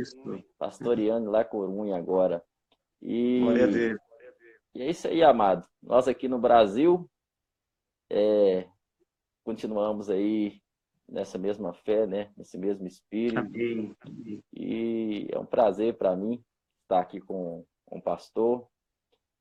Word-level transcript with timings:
Isso. 0.00 0.44
pastoreando 0.58 1.30
lá 1.30 1.44
Corunha 1.44 1.96
agora. 1.96 2.42
E, 3.00 3.40
Glória 3.40 3.64
a 3.64 3.66
Deus. 3.68 4.00
e 4.74 4.82
é 4.82 4.90
isso 4.90 5.08
aí, 5.08 5.22
amado. 5.22 5.66
Nós 5.82 6.08
aqui 6.08 6.28
no 6.28 6.38
Brasil 6.38 7.08
é, 8.10 8.66
continuamos 9.44 10.10
aí 10.10 10.60
nessa 11.08 11.38
mesma 11.38 11.72
fé, 11.72 12.06
né? 12.06 12.30
Nesse 12.36 12.58
mesmo 12.58 12.86
espírito. 12.86 13.38
Amém. 13.38 13.96
Amém. 14.00 14.42
E 14.52 15.28
é 15.30 15.38
um 15.38 15.46
prazer 15.46 15.96
para 15.96 16.14
mim 16.14 16.42
estar 16.82 17.00
aqui 17.00 17.20
com, 17.20 17.64
o 17.90 18.02
pastor. 18.02 18.66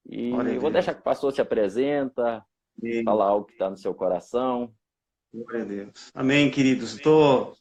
E 0.06 0.30
Glória 0.30 0.54
eu 0.54 0.62
vou 0.62 0.72
deixar 0.72 0.94
que 0.94 1.02
o 1.02 1.04
pastor 1.04 1.34
se 1.34 1.42
apresenta, 1.42 2.46
Amém. 2.82 3.04
falar 3.04 3.26
algo 3.26 3.46
que 3.46 3.54
está 3.54 3.70
no 3.70 3.78
seu 3.78 3.94
coração. 3.94 4.74
Glória 5.34 5.62
a 5.62 5.66
Deus. 5.66 6.12
Amém, 6.14 6.50
queridos. 6.50 6.94
Estou 6.94 7.54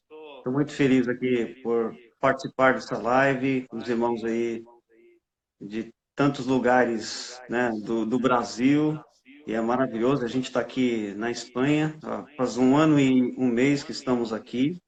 muito 0.46 0.72
feliz 0.72 1.08
aqui 1.08 1.60
por 1.62 1.96
participar 2.20 2.74
dessa 2.74 2.98
live 2.98 3.66
os 3.72 3.88
irmãos 3.88 4.24
aí 4.24 4.62
de 5.60 5.92
tantos 6.14 6.46
lugares 6.46 7.40
né, 7.48 7.70
do, 7.84 8.04
do 8.06 8.18
Brasil. 8.18 8.98
E 9.46 9.52
é 9.52 9.60
maravilhoso. 9.60 10.24
A 10.24 10.28
gente 10.28 10.46
está 10.46 10.60
aqui 10.60 11.14
na 11.16 11.30
Espanha. 11.30 11.96
Faz 12.36 12.56
um 12.56 12.76
ano 12.76 12.98
e 12.98 13.34
um 13.38 13.46
mês 13.46 13.84
que 13.84 13.92
estamos 13.92 14.32
aqui. 14.32 14.80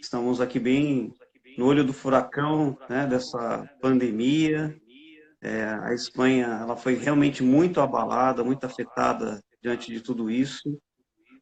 Estamos 0.00 0.40
aqui 0.40 0.60
bem 0.60 1.12
no 1.58 1.66
olho 1.66 1.84
do 1.84 1.92
furacão 1.92 2.78
né, 2.88 3.06
dessa 3.06 3.68
pandemia. 3.80 4.76
É, 5.42 5.64
a 5.82 5.94
Espanha 5.94 6.58
ela 6.60 6.76
foi 6.76 6.94
realmente 6.94 7.42
muito 7.42 7.80
abalada, 7.80 8.44
muito 8.44 8.64
afetada 8.64 9.42
diante 9.62 9.90
de 9.90 10.00
tudo 10.00 10.30
isso 10.30 10.78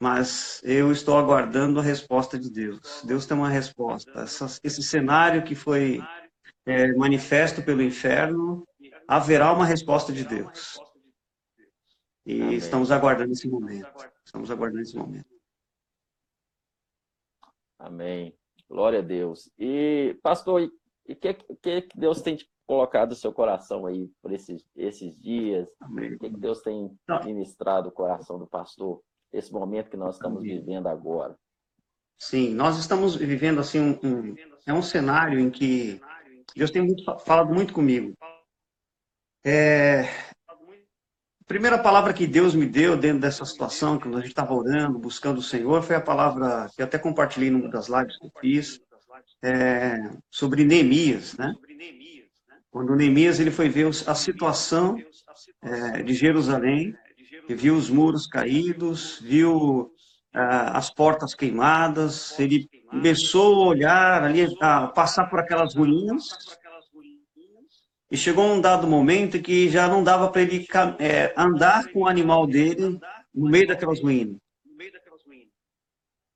mas 0.00 0.60
eu 0.64 0.92
estou 0.92 1.16
aguardando 1.16 1.80
a 1.80 1.82
resposta 1.82 2.38
de 2.38 2.50
Deus. 2.50 3.02
Deus 3.04 3.26
tem 3.26 3.36
uma 3.36 3.48
resposta. 3.48 4.10
Essa- 4.20 4.60
esse 4.62 4.82
cenário 4.82 5.44
que 5.44 5.54
foi 5.54 6.00
é, 6.64 6.92
manifesto 6.92 7.62
pelo 7.62 7.82
inferno, 7.82 8.66
haverá 9.06 9.52
uma 9.52 9.64
resposta 9.64 10.12
de 10.12 10.24
Deus. 10.24 10.78
E 12.26 12.42
Amém. 12.42 12.54
estamos 12.56 12.90
aguardando 12.90 13.32
esse 13.32 13.48
momento. 13.48 13.88
Estamos 14.22 14.50
aguardando 14.50 14.82
esse 14.82 14.94
momento. 14.94 15.26
Amém. 17.78 18.36
Glória 18.68 18.98
a 18.98 19.02
Deus. 19.02 19.50
E, 19.58 20.18
pastor, 20.22 20.70
o 21.08 21.16
que, 21.16 21.34
que, 21.34 21.88
Deus 21.94 22.20
tem 22.20 22.36
te 22.36 22.46
colocado 22.66 23.10
no 23.10 23.14
seu 23.16 23.32
coração 23.32 23.86
aí 23.86 24.12
por 24.20 24.30
esses, 24.30 24.62
esses 24.76 25.18
dias? 25.18 25.66
O 25.80 26.18
que, 26.18 26.18
que 26.18 26.36
Deus 26.36 26.60
tem 26.60 26.94
ministrado 27.24 27.88
o 27.88 27.92
coração 27.92 28.38
do 28.38 28.46
pastor? 28.46 29.02
Esse 29.32 29.52
momento 29.52 29.90
que 29.90 29.96
nós 29.96 30.16
estamos 30.16 30.42
vivendo 30.42 30.86
agora. 30.88 31.36
Sim, 32.18 32.54
nós 32.54 32.78
estamos 32.78 33.14
vivendo 33.14 33.60
assim 33.60 33.78
um, 33.80 33.98
um- 34.02 34.34
é 34.66 34.72
um 34.72 34.82
cenário 34.82 35.38
em 35.38 35.50
que 35.50 36.00
Deus 36.56 36.70
tem 36.70 36.82
muito, 36.82 37.04
falado 37.20 37.52
muito 37.54 37.72
comigo. 37.72 38.12
É, 39.44 40.02
a 40.48 41.44
primeira 41.46 41.78
palavra 41.78 42.12
que 42.12 42.26
Deus 42.26 42.54
me 42.54 42.66
deu 42.66 42.96
dentro 42.96 43.20
dessa 43.20 43.44
situação, 43.44 43.98
quando 43.98 44.16
a 44.16 44.20
gente 44.20 44.30
estava 44.30 44.52
orando, 44.52 44.98
buscando 44.98 45.38
o 45.38 45.42
Senhor, 45.42 45.82
foi 45.82 45.96
a 45.96 46.00
palavra 46.00 46.68
que 46.74 46.82
até 46.82 46.98
compartilhei 46.98 47.50
numa 47.50 47.68
das 47.70 47.88
lives 47.88 48.18
que 48.18 48.26
eu 48.26 48.32
fiz, 48.40 48.80
é, 49.42 49.96
sobre 50.30 50.64
Neemias, 50.64 51.36
né? 51.36 51.54
Quando 52.70 52.94
Neemias 52.96 53.40
ele 53.40 53.50
foi 53.50 53.68
ver 53.68 53.86
a 54.06 54.14
situação 54.14 54.96
é, 55.62 56.02
de 56.02 56.12
Jerusalém, 56.14 56.94
viu 57.54 57.74
os 57.76 57.88
muros 57.88 58.26
caídos, 58.26 59.18
viu 59.20 59.90
ah, 60.34 60.76
as 60.76 60.90
portas 60.90 61.34
queimadas, 61.34 62.38
ele 62.38 62.68
começou 62.90 63.64
a 63.64 63.66
olhar 63.68 64.22
ali, 64.22 64.46
a 64.60 64.88
passar 64.88 65.26
por 65.28 65.40
aquelas 65.40 65.74
ruínas, 65.74 66.28
e 68.10 68.16
chegou 68.16 68.44
um 68.46 68.60
dado 68.60 68.86
momento 68.86 69.40
que 69.40 69.68
já 69.68 69.86
não 69.86 70.02
dava 70.02 70.30
para 70.30 70.42
ele 70.42 70.66
é, 70.98 71.34
andar 71.36 71.92
com 71.92 72.00
o 72.00 72.08
animal 72.08 72.46
dele 72.46 72.98
no 73.34 73.50
meio 73.50 73.66
daquelas 73.66 74.00
ruínas. 74.00 74.36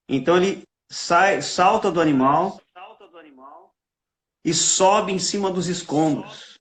Então 0.09 0.37
ele 0.37 0.63
sai, 0.91 1.41
salta 1.41 1.91
do 1.91 2.01
animal 2.01 2.61
e 4.45 4.53
sobe 4.53 5.13
em 5.13 5.19
cima 5.19 5.51
dos 5.51 5.69
escombros. 5.69 6.52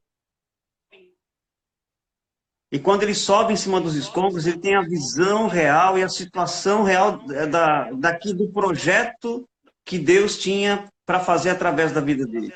E 2.71 2.79
quando 2.79 3.03
ele 3.03 3.13
sobe 3.13 3.51
em 3.51 3.57
cima 3.57 3.81
dos 3.81 3.95
escombros, 3.95 4.47
ele 4.47 4.57
tem 4.57 4.75
a 4.75 4.81
visão 4.81 5.47
real 5.47 5.97
e 5.97 6.03
a 6.03 6.09
situação 6.09 6.83
real 6.83 7.17
da, 7.49 7.91
daqui 7.91 8.33
do 8.33 8.49
projeto 8.49 9.45
que 9.83 9.99
Deus 9.99 10.37
tinha 10.37 10.89
para 11.05 11.19
fazer 11.19 11.49
através 11.49 11.91
da 11.91 11.99
vida 11.99 12.25
dele. 12.25 12.53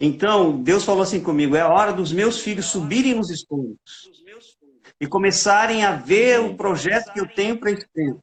Então, 0.00 0.62
Deus 0.62 0.84
falou 0.84 1.02
assim 1.02 1.22
comigo: 1.22 1.54
é 1.54 1.60
a 1.60 1.68
hora 1.68 1.92
dos 1.92 2.12
meus 2.12 2.40
filhos 2.40 2.66
subirem 2.66 3.14
nos 3.14 3.30
escombros 3.30 4.10
e 4.98 5.06
começarem 5.06 5.84
a 5.84 5.94
ver 5.94 6.40
o 6.40 6.56
projeto 6.56 7.12
que 7.12 7.20
eu 7.20 7.28
tenho 7.28 7.58
para 7.58 7.70
esse 7.70 7.86
tempo 7.92 8.20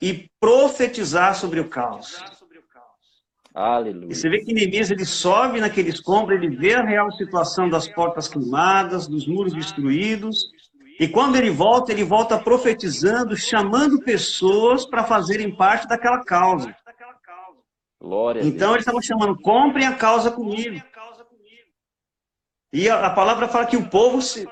e 0.00 0.30
profetizar 0.40 1.34
sobre 1.34 1.60
o 1.60 1.68
caos. 1.68 2.16
Aleluia. 3.58 4.12
E 4.12 4.14
você 4.14 4.28
vê 4.28 4.44
que 4.44 4.52
Neemias 4.52 4.90
ele 4.90 5.06
sobe 5.06 5.62
naquele 5.62 5.88
escombro, 5.88 6.34
ele 6.34 6.54
vê 6.54 6.74
a 6.74 6.84
real 6.84 7.10
situação 7.12 7.70
das 7.70 7.88
portas 7.88 8.28
queimadas, 8.28 9.08
dos 9.08 9.26
muros 9.26 9.54
destruídos, 9.54 10.50
e 11.00 11.08
quando 11.08 11.36
ele 11.36 11.48
volta, 11.48 11.90
ele 11.90 12.04
volta 12.04 12.38
profetizando, 12.38 13.34
chamando 13.34 14.02
pessoas 14.02 14.84
para 14.84 15.04
fazerem 15.04 15.56
parte 15.56 15.88
daquela 15.88 16.22
causa. 16.22 16.76
Glória 17.98 18.42
Então 18.44 18.72
eles 18.72 18.82
estavam 18.82 19.00
chamando, 19.00 19.40
comprem 19.40 19.86
a 19.86 19.94
causa 19.94 20.30
comigo. 20.30 20.82
E 22.74 22.90
a, 22.90 23.06
a 23.06 23.10
palavra 23.10 23.48
fala 23.48 23.64
que 23.64 23.76
o 23.76 23.88
povo 23.88 24.20
se, 24.20 24.46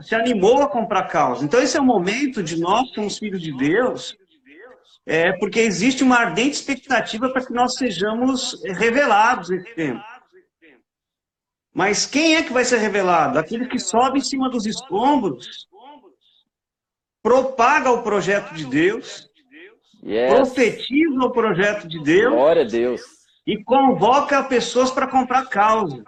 se 0.00 0.14
animou 0.14 0.62
a 0.62 0.68
comprar 0.68 1.00
a 1.00 1.06
causa. 1.06 1.44
Então 1.44 1.60
esse 1.60 1.76
é 1.76 1.80
o 1.80 1.84
momento 1.84 2.42
de 2.42 2.58
nós, 2.58 2.90
como 2.94 3.08
os 3.08 3.18
filhos 3.18 3.42
de 3.42 3.54
Deus, 3.54 4.16
é 5.08 5.32
porque 5.38 5.58
existe 5.60 6.04
uma 6.04 6.16
ardente 6.18 6.56
expectativa 6.56 7.30
para 7.30 7.44
que 7.44 7.52
nós 7.52 7.74
sejamos 7.76 8.62
revelados 8.64 9.48
nesse 9.48 9.74
tempo. 9.74 10.04
Mas 11.74 12.04
quem 12.04 12.36
é 12.36 12.42
que 12.42 12.52
vai 12.52 12.64
ser 12.64 12.76
revelado? 12.78 13.38
Aquele 13.38 13.66
que 13.68 13.78
sobe 13.78 14.18
em 14.18 14.22
cima 14.22 14.50
dos 14.50 14.66
escombros, 14.66 15.66
propaga 17.22 17.90
o 17.90 18.02
projeto 18.02 18.52
de 18.54 18.64
Deus, 18.66 19.26
Yes. 20.04 20.30
profetiza 20.32 21.24
o 21.24 21.32
projeto 21.32 21.88
de 21.88 22.00
Deus 22.04 22.32
Glória 22.32 22.62
a 22.62 22.64
Deus. 22.68 23.00
e 23.44 23.62
convoca 23.64 24.44
pessoas 24.44 24.92
para 24.92 25.08
comprar 25.08 25.46
causa. 25.46 26.04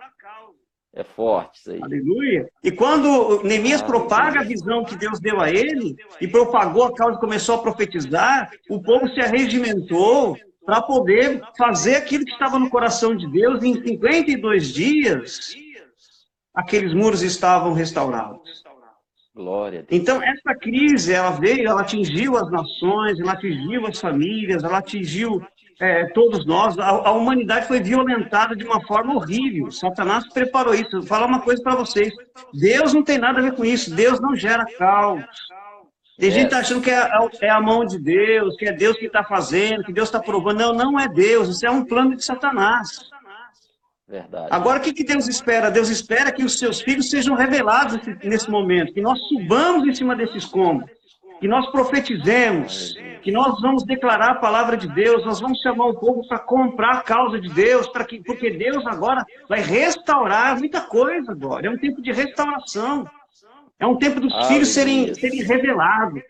É 0.92 1.04
forte 1.04 1.60
isso 1.60 1.70
aí. 1.70 1.80
Aleluia. 1.80 2.48
E 2.64 2.72
quando 2.72 3.42
Neemias 3.44 3.80
propaga 3.80 4.40
a 4.40 4.44
visão 4.44 4.84
que 4.84 4.96
Deus 4.96 5.20
deu 5.20 5.40
a 5.40 5.48
ele 5.48 5.94
e 6.20 6.26
propagou 6.26 6.84
a 6.84 6.94
causa 6.94 7.16
e 7.16 7.20
começou 7.20 7.54
a 7.54 7.62
profetizar, 7.62 8.50
o 8.68 8.82
povo 8.82 9.08
se 9.08 9.20
arregimentou 9.20 10.36
para 10.66 10.82
poder 10.82 11.42
fazer 11.56 11.96
aquilo 11.96 12.24
que 12.24 12.32
estava 12.32 12.58
no 12.58 12.68
coração 12.68 13.14
de 13.14 13.30
Deus. 13.30 13.62
E 13.62 13.68
em 13.68 13.82
52 13.82 14.72
dias, 14.72 15.54
aqueles 16.52 16.92
muros 16.92 17.22
estavam 17.22 17.72
restaurados. 17.72 18.64
Glória 19.32 19.78
a 19.78 19.82
Deus. 19.82 20.02
Então, 20.02 20.20
essa 20.20 20.54
crise, 20.58 21.12
ela 21.12 21.30
veio, 21.30 21.68
ela 21.68 21.82
atingiu 21.82 22.36
as 22.36 22.50
nações, 22.50 23.18
ela 23.20 23.32
atingiu 23.32 23.86
as 23.86 24.00
famílias, 24.00 24.64
ela 24.64 24.78
atingiu 24.78 25.40
é, 25.80 26.06
todos 26.06 26.44
nós. 26.44 26.78
A, 26.78 26.88
a 26.88 27.12
humanidade 27.12 27.66
foi 27.66 27.80
violentada 27.80 28.54
de 28.54 28.64
uma 28.64 28.80
forma 28.86 29.14
horrível. 29.14 29.70
Satanás 29.70 30.28
preparou 30.28 30.74
isso. 30.74 30.90
Vou 30.92 31.02
falar 31.02 31.26
uma 31.26 31.40
coisa 31.40 31.62
para 31.62 31.74
vocês. 31.74 32.12
Deus 32.52 32.92
não 32.92 33.02
tem 33.02 33.18
nada 33.18 33.38
a 33.38 33.42
ver 33.42 33.54
com 33.54 33.64
isso. 33.64 33.94
Deus 33.94 34.20
não 34.20 34.36
gera 34.36 34.64
caos. 34.78 35.24
Tem 36.18 36.30
gente 36.30 36.54
achando 36.54 36.82
que 36.82 36.90
é, 36.90 37.08
é 37.40 37.48
a 37.48 37.62
mão 37.62 37.82
de 37.84 37.98
Deus, 37.98 38.54
que 38.56 38.66
é 38.66 38.72
Deus 38.72 38.98
que 38.98 39.06
está 39.06 39.24
fazendo, 39.24 39.82
que 39.82 39.92
Deus 39.92 40.08
está 40.08 40.20
provando. 40.20 40.58
Não, 40.58 40.74
não 40.74 41.00
é 41.00 41.08
Deus. 41.08 41.48
Isso 41.48 41.64
é 41.64 41.70
um 41.70 41.84
plano 41.84 42.14
de 42.14 42.22
Satanás. 42.22 43.10
Verdade. 44.06 44.48
Agora, 44.50 44.80
o 44.80 44.82
que, 44.82 44.92
que 44.92 45.04
Deus 45.04 45.28
espera? 45.28 45.70
Deus 45.70 45.88
espera 45.88 46.32
que 46.32 46.42
os 46.42 46.58
seus 46.58 46.80
filhos 46.82 47.08
sejam 47.08 47.36
revelados 47.36 47.96
nesse, 48.24 48.50
momento, 48.50 48.92
que 48.92 49.00
nós 49.00 49.18
subamos 49.28 49.86
em 49.86 49.94
cima 49.94 50.16
desse 50.16 50.36
escombro, 50.36 50.84
que 51.40 51.48
nós 51.48 51.70
profetizemos, 51.70 52.94
que 53.22 53.32
nós 53.32 53.60
vamos 53.60 53.84
declarar 53.84 54.32
a 54.32 54.34
palavra 54.34 54.76
de 54.76 54.86
Deus, 54.88 55.24
nós 55.24 55.40
vamos 55.40 55.58
chamar 55.60 55.86
o 55.86 55.98
povo 55.98 56.26
para 56.28 56.38
comprar 56.38 56.98
a 56.98 57.02
causa 57.02 57.40
de 57.40 57.48
Deus, 57.48 57.88
para 57.88 58.04
que, 58.04 58.22
porque 58.22 58.50
Deus 58.50 58.86
agora 58.86 59.24
vai 59.48 59.60
restaurar 59.60 60.58
muita 60.58 60.82
coisa 60.82 61.32
agora. 61.32 61.66
É 61.66 61.70
um 61.70 61.78
tempo 61.78 62.02
de 62.02 62.12
restauração. 62.12 63.08
É 63.78 63.86
um 63.86 63.96
tempo 63.96 64.20
dos 64.20 64.32
Aleluia. 64.32 64.52
filhos 64.52 64.68
serem, 64.68 65.14
serem 65.14 65.42
revelados. 65.42 66.22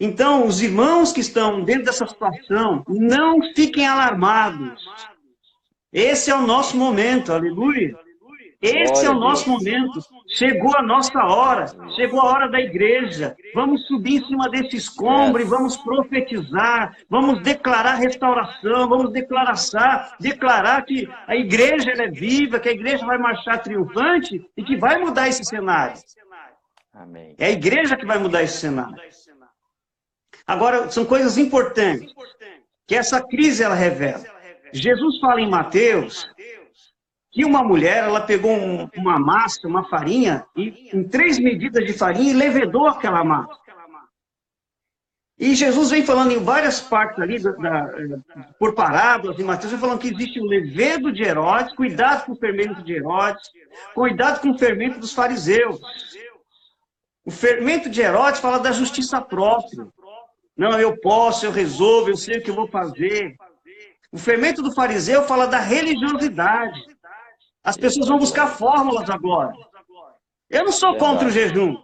Então, 0.00 0.46
os 0.46 0.60
irmãos 0.60 1.12
que 1.12 1.20
estão 1.20 1.62
dentro 1.62 1.84
dessa 1.84 2.06
situação, 2.06 2.82
não 2.88 3.40
fiquem 3.54 3.86
alarmados. 3.86 4.84
Esse 5.92 6.30
é 6.30 6.34
o 6.34 6.42
nosso 6.42 6.76
momento, 6.76 7.32
aleluia. 7.32 7.96
Esse 8.66 9.06
é 9.06 9.10
o 9.10 9.14
nosso 9.14 9.48
momento. 9.48 10.00
Chegou 10.28 10.76
a 10.76 10.82
nossa 10.82 11.18
hora. 11.24 11.66
Chegou 11.94 12.20
a 12.20 12.24
hora 12.24 12.48
da 12.48 12.60
igreja. 12.60 13.36
Vamos 13.54 13.86
subir 13.86 14.16
em 14.16 14.26
cima 14.26 14.48
desse 14.48 14.76
escombro 14.76 15.40
e 15.40 15.44
vamos 15.44 15.76
profetizar. 15.76 16.96
Vamos 17.08 17.42
declarar 17.42 17.94
restauração. 17.94 18.88
Vamos 18.88 19.12
declarar, 19.12 19.54
declarar 20.18 20.82
que 20.84 21.08
a 21.26 21.36
igreja 21.36 21.90
é 21.90 22.08
viva, 22.08 22.58
que 22.58 22.68
a 22.68 22.72
igreja 22.72 23.06
vai 23.06 23.18
marchar 23.18 23.62
triunfante 23.62 24.44
e 24.56 24.62
que 24.64 24.76
vai 24.76 24.98
mudar 24.98 25.28
esse 25.28 25.44
cenário. 25.44 25.96
Amém. 26.92 27.34
É 27.38 27.46
a 27.46 27.50
igreja 27.50 27.96
que 27.96 28.06
vai 28.06 28.18
mudar 28.18 28.42
esse 28.42 28.58
cenário. 28.58 28.96
Agora, 30.46 30.90
são 30.90 31.04
coisas 31.04 31.36
importantes 31.36 32.12
que 32.86 32.94
essa 32.94 33.20
crise 33.20 33.62
ela 33.62 33.74
revela. 33.74 34.24
Jesus 34.72 35.18
fala 35.20 35.40
em 35.40 35.48
Mateus 35.48 36.28
que 37.36 37.44
uma 37.44 37.62
mulher, 37.62 38.04
ela 38.04 38.22
pegou 38.22 38.50
um, 38.50 38.88
uma 38.96 39.18
massa, 39.18 39.68
uma 39.68 39.84
farinha, 39.84 40.46
e 40.56 40.88
em 40.90 41.04
três 41.04 41.38
medidas 41.38 41.84
de 41.84 41.92
farinha, 41.92 42.30
e 42.30 42.34
levedou 42.34 42.88
aquela 42.88 43.22
massa. 43.22 43.60
E 45.38 45.54
Jesus 45.54 45.90
vem 45.90 46.02
falando 46.02 46.32
em 46.32 46.42
várias 46.42 46.80
partes 46.80 47.20
ali, 47.20 47.38
da, 47.38 47.50
da, 47.50 48.24
por 48.58 48.74
parábolas, 48.74 49.38
em 49.38 49.44
Mateus, 49.44 49.70
vem 49.70 49.78
falando 49.78 49.98
que 49.98 50.08
existe 50.08 50.40
o 50.40 50.46
levedo 50.46 51.12
de 51.12 51.24
Herodes, 51.24 51.74
cuidado 51.74 52.24
com 52.24 52.32
o 52.32 52.38
fermento 52.38 52.82
de 52.82 52.94
Herodes, 52.94 53.50
cuidado 53.94 54.40
com 54.40 54.52
o 54.52 54.58
fermento 54.58 54.98
dos 54.98 55.12
fariseus. 55.12 55.78
O 57.22 57.30
fermento 57.30 57.90
de 57.90 58.00
Herodes 58.00 58.40
fala 58.40 58.58
da 58.58 58.72
justiça 58.72 59.20
própria. 59.20 59.86
Não, 60.56 60.80
eu 60.80 60.98
posso, 61.02 61.44
eu 61.44 61.52
resolvo, 61.52 62.08
eu 62.08 62.16
sei 62.16 62.38
o 62.38 62.42
que 62.42 62.48
eu 62.48 62.54
vou 62.54 62.68
fazer. 62.68 63.36
O 64.10 64.16
fermento 64.16 64.62
do 64.62 64.72
fariseu 64.72 65.24
fala 65.24 65.46
da 65.46 65.58
religiosidade. 65.58 66.95
As 67.66 67.76
pessoas 67.76 68.06
vão 68.06 68.18
buscar 68.18 68.46
fórmulas 68.46 69.10
agora. 69.10 69.52
Eu 70.48 70.64
não 70.64 70.72
sou 70.72 70.96
contra 70.96 71.26
o 71.26 71.30
jejum. 71.30 71.76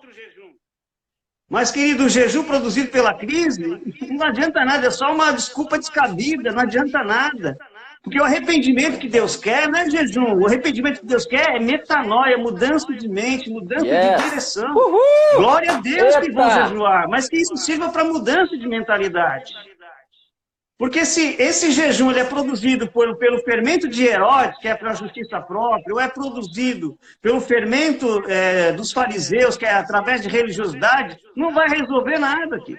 Mas, 1.50 1.73
querido, 1.73 2.05
o 2.05 2.08
jejum 2.08 2.44
produzido 2.44 2.90
pela 2.90 3.12
crise 3.12 3.61
não 4.08 4.26
adianta 4.26 4.64
nada, 4.64 4.87
é 4.87 4.90
só 4.90 5.12
uma 5.12 5.32
desculpa 5.32 5.76
descabida, 5.76 6.52
não 6.52 6.62
adianta 6.62 7.02
nada. 7.02 7.58
Porque 8.02 8.20
o 8.20 8.25
arrependimento 8.25 8.99
que 8.99 9.08
Deus 9.08 9.37
quer 9.37 9.69
não 9.69 9.81
é 9.81 9.90
jejum. 9.90 10.40
O 10.40 10.46
arrependimento 10.46 11.00
que 11.00 11.06
Deus 11.06 11.26
quer 11.26 11.56
é 11.56 11.58
metanoia, 11.58 12.38
mudança 12.38 12.93
de 12.94 13.08
mente, 13.08 13.50
mudança 13.50 13.84
yes. 13.84 14.17
de 14.17 14.29
direção. 14.29 14.70
Uhul. 14.75 15.00
Glória 15.37 15.73
a 15.73 15.81
Deus 15.81 16.14
Eita. 16.14 16.20
que 16.20 16.32
vão 16.32 16.50
jejuar, 16.50 17.08
mas 17.08 17.29
que 17.29 17.37
isso 17.37 17.56
sirva 17.56 17.90
para 17.90 18.05
mudança 18.05 18.56
de 18.56 18.69
mentalidade. 18.69 19.52
Porque 20.82 21.05
se 21.05 21.40
esse 21.40 21.70
jejum 21.70 22.11
ele 22.11 22.19
é 22.19 22.25
produzido 22.25 22.90
por, 22.90 23.17
pelo 23.17 23.38
fermento 23.44 23.87
de 23.87 24.05
Herodes, 24.05 24.58
que 24.58 24.67
é 24.67 24.75
para 24.75 24.90
a 24.90 24.94
justiça 24.94 25.40
própria, 25.40 25.94
ou 25.94 26.00
é 26.00 26.08
produzido 26.08 26.99
pelo 27.20 27.40
fermento 27.40 28.29
é, 28.29 28.73
dos 28.73 28.90
fariseus, 28.90 29.56
que 29.56 29.64
é 29.64 29.75
através 29.75 30.23
de 30.23 30.29
religiosidade, 30.29 31.17
não 31.37 31.55
vai 31.55 31.69
resolver 31.69 32.19
nada 32.19 32.56
aqui. 32.56 32.76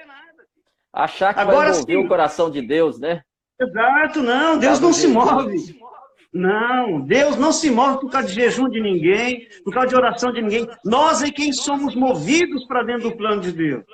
Achar 0.91 1.33
que 1.33 1.39
Agora, 1.39 1.57
vai 1.59 1.69
envolver 1.69 1.93
sim, 1.93 2.05
o 2.05 2.07
coração 2.09 2.51
de 2.51 2.61
Deus, 2.61 2.99
né? 2.99 3.21
Exato, 3.57 4.21
não, 4.21 4.57
Deus 4.57 4.81
não 4.81 4.91
se 4.91 5.07
move. 5.07 5.79
Não, 6.33 6.99
Deus 6.99 7.37
não 7.37 7.53
se 7.53 7.71
move 7.71 8.01
por 8.01 8.11
causa 8.11 8.27
de 8.27 8.33
jejum 8.33 8.67
de 8.67 8.81
ninguém, 8.81 9.47
por 9.63 9.73
causa 9.73 9.87
de 9.87 9.95
oração 9.95 10.33
de 10.33 10.41
ninguém. 10.41 10.67
Nós 10.83 11.23
é 11.23 11.31
quem 11.31 11.53
somos 11.53 11.95
movidos 11.95 12.67
para 12.67 12.83
dentro 12.83 13.11
do 13.11 13.15
plano 13.15 13.39
de 13.39 13.53
Deus. 13.53 13.85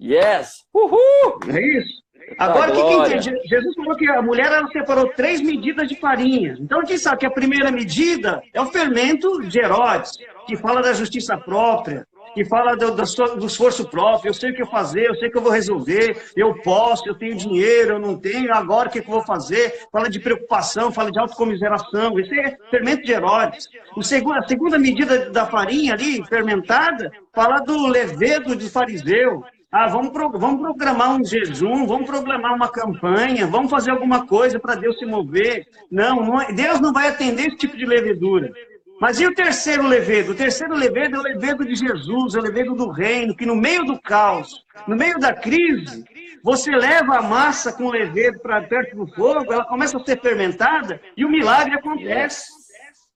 Yes! 0.00 0.64
Uhul! 0.74 1.38
É 1.48 1.78
isso. 1.78 2.03
Agora, 2.38 2.72
que, 2.72 2.82
que 2.82 3.48
Jesus 3.48 3.74
falou 3.74 3.96
que 3.96 4.08
a 4.08 4.22
mulher 4.22 4.46
ela 4.46 4.68
separou 4.68 5.08
três 5.10 5.40
medidas 5.40 5.88
de 5.88 5.96
farinha. 5.96 6.56
Então, 6.58 6.80
a 6.80 6.84
gente 6.84 6.98
sabe 6.98 7.18
que 7.18 7.26
a 7.26 7.30
primeira 7.30 7.70
medida 7.70 8.42
é 8.52 8.60
o 8.60 8.66
fermento 8.66 9.40
de 9.42 9.58
Herodes, 9.58 10.12
que 10.46 10.56
fala 10.56 10.82
da 10.82 10.92
justiça 10.92 11.36
própria, 11.36 12.06
que 12.34 12.44
fala 12.44 12.76
do, 12.76 12.90
do, 12.90 13.36
do, 13.36 13.46
esforço 13.46 13.88
próprio. 13.88 14.30
Eu 14.30 14.34
sei 14.34 14.50
o 14.50 14.54
que 14.54 14.62
eu 14.62 14.66
fazer, 14.66 15.08
eu 15.08 15.14
sei 15.14 15.28
o 15.28 15.30
que 15.30 15.38
eu 15.38 15.42
vou 15.42 15.52
resolver, 15.52 16.20
eu 16.36 16.54
posso, 16.62 17.08
eu 17.08 17.14
tenho 17.14 17.36
dinheiro, 17.36 17.94
eu 17.94 17.98
não 17.98 18.18
tenho, 18.18 18.52
agora 18.52 18.88
o 18.88 18.92
que, 18.92 19.00
que 19.00 19.08
eu 19.08 19.14
vou 19.14 19.24
fazer? 19.24 19.86
Fala 19.92 20.10
de 20.10 20.18
preocupação, 20.18 20.92
fala 20.92 21.12
de 21.12 21.18
autocomiseração. 21.18 22.18
Isso 22.18 22.34
é 22.34 22.56
fermento 22.70 23.04
de 23.04 23.12
Herodes. 23.12 23.68
O 23.96 24.02
segundo, 24.02 24.38
a 24.38 24.48
segunda 24.48 24.78
medida 24.78 25.30
da 25.30 25.46
farinha 25.46 25.94
ali, 25.94 26.24
fermentada, 26.26 27.12
fala 27.32 27.60
do 27.60 27.86
levedo 27.86 28.56
de 28.56 28.68
fariseu. 28.68 29.44
Ah, 29.76 29.88
vamos, 29.88 30.12
pro, 30.12 30.30
vamos 30.30 30.60
programar 30.60 31.16
um 31.16 31.24
jejum, 31.24 31.84
vamos 31.84 32.08
programar 32.08 32.54
uma 32.54 32.68
campanha, 32.68 33.44
vamos 33.44 33.68
fazer 33.68 33.90
alguma 33.90 34.24
coisa 34.24 34.60
para 34.60 34.76
Deus 34.76 34.96
se 34.96 35.04
mover. 35.04 35.66
Não, 35.90 36.24
não 36.24 36.40
é, 36.40 36.52
Deus 36.52 36.80
não 36.80 36.92
vai 36.92 37.08
atender 37.08 37.48
esse 37.48 37.56
tipo 37.56 37.76
de 37.76 37.84
levedura. 37.84 38.52
Mas 39.00 39.18
e 39.18 39.26
o 39.26 39.34
terceiro 39.34 39.84
levedo? 39.84 40.30
O 40.30 40.36
terceiro 40.36 40.76
levedo 40.76 41.16
é 41.16 41.18
o 41.18 41.22
levedo 41.22 41.64
de 41.64 41.74
Jesus, 41.74 42.36
é 42.36 42.38
o 42.38 42.42
levedo 42.42 42.76
do 42.76 42.88
reino, 42.88 43.34
que 43.34 43.44
no 43.44 43.56
meio 43.56 43.84
do 43.84 44.00
caos, 44.00 44.64
no 44.86 44.94
meio 44.94 45.18
da 45.18 45.34
crise, 45.34 46.04
você 46.40 46.70
leva 46.70 47.16
a 47.16 47.22
massa 47.22 47.72
com 47.72 47.90
levedo 47.90 48.38
para 48.38 48.62
perto 48.62 48.94
do 48.94 49.08
fogo, 49.08 49.52
ela 49.52 49.64
começa 49.64 49.96
a 49.96 50.04
ser 50.04 50.20
fermentada 50.20 51.00
e 51.16 51.24
o 51.24 51.28
milagre 51.28 51.74
acontece. 51.74 52.44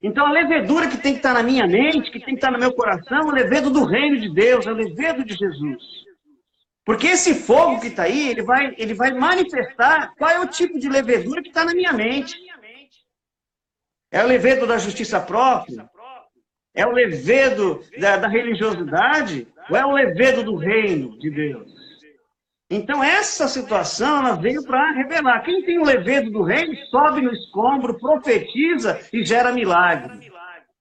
Então 0.03 0.27
a 0.27 0.33
levedura 0.33 0.89
que 0.89 0.99
tem 0.99 1.13
que 1.13 1.21
estar 1.21 1.35
na 1.35 1.43
minha 1.45 1.69
mente, 1.69 2.11
que 2.11 2.19
tem 2.19 2.35
que 2.35 2.35
estar 2.35 2.51
no 2.51 2.59
meu 2.59 2.73
coração, 2.73 3.19
é 3.19 3.25
o 3.27 3.31
levedo 3.31 3.71
do 3.71 3.85
reino 3.85 4.19
de 4.19 4.35
Deus, 4.35 4.67
é 4.67 4.73
o 4.73 4.75
levedo 4.75 5.25
de 5.25 5.37
Jesus. 5.37 6.08
Porque 6.89 7.09
esse 7.09 7.35
fogo 7.35 7.81
que 7.81 7.89
está 7.89 8.05
aí, 8.05 8.31
ele 8.31 8.43
vai, 8.43 8.75
ele 8.79 8.95
vai 8.95 9.13
manifestar 9.13 10.15
qual 10.17 10.31
é 10.31 10.41
o 10.41 10.49
tipo 10.49 10.79
de 10.79 10.89
levedura 10.89 11.43
que 11.43 11.49
está 11.49 11.63
na 11.63 11.75
minha 11.75 11.93
mente. 11.93 12.35
É 14.11 14.25
o 14.25 14.27
levedo 14.27 14.67
da 14.67 14.79
justiça 14.79 15.21
própria? 15.21 15.87
É 16.75 16.87
o 16.87 16.91
levedo 16.91 17.85
da, 17.99 18.17
da 18.17 18.27
religiosidade? 18.27 19.47
Ou 19.69 19.77
é 19.77 19.85
o 19.85 19.93
levedo 19.93 20.43
do 20.43 20.57
reino 20.57 21.19
de 21.19 21.31
Deus? 21.31 21.71
Então, 22.71 23.05
essa 23.05 23.47
situação 23.49 24.27
ela 24.27 24.37
veio 24.37 24.65
para 24.65 24.93
revelar. 24.93 25.43
Quem 25.43 25.63
tem 25.67 25.79
o 25.79 25.85
levedo 25.85 26.31
do 26.31 26.43
reino 26.43 26.75
sobe 26.87 27.21
no 27.21 27.35
escombro, 27.35 27.99
profetiza 27.99 28.99
e 29.13 29.23
gera 29.27 29.53
milagre. 29.53 30.28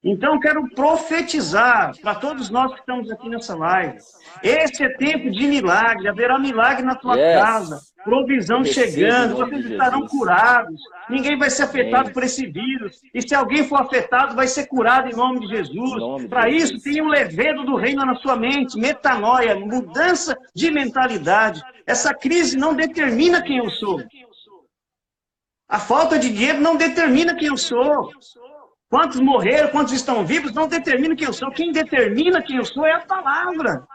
Então, 0.09 0.39
quero 0.39 0.69
profetizar 0.69 1.93
para 2.01 2.15
todos 2.15 2.49
nós 2.49 2.73
que 2.73 2.79
estamos 2.79 3.11
aqui 3.11 3.27
nessa 3.27 3.53
live. 3.55 3.97
Esse 4.41 4.85
é 4.85 4.89
tempo 4.95 5.29
de 5.29 5.45
milagre, 5.45 6.07
haverá 6.07 6.39
milagre 6.39 6.85
na 6.85 6.95
tua 6.95 7.17
yes. 7.17 7.41
casa, 7.41 7.81
provisão 8.05 8.63
chegando, 8.63 9.35
vocês 9.35 9.65
estarão 9.65 10.07
curados, 10.07 10.79
ninguém 11.09 11.37
vai 11.37 11.49
ser 11.49 11.63
afetado 11.63 12.13
por 12.13 12.23
esse 12.23 12.45
vírus, 12.45 13.01
e 13.13 13.21
se 13.21 13.35
alguém 13.35 13.67
for 13.67 13.81
afetado, 13.81 14.33
vai 14.33 14.47
ser 14.47 14.67
curado 14.67 15.09
em 15.09 15.13
nome 15.13 15.41
de 15.41 15.47
Jesus. 15.47 16.25
Para 16.29 16.47
isso, 16.49 16.81
tenha 16.81 17.03
um 17.03 17.09
levedo 17.09 17.65
do 17.65 17.75
reino 17.75 18.05
na 18.05 18.15
sua 18.15 18.37
mente, 18.37 18.79
metanoia, 18.79 19.59
mudança 19.59 20.37
de 20.55 20.71
mentalidade. 20.71 21.61
Essa 21.85 22.13
crise 22.13 22.57
não 22.57 22.73
determina 22.73 23.41
quem 23.41 23.57
eu 23.57 23.69
sou. 23.71 24.01
A 25.67 25.79
falta 25.79 26.17
de 26.17 26.29
dinheiro 26.29 26.61
não 26.61 26.77
determina 26.77 27.35
quem 27.35 27.49
eu 27.49 27.57
sou. 27.57 28.09
Quantos 28.89 29.19
morreram, 29.19 29.69
quantos 29.69 29.93
estão 29.93 30.25
vivos, 30.25 30.53
não 30.53 30.67
determina 30.67 31.15
quem 31.15 31.27
eu 31.27 31.33
sou. 31.33 31.51
Quem 31.51 31.71
determina 31.71 32.41
quem 32.41 32.57
eu 32.57 32.65
sou 32.65 32.85
é 32.85 32.93
a 32.93 33.05
palavra. 33.05 33.85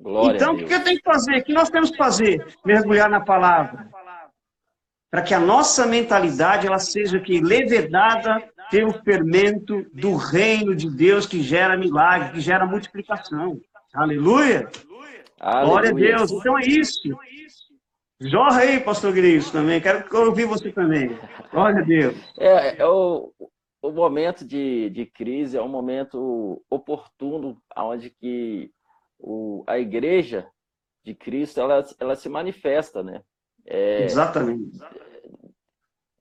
Glória 0.00 0.36
então, 0.36 0.54
o 0.54 0.56
que 0.56 0.72
eu 0.72 0.82
tenho 0.82 0.98
que 0.98 1.04
fazer? 1.04 1.38
O 1.38 1.44
que 1.44 1.52
nós 1.52 1.70
temos 1.70 1.90
que 1.90 1.96
fazer? 1.96 2.56
Mergulhar 2.64 3.08
na 3.08 3.20
palavra. 3.20 3.88
Para 5.10 5.22
que 5.22 5.34
a 5.34 5.40
nossa 5.40 5.86
mentalidade 5.86 6.66
ela 6.66 6.78
seja 6.78 7.20
que 7.20 7.40
levedada 7.40 8.42
pelo 8.70 8.92
fermento 9.04 9.84
do 9.92 10.16
reino 10.16 10.74
de 10.74 10.88
Deus 10.88 11.26
que 11.26 11.42
gera 11.42 11.76
milagre, 11.76 12.32
que 12.32 12.40
gera 12.40 12.64
multiplicação. 12.66 13.60
Aleluia! 13.94 14.68
Aleluia. 15.38 15.66
Glória 15.66 15.90
a 15.90 15.92
Deus. 15.92 16.30
Então 16.30 16.58
é 16.58 16.62
isso. 16.62 17.08
Jorra 18.20 18.60
aí, 18.60 18.80
pastor 18.80 19.12
Gris, 19.12 19.50
também. 19.50 19.80
Quero 19.80 20.06
ouvir 20.26 20.46
você 20.46 20.70
também. 20.70 21.18
Glória 21.50 21.80
a 21.80 21.84
Deus. 21.84 22.16
É, 22.38 22.80
é 22.80 22.86
o, 23.82 23.90
momento 23.90 24.44
de, 24.44 24.88
de 24.90 25.04
crise 25.04 25.58
é 25.58 25.62
um 25.62 25.68
momento 25.68 26.64
oportuno, 26.70 27.60
onde 27.76 28.10
que 28.10 28.70
o, 29.18 29.64
a 29.66 29.78
igreja 29.78 30.48
de 31.04 31.14
Cristo 31.14 31.60
ela, 31.60 31.84
ela 31.98 32.14
se 32.16 32.28
manifesta, 32.28 33.02
né? 33.02 33.22
É, 33.66 34.04
Exatamente. 34.04 34.78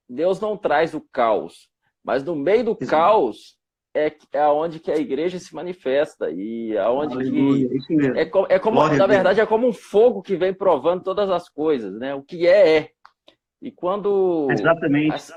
Deus 0.10 0.40
não 0.40 0.58
traz 0.58 0.94
o 0.94 1.02
caos, 1.02 1.70
mas 2.04 2.24
no 2.24 2.36
meio 2.36 2.66
do 2.66 2.78
Exatamente. 2.80 2.90
caos 2.90 3.58
é, 3.94 4.16
é 4.34 4.48
onde 4.48 4.80
que 4.80 4.92
a 4.92 4.98
igreja 4.98 5.38
se 5.40 5.54
manifesta 5.54 6.30
e 6.32 6.78
aonde 6.78 7.16
Aleluia, 7.16 7.70
que 7.70 7.96
é, 8.18 8.56
é 8.56 8.60
como 8.60 8.78
Glória 8.78 8.98
na 8.98 9.08
verdade 9.08 9.40
é 9.40 9.46
como 9.46 9.68
um 9.68 9.74
fogo 9.74 10.22
que 10.22 10.36
vem 10.36 10.54
provando 10.54 11.04
todas 11.04 11.30
as 11.30 11.50
coisas, 11.50 11.94
né? 11.98 12.16
O 12.16 12.24
que 12.24 12.48
é 12.48 12.78
é. 12.78 12.90
E 13.62 13.72
quando 13.72 14.48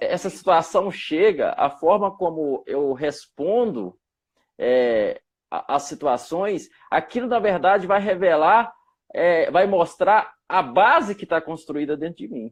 essa 0.01 0.31
situação 0.31 0.91
chega, 0.91 1.55
a 1.59 1.69
forma 1.69 2.11
como 2.17 2.65
eu 2.67 2.93
respondo 2.95 3.95
é, 4.59 5.21
as 5.51 5.83
situações, 5.83 6.71
aquilo 6.91 7.29
na 7.29 7.39
verdade 7.39 7.87
vai 7.87 8.01
revelar, 8.01 8.73
é, 9.13 9.51
vai 9.51 9.67
mostrar 9.67 10.33
a 10.49 10.63
base 10.63 11.15
que 11.15 11.25
está 11.25 11.41
construída 11.41 11.97
dentro 11.97 12.17
de 12.17 12.29
mim. 12.29 12.51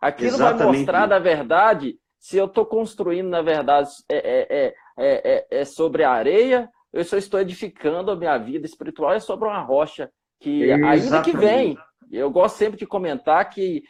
Aquilo 0.00 0.36
Exatamente. 0.36 0.58
vai 0.58 0.76
mostrar, 0.78 1.08
na 1.08 1.18
verdade, 1.18 1.98
se 2.18 2.36
eu 2.36 2.46
estou 2.46 2.64
construindo, 2.64 3.28
na 3.28 3.42
verdade, 3.42 3.90
é, 4.08 4.64
é, 4.66 4.74
é, 4.96 5.46
é, 5.50 5.64
sobre 5.64 6.04
a 6.04 6.10
areia, 6.10 6.70
eu 6.92 7.04
só 7.04 7.16
estou 7.16 7.40
edificando 7.40 8.10
a 8.10 8.16
minha 8.16 8.38
vida 8.38 8.64
espiritual, 8.64 9.12
é 9.12 9.20
sobre 9.20 9.48
uma 9.48 9.60
rocha 9.60 10.10
que, 10.38 10.62
Exatamente. 10.62 11.02
ainda 11.02 11.22
que 11.22 11.36
vem, 11.36 11.78
eu 12.10 12.30
gosto 12.30 12.56
sempre 12.56 12.78
de 12.78 12.86
comentar 12.86 13.48
que 13.50 13.82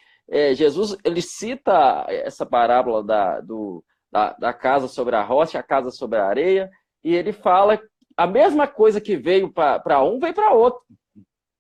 Jesus 0.55 0.97
ele 1.05 1.21
cita 1.21 2.07
essa 2.09 2.47
parábola 2.47 3.03
da, 3.03 3.41
do, 3.41 3.83
da, 4.11 4.33
da 4.35 4.53
casa 4.53 4.89
sobre 4.89 5.17
a 5.17 5.23
rocha, 5.23 5.59
a 5.59 5.63
casa 5.63 5.91
sobre 5.91 6.19
a 6.19 6.27
areia, 6.27 6.71
e 7.03 7.15
ele 7.15 7.33
fala 7.33 7.81
a 8.17 8.27
mesma 8.27 8.67
coisa 8.67 9.01
que 9.01 9.17
veio 9.17 9.53
para 9.53 10.03
um, 10.03 10.19
veio 10.19 10.35
para 10.35 10.53
outro. 10.53 10.81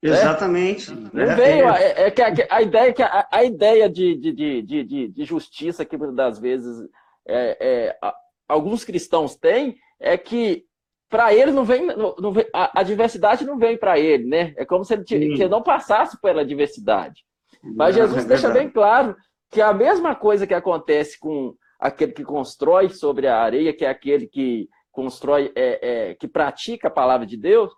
Né? 0.02 0.10
Exatamente. 0.12 0.90
Não 0.92 1.22
é, 1.22 1.34
veio, 1.34 1.68
é, 1.68 1.84
é, 1.84 2.06
é 2.06 2.10
que 2.10 2.22
a, 2.22 2.46
a, 2.50 2.62
ideia 2.62 2.92
que 2.92 3.02
a, 3.02 3.28
a 3.30 3.44
ideia 3.44 3.88
de, 3.88 4.16
de, 4.16 4.32
de, 4.32 4.84
de, 4.84 5.08
de 5.08 5.24
justiça 5.24 5.84
que 5.84 5.96
muitas 5.96 6.16
das 6.16 6.38
vezes 6.38 6.88
é, 7.26 7.56
é, 7.60 7.98
a, 8.02 8.14
alguns 8.48 8.84
cristãos 8.84 9.36
têm 9.36 9.76
é 9.98 10.16
que 10.16 10.64
para 11.08 11.34
ele 11.34 11.50
não 11.50 11.64
vem, 11.64 11.84
não, 11.86 12.14
não 12.18 12.32
vem 12.32 12.46
a, 12.54 12.80
a, 12.80 12.82
diversidade 12.82 13.44
não 13.44 13.58
vem 13.58 13.76
para 13.76 13.98
ele, 13.98 14.24
né? 14.24 14.54
É 14.56 14.64
como 14.64 14.84
se 14.84 14.94
ele, 14.94 15.04
que 15.04 15.48
não 15.48 15.62
passasse 15.62 16.20
pela 16.20 16.44
diversidade. 16.44 17.24
Mas 17.62 17.94
Jesus 17.94 18.24
deixa 18.24 18.48
bem 18.50 18.70
claro 18.70 19.16
que 19.50 19.60
a 19.60 19.72
mesma 19.72 20.14
coisa 20.14 20.46
que 20.46 20.54
acontece 20.54 21.18
com 21.18 21.54
aquele 21.78 22.12
que 22.12 22.24
constrói 22.24 22.90
sobre 22.90 23.26
a 23.26 23.38
areia, 23.38 23.72
que 23.72 23.84
é 23.84 23.88
aquele 23.88 24.26
que 24.26 24.68
constrói, 24.92 25.52
é, 25.54 26.10
é, 26.10 26.14
que 26.14 26.28
pratica 26.28 26.88
a 26.88 26.90
palavra 26.90 27.26
de 27.26 27.36
Deus, 27.36 27.72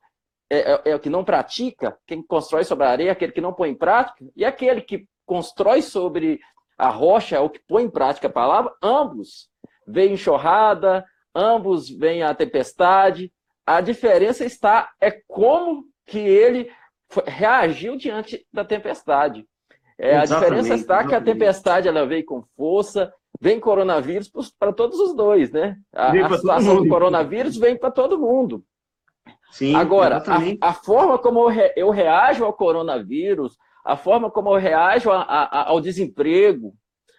é, 0.50 0.72
é, 0.72 0.82
é, 0.86 0.94
o 0.94 1.00
que 1.00 1.08
não 1.08 1.24
pratica, 1.24 1.96
quem 2.06 2.22
constrói 2.22 2.64
sobre 2.64 2.84
a 2.84 2.90
areia 2.90 3.08
é 3.08 3.12
aquele 3.12 3.32
que 3.32 3.40
não 3.40 3.54
põe 3.54 3.70
em 3.70 3.74
prática, 3.74 4.24
e 4.36 4.44
aquele 4.44 4.82
que 4.82 5.06
constrói 5.24 5.80
sobre 5.80 6.40
a 6.76 6.88
rocha 6.88 7.36
é 7.36 7.40
o 7.40 7.48
que 7.48 7.60
põe 7.66 7.84
em 7.84 7.90
prática 7.90 8.26
a 8.26 8.32
palavra, 8.32 8.74
ambos 8.82 9.48
vem 9.86 10.12
enxurrada, 10.12 11.04
ambos 11.34 11.88
vem 11.88 12.22
a 12.22 12.34
tempestade. 12.34 13.32
A 13.66 13.80
diferença 13.80 14.44
está 14.44 14.90
é 15.00 15.10
como 15.26 15.84
que 16.06 16.18
ele 16.18 16.70
reagiu 17.26 17.96
diante 17.96 18.46
da 18.52 18.64
tempestade. 18.64 19.46
É, 20.02 20.16
a 20.16 20.25
diferença 20.25 20.75
está 20.75 21.06
que 21.06 21.14
a 21.14 21.21
tempestade 21.21 21.87
ela 21.87 22.04
veio 22.04 22.25
com 22.25 22.42
força, 22.56 23.14
vem 23.40 23.61
coronavírus 23.61 24.28
para 24.59 24.73
todos 24.73 24.99
os 24.99 25.14
dois, 25.14 25.52
né? 25.52 25.76
A, 25.94 26.11
a 26.11 26.37
situação 26.37 26.75
do 26.75 26.88
coronavírus 26.88 27.56
vem 27.56 27.76
para 27.76 27.92
todo 27.92 28.18
mundo. 28.18 28.64
Sim, 29.52 29.76
Agora, 29.76 30.21
a, 30.26 30.68
a, 30.71 30.73
forma 30.73 31.16
como 31.18 31.38
eu, 31.38 31.47
re, 31.47 31.73
eu, 31.76 31.90
reajo 31.90 32.44
ao 32.44 32.52
coronavírus, 32.52 33.56
a 33.85 33.97
forma 33.97 34.28
como 34.28 34.50
eu 34.50 34.59
reajo 34.59 35.09
a, 35.09 35.23
a, 35.23 35.68
ao 35.68 35.80
desemprego, 35.80 36.75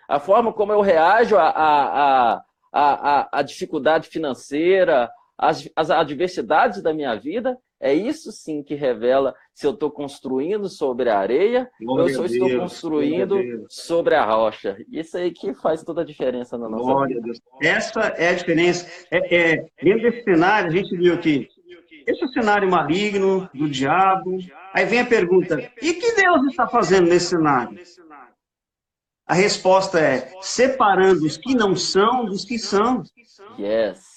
a 0.09 0.19
forma 0.19 0.51
como 0.51 0.73
eu 0.73 0.81
reajo 0.81 1.37
à 1.39 2.43
dificuldade 3.45 4.09
financeira, 4.09 5.09
as 5.37 5.89
adversidades 5.89 6.83
da 6.83 6.93
minha 6.93 7.15
vida, 7.15 7.57
é 7.83 7.93
isso 7.93 8.31
sim 8.31 8.63
que 8.63 8.75
revela 8.75 9.35
se 9.53 9.67
eu 9.67 9.71
estou 9.71 9.91
construindo 9.91 10.69
sobre 10.69 11.09
a 11.09 11.19
areia 11.19 11.69
Glória 11.81 12.03
ou 12.03 12.09
se 12.09 12.15
eu 12.15 12.25
estou 12.25 12.47
Deus, 12.47 12.61
construindo 12.61 13.65
sobre 13.69 14.15
a 14.15 14.23
rocha. 14.25 14.77
Isso 14.89 15.17
aí 15.17 15.31
que 15.31 15.53
faz 15.53 15.83
toda 15.83 16.01
a 16.01 16.05
diferença 16.05 16.57
na 16.57 16.69
nossa 16.69 16.83
Glória 16.83 17.21
vida. 17.21 17.37
Essa 17.61 17.99
é 18.17 18.29
a 18.29 18.33
diferença. 18.33 18.89
É, 19.11 19.35
é, 19.35 19.65
dentro 19.83 20.01
desse 20.01 20.23
cenário, 20.23 20.69
a 20.69 20.73
gente 20.73 20.95
viu 20.95 21.17
que 21.19 21.49
esse 22.07 22.23
é 22.23 22.25
o 22.25 22.29
cenário 22.29 22.69
maligno 22.69 23.49
do 23.53 23.69
diabo. 23.69 24.37
Aí 24.73 24.85
vem 24.85 25.01
a 25.01 25.05
pergunta: 25.05 25.59
e 25.81 25.93
que 25.93 26.15
Deus 26.15 26.45
está 26.47 26.67
fazendo 26.67 27.09
nesse 27.09 27.27
cenário? 27.27 27.77
A 29.27 29.33
resposta 29.33 29.99
é 29.99 30.31
separando 30.41 31.25
os 31.25 31.35
que 31.35 31.53
não 31.53 31.75
são 31.75 32.25
dos 32.25 32.45
que 32.45 32.57
são. 32.57 33.03
Yes. 33.59 34.13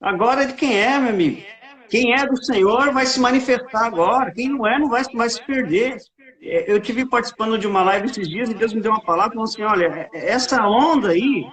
Agora 0.00 0.46
de 0.46 0.54
quem 0.54 0.78
é, 0.78 0.98
meu 0.98 1.10
amigo? 1.10 1.42
Quem 1.88 2.12
é 2.12 2.26
do 2.26 2.42
Senhor 2.42 2.92
vai 2.92 3.06
se 3.06 3.20
manifestar 3.20 3.86
agora. 3.86 4.32
Quem 4.32 4.48
não 4.48 4.66
é, 4.66 4.78
não 4.78 4.88
vai, 4.88 5.04
se 5.28 5.42
perder. 5.44 5.96
É, 6.42 6.70
eu 6.70 6.80
tive 6.80 7.06
participando 7.06 7.58
de 7.58 7.66
uma 7.66 7.82
live 7.82 8.06
esses 8.06 8.28
dias 8.28 8.50
e 8.50 8.54
Deus 8.54 8.72
me 8.72 8.80
deu 8.80 8.92
uma 8.92 9.02
palavra 9.02 9.32
falou 9.32 9.44
assim: 9.44 9.62
olha, 9.62 10.08
essa 10.12 10.66
onda 10.66 11.08
aí 11.08 11.46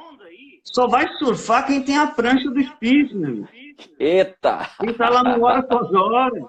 só 0.63 0.87
vai 0.87 1.07
surfar 1.17 1.65
quem 1.65 1.81
tem 1.81 1.97
a 1.97 2.07
prancha 2.07 2.49
do 2.49 2.59
Espírito, 2.59 3.17
meu. 3.17 3.47
Eita! 3.99 4.69
Quem 4.79 4.91
está 4.91 5.09
lá 5.09 5.23
no 5.23 5.43
hora 5.43 5.59
após 5.59 5.93
hora. 5.93 6.41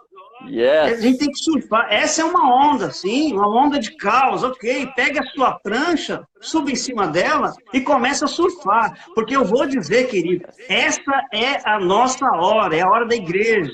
Yes. 0.48 0.98
A 0.98 1.00
gente 1.00 1.18
tem 1.18 1.30
que 1.30 1.38
surfar. 1.38 1.86
Essa 1.90 2.22
é 2.22 2.24
uma 2.24 2.70
onda, 2.70 2.90
sim, 2.90 3.32
uma 3.32 3.48
onda 3.48 3.78
de 3.78 3.96
caos, 3.96 4.42
ok? 4.42 4.88
Pegue 4.94 5.18
a 5.18 5.24
sua 5.24 5.58
prancha, 5.58 6.26
suba 6.40 6.70
em 6.70 6.76
cima 6.76 7.06
dela 7.06 7.52
e 7.72 7.80
comece 7.80 8.24
a 8.24 8.28
surfar. 8.28 9.06
Porque 9.14 9.36
eu 9.36 9.44
vou 9.44 9.66
dizer, 9.66 10.08
querido, 10.08 10.46
essa 10.68 11.26
é 11.32 11.68
a 11.68 11.78
nossa 11.78 12.26
hora, 12.36 12.76
é 12.76 12.82
a 12.82 12.88
hora 12.88 13.06
da 13.06 13.14
igreja. 13.14 13.72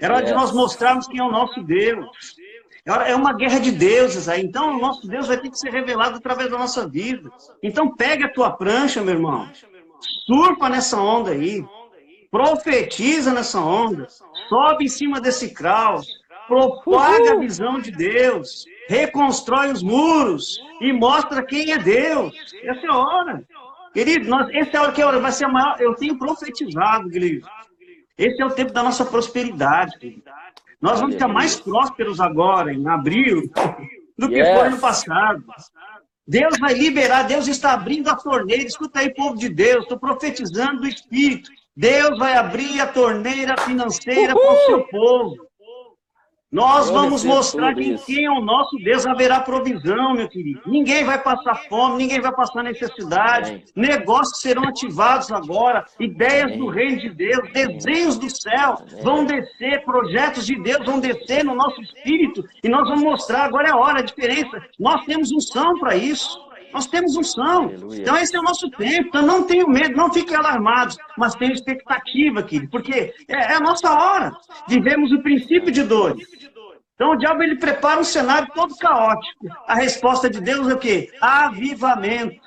É 0.00 0.06
hora 0.06 0.20
yes. 0.20 0.28
de 0.28 0.34
nós 0.34 0.52
mostrarmos 0.52 1.06
quem 1.06 1.20
é 1.20 1.24
o 1.24 1.30
nosso 1.30 1.62
Deus. 1.62 2.06
É, 2.84 3.12
é 3.12 3.14
uma 3.14 3.32
guerra 3.32 3.58
de 3.58 3.70
deuses 3.70 4.28
aí. 4.28 4.42
Então, 4.42 4.76
o 4.76 4.80
nosso 4.80 5.06
Deus 5.06 5.28
vai 5.28 5.36
ter 5.36 5.50
que 5.50 5.58
ser 5.58 5.70
revelado 5.70 6.16
através 6.16 6.50
da 6.50 6.58
nossa 6.58 6.88
vida. 6.88 7.30
Então, 7.62 7.94
pegue 7.94 8.24
a 8.24 8.32
tua 8.32 8.50
prancha, 8.50 9.02
meu 9.02 9.14
irmão. 9.14 9.48
Surfa 10.26 10.68
nessa 10.68 11.00
onda 11.00 11.32
aí 11.32 11.64
profetiza 12.30 13.32
nessa 13.32 13.60
onda, 13.60 14.06
sobe 14.48 14.84
em 14.84 14.88
cima 14.88 15.20
desse 15.20 15.52
caos, 15.52 16.06
propaga 16.46 17.32
a 17.32 17.38
visão 17.38 17.80
de 17.80 17.90
Deus, 17.90 18.64
reconstrói 18.88 19.70
os 19.72 19.82
muros 19.82 20.58
e 20.80 20.92
mostra 20.92 21.44
quem 21.44 21.72
é 21.72 21.78
Deus. 21.78 22.34
Essa 22.62 22.86
é 22.86 22.90
a 22.90 22.96
hora. 22.96 23.44
Querido, 23.92 24.28
nós, 24.28 24.48
essa 24.54 24.76
é 24.76 24.76
a 24.76 24.82
hora 24.82 24.92
que 24.92 25.02
é 25.02 25.06
hora, 25.06 25.20
vai 25.20 25.32
ser 25.32 25.44
a 25.44 25.48
maior. 25.48 25.76
Eu 25.80 25.94
tenho 25.94 26.18
profetizado, 26.18 27.08
querido. 27.10 27.46
Esse 28.16 28.42
é 28.42 28.46
o 28.46 28.50
tempo 28.50 28.72
da 28.72 28.82
nossa 28.82 29.04
prosperidade, 29.04 29.98
querido. 29.98 30.22
Nós 30.80 31.00
vamos 31.00 31.14
ficar 31.14 31.28
mais 31.28 31.56
prósperos 31.56 32.20
agora, 32.20 32.72
em 32.72 32.86
abril, 32.88 33.50
do 34.16 34.28
que 34.28 34.44
foi 34.44 34.68
no 34.68 34.78
passado. 34.78 35.44
Deus 36.26 36.58
vai 36.58 36.74
liberar, 36.74 37.22
Deus 37.22 37.48
está 37.48 37.72
abrindo 37.72 38.08
a 38.08 38.14
torneira. 38.14 38.62
Escuta 38.62 39.00
aí, 39.00 39.12
povo 39.12 39.36
de 39.36 39.48
Deus, 39.48 39.84
estou 39.84 39.98
profetizando 39.98 40.82
do 40.82 40.86
Espírito. 40.86 41.50
Deus 41.78 42.18
vai 42.18 42.36
abrir 42.36 42.80
a 42.80 42.88
torneira 42.88 43.56
financeira 43.56 44.34
para 44.34 44.52
o 44.52 44.66
seu 44.66 44.88
povo. 44.88 45.36
Nós 46.50 46.90
vamos 46.90 47.22
mostrar 47.22 47.72
que 47.74 47.94
quem 47.98 48.24
é 48.24 48.30
o 48.30 48.40
nosso 48.40 48.76
Deus 48.78 49.06
haverá 49.06 49.38
provisão, 49.40 50.14
meu 50.14 50.28
querido. 50.28 50.62
Ninguém 50.66 51.04
vai 51.04 51.22
passar 51.22 51.54
fome, 51.68 51.98
ninguém 51.98 52.20
vai 52.20 52.34
passar 52.34 52.64
necessidade. 52.64 53.50
Amém. 53.50 53.64
Negócios 53.76 54.40
serão 54.40 54.64
ativados 54.64 55.30
agora. 55.30 55.84
Ideias 56.00 56.46
Amém. 56.46 56.58
do 56.58 56.66
reino 56.68 57.00
de 57.00 57.10
Deus, 57.10 57.52
desenhos 57.52 58.18
do 58.18 58.28
céu 58.28 58.78
Amém. 58.80 59.02
vão 59.04 59.24
descer, 59.24 59.84
projetos 59.84 60.46
de 60.46 60.60
Deus 60.60 60.84
vão 60.84 60.98
descer 60.98 61.44
no 61.44 61.54
nosso 61.54 61.80
espírito. 61.80 62.42
E 62.64 62.68
nós 62.68 62.88
vamos 62.88 63.04
mostrar, 63.04 63.44
agora 63.44 63.68
é 63.68 63.70
a 63.70 63.76
hora, 63.76 64.00
a 64.00 64.02
diferença. 64.02 64.60
Nós 64.80 65.04
temos 65.04 65.30
unção 65.30 65.78
para 65.78 65.94
isso. 65.94 66.47
Nós 66.72 66.86
temos 66.86 67.16
unção. 67.16 67.64
Aleluia. 67.64 68.00
Então, 68.00 68.16
esse 68.16 68.36
é 68.36 68.40
o 68.40 68.42
nosso 68.42 68.70
tempo. 68.70 69.08
Então, 69.08 69.22
não 69.22 69.42
tenho 69.44 69.68
medo, 69.68 69.96
não 69.96 70.12
fiquem 70.12 70.36
alarmados, 70.36 70.96
mas 71.16 71.34
tenho 71.34 71.52
expectativa, 71.52 72.42
querido, 72.42 72.70
porque 72.70 73.14
é, 73.28 73.34
é 73.34 73.54
a 73.54 73.60
nossa 73.60 73.90
hora. 73.90 74.32
Vivemos 74.68 75.12
o 75.12 75.22
princípio 75.22 75.70
de 75.70 75.82
dores. 75.82 76.26
Então, 76.94 77.12
o 77.12 77.16
diabo 77.16 77.42
ele 77.42 77.56
prepara 77.56 78.00
um 78.00 78.04
cenário 78.04 78.48
todo 78.54 78.76
caótico. 78.76 79.46
A 79.66 79.74
resposta 79.74 80.28
de 80.28 80.40
Deus 80.40 80.68
é 80.68 80.74
o 80.74 80.78
quê? 80.78 81.10
Avivamento. 81.20 82.40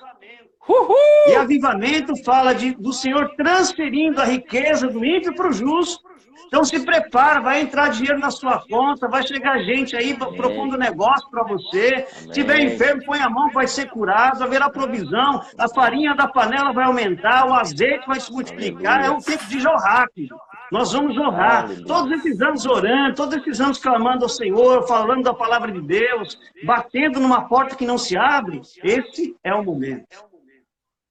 Uhul! 0.68 0.96
E 1.28 1.36
avivamento 1.36 2.16
fala 2.24 2.54
de, 2.54 2.76
do 2.76 2.94
Senhor 2.94 3.34
transferindo 3.36 4.22
a 4.22 4.26
riqueza 4.26 4.88
do 4.88 5.04
ímpio 5.04 5.34
para 5.36 5.50
o 5.50 5.54
justo. 5.54 6.11
Então 6.48 6.64
se 6.64 6.80
prepara, 6.86 7.40
vai 7.40 7.62
entrar 7.62 7.90
dinheiro 7.90 8.20
na 8.20 8.30
sua 8.30 8.64
conta, 8.70 9.08
vai 9.08 9.26
chegar 9.26 9.60
gente 9.60 9.96
aí 9.96 10.18
Amém. 10.20 10.38
propondo 10.38 10.78
negócio 10.78 11.30
para 11.30 11.44
você. 11.44 12.06
Se 12.08 12.30
tiver 12.30 12.60
enfermo, 12.60 13.06
põe 13.06 13.20
a 13.20 13.30
mão, 13.30 13.50
vai 13.52 13.68
ser 13.68 13.90
curado, 13.90 14.44
haverá 14.44 14.70
provisão, 14.70 15.42
a 15.58 15.70
farinha 15.70 16.14
da 16.16 16.28
panela 16.28 16.74
vai 16.74 16.86
aumentar, 16.86 17.48
o 17.48 17.54
azeite 17.54 18.06
vai 18.08 18.20
se 18.20 18.32
multiplicar. 18.32 19.04
É 19.04 19.10
um 19.10 19.20
tempo 19.20 19.46
de 19.46 19.60
jorrar, 19.60 20.08
filho. 20.14 20.36
Nós 20.72 20.94
vamos 20.94 21.18
honrar. 21.18 21.68
Todos 21.86 22.12
esses 22.20 22.42
anos 22.42 22.66
orando, 22.66 23.16
todos 23.16 23.36
esses 23.36 23.60
anos 23.60 23.78
clamando 23.78 24.24
ao 24.24 24.30
Senhor, 24.30 24.88
falando 24.88 25.24
da 25.24 25.34
palavra 25.34 25.70
de 25.70 25.82
Deus, 25.82 26.40
batendo 26.64 27.20
numa 27.20 27.48
porta 27.48 27.76
que 27.76 27.86
não 27.86 27.98
se 27.98 28.16
abre. 28.18 28.62
Esse 28.82 29.36
é 29.44 29.54
o 29.54 29.64
momento. 29.64 30.06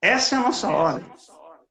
Essa 0.02 0.34
é 0.34 0.38
a 0.38 0.42
nossa 0.42 0.68
hora. 0.70 1.04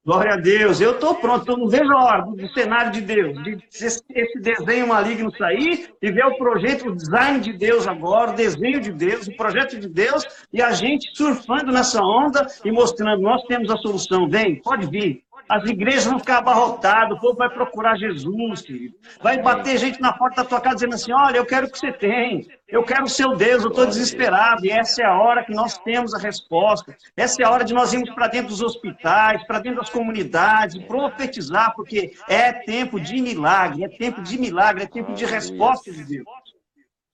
Glória 0.05 0.35
a 0.35 0.37
Deus. 0.37 0.79
Eu 0.79 0.91
estou 0.91 1.15
pronto, 1.15 1.51
eu 1.51 1.57
não 1.57 1.67
vejo 1.67 1.91
a 1.91 2.03
hora 2.03 2.21
do 2.23 2.49
cenário 2.53 2.91
de 2.91 3.01
Deus, 3.01 3.43
de 3.43 3.57
esse, 3.71 4.39
desenho 4.39 4.87
maligno 4.87 5.29
sair 5.37 5.93
e 6.01 6.11
ver 6.11 6.25
o 6.25 6.37
projeto, 6.37 6.87
o 6.87 6.95
design 6.95 7.39
de 7.41 7.53
Deus 7.53 7.85
agora, 7.87 8.31
o 8.31 8.35
desenho 8.35 8.79
de 8.79 8.91
Deus, 8.91 9.27
o 9.27 9.35
projeto 9.35 9.77
de 9.77 9.89
Deus, 9.89 10.25
e 10.53 10.61
a 10.61 10.71
gente 10.71 11.15
surfando 11.15 11.71
nessa 11.71 12.01
onda 12.01 12.47
e 12.63 12.71
mostrando, 12.71 13.21
nós 13.21 13.43
temos 13.43 13.69
a 13.69 13.77
solução. 13.77 14.29
Vem, 14.29 14.61
pode 14.61 14.87
vir. 14.87 15.23
As 15.49 15.67
igrejas 15.67 16.05
vão 16.05 16.19
ficar 16.19 16.37
abarrotadas, 16.37 17.17
o 17.17 17.19
povo 17.19 17.35
vai 17.35 17.49
procurar 17.49 17.97
Jesus, 17.97 18.61
querido. 18.61 18.95
Vai 19.19 19.41
bater 19.41 19.79
gente 19.79 19.99
na 19.99 20.13
porta 20.13 20.43
da 20.43 20.47
tua 20.47 20.61
casa 20.61 20.75
dizendo 20.75 20.93
assim: 20.93 21.11
olha, 21.11 21.37
eu 21.37 21.45
quero 21.45 21.65
o 21.65 21.71
que 21.71 21.79
você 21.79 21.91
tem, 21.91 22.47
eu 22.67 22.83
quero 22.83 23.05
o 23.05 23.09
seu 23.09 23.35
Deus, 23.35 23.63
eu 23.63 23.69
estou 23.69 23.87
desesperado. 23.87 24.63
E 24.63 24.69
essa 24.69 25.01
é 25.01 25.05
a 25.05 25.17
hora 25.17 25.43
que 25.43 25.51
nós 25.51 25.79
temos 25.79 26.13
a 26.13 26.19
resposta. 26.19 26.95
Essa 27.17 27.41
é 27.41 27.45
a 27.45 27.49
hora 27.49 27.65
de 27.65 27.73
nós 27.73 27.91
irmos 27.91 28.11
para 28.11 28.27
dentro 28.27 28.49
dos 28.49 28.61
hospitais, 28.61 29.43
para 29.47 29.59
dentro 29.59 29.79
das 29.79 29.89
comunidades, 29.89 30.77
profetizar, 30.83 31.73
porque 31.75 32.11
é 32.27 32.53
tempo 32.53 32.99
de 32.99 33.19
milagre, 33.19 33.83
é 33.83 33.89
tempo 33.89 34.21
de 34.21 34.37
milagre, 34.37 34.83
é 34.83 34.87
tempo 34.87 35.13
de 35.13 35.25
resposta 35.25 35.91
de 35.91 36.03
Deus. 36.03 36.27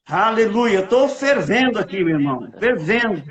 Aleluia. 0.06 0.82
Estou 0.82 1.08
fervendo 1.08 1.80
aqui, 1.80 2.04
meu 2.04 2.20
irmão. 2.20 2.51
Fervendo. 2.60 3.24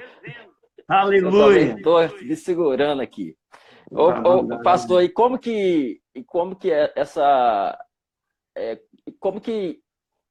Aleluia. 0.89 1.75
Estou 1.77 2.01
me 2.23 2.35
segurando 2.35 3.03
aqui. 3.03 3.37
Ô, 3.95 4.09
ô, 4.09 4.63
pastor, 4.63 5.05
e 5.05 5.09
como 5.09 5.39
que, 5.39 6.01
e 6.15 6.25
como 6.25 6.57
que 6.57 6.73
é 6.73 6.93
essa. 6.97 7.79
É, 8.57 8.81
como 9.21 9.41
que 9.41 9.81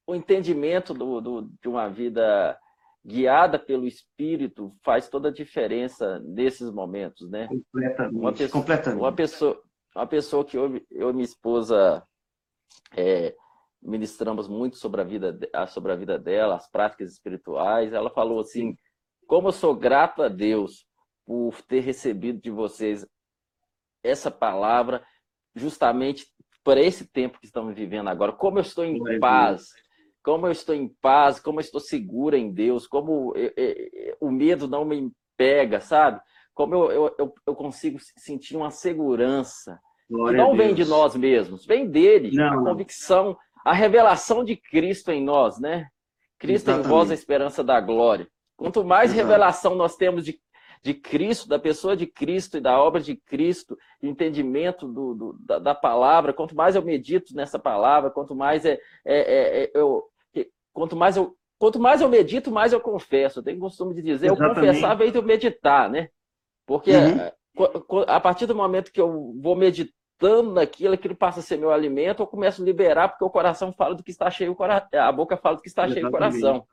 o 0.06 0.14
entendimento 0.14 0.94
do, 0.94 1.22
do, 1.22 1.42
de 1.62 1.70
uma 1.70 1.90
vida 1.90 2.58
guiada 3.06 3.58
pelo 3.58 3.86
Espírito 3.86 4.76
faz 4.84 5.10
toda 5.10 5.30
a 5.30 5.34
diferença 5.34 6.20
nesses 6.20 6.70
momentos, 6.72 7.30
né? 7.30 7.48
Completamente. 7.48 8.16
Uma 8.16 8.32
pessoa, 8.34 8.50
completamente. 8.50 9.00
Uma 9.02 9.12
pessoa, 9.14 9.64
uma 9.96 10.08
pessoa 10.08 10.46
que 10.46 10.58
eu, 10.58 10.82
eu 10.92 11.10
e 11.10 11.14
minha 11.14 11.26
esposa 11.26 12.06
é, 12.96 13.36
ministramos 13.82 14.48
muito 14.48 14.78
sobre 14.78 15.02
a 15.02 15.04
vida 15.04 15.38
sobre 15.68 15.92
a 15.92 15.96
vida 15.96 16.18
dela, 16.20 16.56
as 16.56 16.70
práticas 16.70 17.14
espirituais. 17.14 17.94
Ela 17.94 18.10
falou 18.10 18.40
assim: 18.40 18.76
"Como 19.28 19.50
eu 19.50 19.54
sou 19.54 19.76
grato 19.76 20.22
a 20.22 20.28
Deus 20.28 20.86
por 21.26 21.62
ter 21.62 21.82
recebido 21.82 22.42
de 22.42 22.52
vocês 22.52 23.06
essa 24.04 24.30
palavra 24.30 25.04
justamente 25.56 26.28
para 26.64 26.82
esse 26.82 27.06
tempo 27.12 27.40
que 27.40 27.46
estamos 27.46 27.76
vivendo 27.76 28.10
agora. 28.10 28.32
Como 28.32 28.58
eu 28.58 28.62
estou 28.62 28.86
em 28.86 29.20
paz, 29.20 29.68
como 30.24 30.48
eu 30.48 30.52
estou 30.52 30.76
em 30.76 30.88
paz, 31.02 31.40
como 31.40 31.60
eu 31.60 31.62
estou 31.62 31.80
segura 31.80 32.38
em 32.38 32.52
Deus, 32.52 32.88
como 32.88 33.34
eu, 33.36 33.52
eu, 33.56 34.18
o 34.22 34.32
medo 34.32 34.68
não 34.68 34.86
me 34.86 35.12
pega, 35.38 35.80
sabe? 35.82 36.20
Como 36.54 36.76
eu, 36.76 37.16
eu, 37.18 37.34
eu 37.48 37.56
consigo 37.56 37.98
sentir 38.18 38.56
uma 38.56 38.72
segurança. 38.72 39.80
Glória 40.10 40.38
que 40.38 40.44
não 40.46 40.56
vem 40.56 40.74
de 40.74 40.86
nós 40.86 41.16
mesmos, 41.16 41.66
vem 41.66 41.90
dele, 41.90 42.32
não. 42.36 42.62
a 42.62 42.64
convicção 42.64 43.38
a 43.64 43.74
revelação 43.74 44.44
de 44.44 44.56
Cristo 44.58 45.12
em 45.12 45.24
nós, 45.24 45.60
né? 45.60 45.88
Cristo 46.38 46.68
Exatamente. 46.68 46.86
em 46.86 46.90
vós, 46.90 47.12
a 47.12 47.14
esperança 47.14 47.64
da 47.64 47.80
glória. 47.80 48.28
Quanto 48.58 48.84
mais 48.84 49.12
Exato. 49.12 49.28
revelação 49.28 49.76
nós 49.76 49.96
temos 49.96 50.26
de, 50.26 50.38
de 50.84 50.94
Cristo, 50.94 51.48
da 51.48 51.58
pessoa 51.58 51.96
de 51.96 52.06
Cristo 52.06 52.58
e 52.58 52.62
da 52.62 52.78
obra 52.78 53.00
de 53.00 53.16
Cristo, 53.16 53.78
entendimento 54.02 54.88
do, 54.88 55.16
do 55.16 55.38
da, 55.40 55.58
da, 55.58 55.74
palavra, 55.76 56.34
quanto 56.34 56.56
mais 56.56 56.76
eu 56.76 56.82
medito 56.84 57.34
nessa 57.34 57.58
palavra, 57.58 58.12
quanto 58.12 58.36
mais 58.36 58.66
é, 58.66 58.78
é, 59.06 59.16
é, 59.16 59.64
é 59.64 59.72
eu, 59.74 60.04
quanto 60.74 60.96
mais 60.96 61.16
eu 61.16 61.36
quanto 61.58 61.80
mais 61.80 62.02
eu 62.02 62.10
medito, 62.10 62.52
mais 62.52 62.74
eu 62.74 62.82
confesso. 62.82 63.40
Eu 63.40 63.44
tenho 63.44 63.58
costume 63.58 63.94
de 63.94 64.02
dizer, 64.02 64.26
Exatamente. 64.26 64.58
eu 64.58 64.66
confessar 64.66 64.96
veio 64.96 65.14
de 65.14 65.22
meditar, 65.22 65.90
né? 65.90 66.10
Porque 66.66 66.92
uhum. 66.92 68.06
a, 68.06 68.18
a 68.18 68.20
partir 68.20 68.46
do 68.46 68.54
momento 68.54 68.92
que 68.92 69.00
eu 69.00 69.34
vou 69.42 69.56
meditar 69.56 69.96
gostando 70.24 70.54
naquilo, 70.54 70.94
aquilo 70.94 71.16
passa 71.16 71.42
a 71.42 71.44
ser 71.44 71.58
meu 71.58 71.72
alimento, 71.72 72.22
eu 72.22 72.28
começo 72.28 72.62
a 72.62 72.66
liberar, 72.66 73.10
porque 73.10 73.26
o 73.26 73.30
coração 73.30 73.74
fala 73.74 73.94
do 73.94 74.04
que 74.04 74.12
está 74.12 74.30
cheio, 74.32 74.56
a 74.94 75.12
boca 75.12 75.36
fala 75.36 75.58
do 75.58 75.62
que 75.62 75.68
está 75.68 75.88
cheio 75.88 76.08
o 76.08 76.12
coração. 76.12 76.66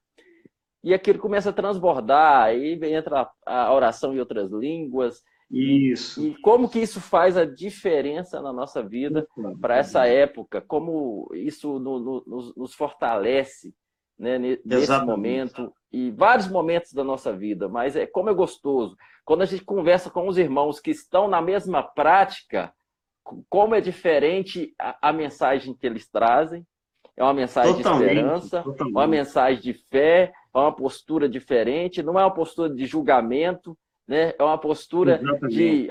E 0.83 0.95
aquilo 0.95 1.19
começa 1.19 1.51
a 1.51 1.53
transbordar, 1.53 2.45
aí 2.45 2.79
entra 2.93 3.29
a 3.45 3.73
oração 3.73 4.15
em 4.15 4.19
outras 4.19 4.51
línguas. 4.51 5.23
Isso. 5.51 6.25
E 6.25 6.35
como 6.41 6.69
que 6.69 6.79
isso 6.79 7.01
faz 7.01 7.37
a 7.37 7.45
diferença 7.45 8.41
na 8.41 8.53
nossa 8.53 8.83
vida 8.83 9.27
para 9.61 9.77
essa 9.77 10.07
época? 10.07 10.61
Como 10.61 11.29
isso 11.35 11.79
no, 11.79 11.99
no, 11.99 12.25
nos, 12.27 12.57
nos, 12.57 12.75
fortalece 12.75 13.75
né, 14.19 14.39
nesse 14.39 14.63
Exatamente. 14.67 15.11
momento 15.11 15.73
e 15.93 16.11
vários 16.13 16.49
momentos 16.49 16.93
da 16.93 17.03
nossa 17.03 17.33
vida. 17.33 17.69
Mas 17.69 17.97
é 17.97 18.07
como 18.07 18.31
é 18.31 18.35
gostoso 18.35 18.97
quando 19.25 19.43
a 19.43 19.47
gente 19.47 19.65
conversa 19.65 20.09
com 20.09 20.29
os 20.29 20.39
irmãos 20.39 20.81
que 20.81 20.91
estão 20.91 21.29
na 21.29 21.43
mesma 21.43 21.83
prática 21.83 22.73
como 23.49 23.75
é 23.75 23.81
diferente 23.81 24.75
a, 24.79 25.11
a, 25.11 25.13
mensagem 25.13 25.75
que 25.75 25.87
eles 25.87 26.09
trazem. 26.09 26.67
É 27.17 27.23
uma 27.23 27.35
mensagem 27.35 27.77
totalmente, 27.77 28.09
de 28.09 28.17
esperança, 28.17 28.63
totalmente. 28.63 28.95
uma 28.95 29.07
mensagem 29.07 29.61
de 29.61 29.75
fé, 29.91 30.33
é 30.55 30.59
uma 30.59 30.75
postura 30.75 31.29
diferente, 31.29 32.03
não 32.03 32.19
é 32.19 32.23
uma 32.23 32.35
postura 32.35 32.69
de 32.75 32.87
julgamento, 32.87 33.77
né? 34.07 34.35
é 34.39 34.43
uma 34.43 34.59
postura 34.59 35.21
de, 35.49 35.89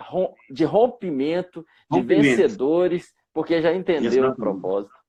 de 0.50 0.64
rompimento, 0.66 1.66
de 1.90 2.02
vencedores, 2.02 3.14
porque 3.34 3.62
já 3.62 3.74
entendeu 3.74 4.12
Exatamente. 4.12 4.34
o 4.34 4.36
propósito. 4.36 5.00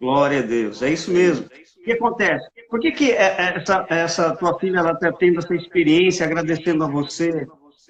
Glória 0.00 0.40
a 0.40 0.42
Deus, 0.42 0.82
é 0.82 0.90
isso 0.90 1.10
mesmo. 1.10 1.46
O 1.46 1.84
que 1.84 1.92
acontece? 1.92 2.46
Por 2.68 2.80
que, 2.80 2.92
que 2.92 3.12
é, 3.12 3.24
é, 3.24 3.56
essa, 3.56 3.86
essa 3.88 4.36
tua 4.36 4.58
filha 4.58 4.80
está 4.80 5.12
tendo 5.12 5.38
essa 5.38 5.54
experiência, 5.54 6.26
agradecendo 6.26 6.84
a 6.84 6.88
você 6.88 7.46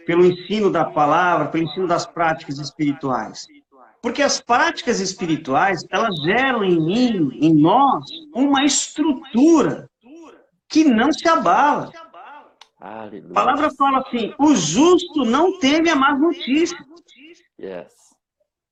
pelo 0.07 0.25
ensino 0.25 0.71
da 0.71 0.85
palavra, 0.85 1.49
pelo 1.49 1.65
ensino 1.65 1.87
das 1.87 2.07
práticas 2.07 2.59
espirituais? 2.59 3.47
Porque 4.03 4.23
as 4.23 4.41
práticas 4.41 5.01
espirituais, 5.01 5.85
elas 5.91 6.15
geram 6.23 6.63
em 6.63 6.79
mim, 6.79 7.31
em 7.41 7.55
nós, 7.55 8.05
uma 8.35 8.65
estrutura 8.65 9.89
que 10.75 10.83
não 10.83 11.13
se 11.13 11.29
abala. 11.29 11.93
A 12.81 13.09
palavra 13.33 13.71
fala 13.71 14.01
assim: 14.01 14.35
o 14.37 14.57
justo 14.57 15.25
não 15.25 15.57
teme 15.61 15.89
a 15.89 15.95
má 15.95 16.13
notícia. 16.19 16.77
Yes. 17.59 17.95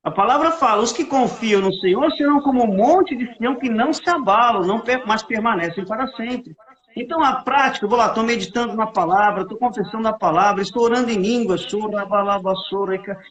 A 0.02 0.10
palavra 0.10 0.50
fala: 0.50 0.82
os 0.82 0.92
que 0.92 1.04
confiam 1.04 1.60
no 1.60 1.72
Senhor 1.74 2.10
serão 2.12 2.40
como 2.40 2.64
um 2.64 2.76
monte 2.76 3.14
de 3.14 3.32
Sião 3.36 3.54
que 3.54 3.70
não 3.70 3.92
se 3.92 4.10
abalam, 4.10 4.66
não 4.66 4.82
mas 5.06 5.22
permanecem 5.22 5.86
para 5.86 6.08
sempre. 6.08 6.56
Então, 6.94 7.22
a 7.22 7.36
prática, 7.36 7.86
vou 7.86 7.96
lá, 7.96 8.08
estou 8.08 8.24
meditando 8.24 8.74
na 8.74 8.86
palavra, 8.86 9.42
estou 9.42 9.56
confessando 9.56 10.06
a 10.08 10.12
palavra, 10.12 10.60
estou 10.60 10.82
orando 10.82 11.10
em 11.10 11.22
línguas, 11.22 11.72
o 11.72 11.88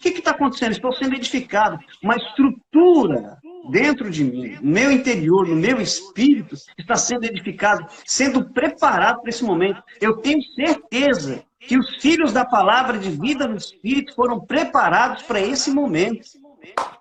que 0.02 0.10
está 0.10 0.32
acontecendo? 0.32 0.72
Estou 0.72 0.92
sendo 0.94 1.14
edificado. 1.14 1.78
Uma 2.02 2.16
estrutura 2.16 3.38
dentro 3.70 4.10
de 4.10 4.24
mim, 4.24 4.58
no 4.62 4.72
meu 4.72 4.92
interior, 4.92 5.48
no 5.48 5.56
meu 5.56 5.80
espírito, 5.80 6.56
está 6.78 6.96
sendo 6.96 7.26
edificado, 7.26 7.86
sendo 8.06 8.50
preparado 8.50 9.22
para 9.22 9.30
esse 9.30 9.44
momento. 9.44 9.82
Eu 10.00 10.18
tenho 10.18 10.42
certeza 10.56 11.44
que 11.60 11.78
os 11.78 11.98
filhos 11.98 12.34
da 12.34 12.44
palavra 12.44 12.98
de 12.98 13.10
vida 13.12 13.48
no 13.48 13.56
espírito 13.56 14.16
foram 14.16 14.40
preparados 14.40 15.24
para 15.24 15.40
esse 15.40 15.72
momento. 15.72 16.22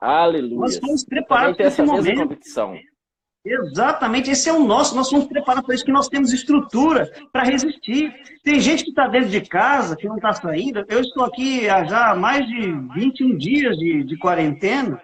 Aleluia. 0.01 0.59
Nós 0.59 0.79
fomos 0.79 1.05
preparados 1.05 1.57
para 1.57 1.66
esse 1.66 1.83
momento. 1.83 2.23
Convicção. 2.23 2.79
Exatamente, 3.42 4.31
esse 4.31 4.51
é 4.51 4.53
o 4.53 4.62
nosso. 4.62 4.94
Nós 4.94 5.09
somos 5.09 5.27
preparados 5.27 5.64
para 5.64 5.75
isso, 5.75 5.85
que 5.85 5.92
nós 5.92 6.09
temos 6.09 6.31
estrutura 6.31 7.11
para 7.33 7.42
resistir. 7.42 8.12
Tem 8.44 8.61
gente 8.61 8.85
que 8.85 8.90
está 8.90 9.09
dentro 9.09 9.31
de 9.31 9.40
casa, 9.40 9.96
que 9.96 10.07
não 10.07 10.16
está 10.16 10.33
saindo. 10.35 10.85
Eu 10.88 11.01
estou 11.01 11.25
aqui 11.25 11.68
há 11.68 11.85
já 11.85 12.14
mais 12.14 12.46
de 12.46 12.70
21 12.94 13.38
dias 13.38 13.79
de, 13.79 14.05
de 14.05 14.18
quarentena 14.18 15.01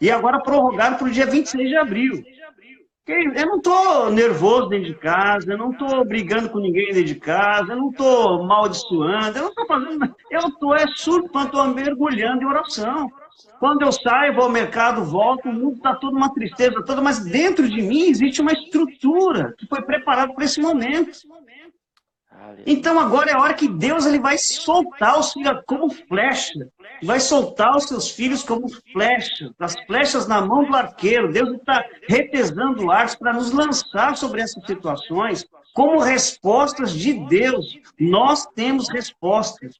e 0.00 0.10
agora 0.10 0.40
prorrogado 0.40 0.96
para 0.96 1.08
o 1.08 1.10
dia 1.10 1.26
26 1.26 1.68
de 1.68 1.76
abril. 1.76 2.24
Eu 3.08 3.46
não 3.46 3.56
estou 3.56 4.10
nervoso 4.10 4.68
dentro 4.68 4.88
de 4.88 4.94
casa, 4.94 5.50
eu 5.50 5.56
não 5.56 5.70
estou 5.70 6.04
brigando 6.04 6.50
com 6.50 6.58
ninguém 6.58 6.88
dentro 6.88 7.04
de 7.04 7.14
casa, 7.14 7.72
eu 7.72 7.76
não 7.76 7.88
estou 7.88 8.44
maldiçoando, 8.46 9.38
eu 9.38 9.42
não 9.44 9.48
estou 9.48 9.66
fazendo. 9.66 10.14
Eu 10.30 10.40
estou 10.40 10.76
é 10.76 10.86
surfando, 10.88 11.46
estou 11.46 11.66
mergulhando 11.68 12.42
em 12.42 12.46
oração. 12.46 13.10
Quando 13.58 13.82
eu 13.82 13.90
saio, 13.90 14.34
vou 14.34 14.44
ao 14.44 14.50
mercado, 14.50 15.04
volto, 15.04 15.48
o 15.48 15.52
mundo 15.52 15.76
está 15.76 15.94
todo 15.94 16.16
uma 16.16 16.32
tristeza 16.34 16.82
toda, 16.84 17.00
mas 17.00 17.24
dentro 17.24 17.66
de 17.68 17.80
mim 17.80 18.02
existe 18.08 18.42
uma 18.42 18.52
estrutura 18.52 19.54
que 19.56 19.66
foi 19.66 19.80
preparada 19.82 20.32
para 20.34 20.44
esse 20.44 20.60
momento. 20.60 21.18
Então 22.66 22.98
agora 22.98 23.30
é 23.30 23.34
a 23.34 23.40
hora 23.40 23.54
que 23.54 23.68
Deus 23.68 24.06
ele 24.06 24.18
vai 24.18 24.38
soltar 24.38 25.18
os 25.18 25.32
filhos 25.32 25.62
como 25.66 25.90
flecha. 25.90 26.68
Vai 27.02 27.20
soltar 27.20 27.76
os 27.76 27.84
seus 27.84 28.10
filhos 28.10 28.42
como 28.42 28.68
flecha, 28.92 29.52
as 29.58 29.74
flechas 29.86 30.26
na 30.26 30.40
mão 30.40 30.64
do 30.64 30.76
arqueiro. 30.76 31.32
Deus 31.32 31.50
está 31.50 31.84
retesando 32.08 32.90
arcos 32.90 33.16
para 33.16 33.32
nos 33.32 33.52
lançar 33.52 34.16
sobre 34.16 34.40
essas 34.40 34.64
situações 34.66 35.46
como 35.74 36.00
respostas 36.00 36.92
de 36.92 37.12
Deus. 37.12 37.78
Nós 37.98 38.46
temos 38.46 38.88
respostas. 38.88 39.76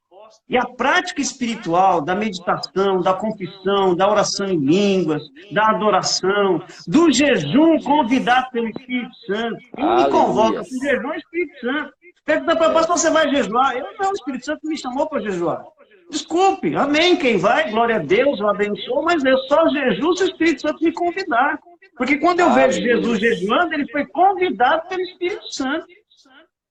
E 0.49 0.57
a 0.57 0.65
prática 0.65 1.21
espiritual 1.21 2.03
da 2.03 2.15
meditação, 2.15 3.01
da 3.01 3.15
confissão, 3.15 3.95
da 3.95 4.09
oração 4.09 4.47
em 4.47 4.59
línguas, 4.59 5.23
da 5.51 5.71
adoração, 5.71 6.63
do 6.87 7.11
jejum 7.11 7.79
convidado 7.81 8.51
pelo 8.51 8.69
Espírito 8.69 9.15
Santo. 9.27 9.59
Ele 9.77 9.95
me 9.97 10.11
convoca 10.11 10.63
para 10.63 10.63
o 10.63 10.85
jejum 10.85 11.13
é 11.13 11.17
Espírito 11.19 11.61
Santo. 11.61 11.98
Pergunta 12.29 12.57
para 12.57 12.75
pastor, 12.75 12.99
você 12.99 13.09
vai 13.09 13.27
jejuar? 13.31 13.75
Eu 13.75 13.87
não, 13.99 14.11
o 14.11 14.13
Espírito 14.13 14.45
Santo 14.45 14.69
me 14.69 14.77
chamou 14.77 15.09
para 15.09 15.23
jejuar. 15.23 15.65
Desculpe, 16.11 16.77
amém. 16.77 17.17
Quem 17.17 17.39
vai, 17.39 17.71
glória 17.71 17.97
a 17.97 18.01
Deus, 18.01 18.39
eu 18.39 18.51
abençoo, 18.51 19.03
mas 19.03 19.25
eu 19.25 19.39
só 19.45 19.67
jejuo 19.71 20.15
se 20.15 20.25
o 20.25 20.27
Espírito 20.27 20.61
Santo 20.61 20.85
me 20.85 20.93
convidar. 20.93 21.59
Porque 21.97 22.19
quando 22.19 22.41
eu 22.41 22.53
vejo 22.53 22.83
Jesus 22.83 23.19
jejuando, 23.19 23.73
ele 23.73 23.91
foi 23.91 24.05
convidado 24.09 24.87
pelo 24.91 25.01
Espírito 25.01 25.51
Santo. 25.51 25.87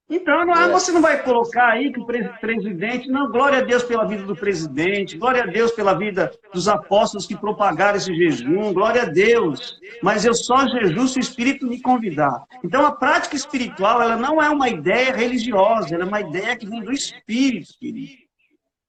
Então, 0.09 0.45
não, 0.45 0.53
é. 0.53 0.71
você 0.71 0.89
não 0.93 1.01
vai 1.01 1.21
colocar 1.21 1.67
aí 1.67 1.91
que 1.91 1.99
o 1.99 2.05
presidente, 2.05 3.09
não, 3.09 3.29
glória 3.29 3.59
a 3.59 3.61
Deus 3.61 3.83
pela 3.83 4.07
vida 4.07 4.23
do 4.23 4.35
presidente, 4.35 5.17
glória 5.17 5.43
a 5.43 5.45
Deus 5.45 5.71
pela 5.73 5.93
vida 5.93 6.31
dos 6.53 6.69
apóstolos 6.69 7.25
que 7.25 7.35
propagaram 7.35 7.97
esse 7.97 8.13
jejum, 8.15 8.71
glória 8.73 9.01
a 9.01 9.05
Deus. 9.05 9.77
Mas 10.01 10.23
eu 10.23 10.33
só 10.33 10.65
jejuo 10.65 11.09
se 11.09 11.19
o 11.19 11.19
Espírito 11.19 11.67
me 11.67 11.81
convidar. 11.81 12.45
Então, 12.63 12.85
a 12.85 12.91
prática 12.93 13.35
espiritual, 13.35 14.01
ela 14.01 14.15
não 14.15 14.41
é 14.41 14.49
uma 14.49 14.69
ideia 14.69 15.13
religiosa, 15.13 15.93
ela 15.93 16.05
é 16.05 16.07
uma 16.07 16.21
ideia 16.21 16.55
que 16.55 16.69
vem 16.69 16.81
do 16.81 16.93
Espírito, 16.93 17.73
querido. 17.77 18.27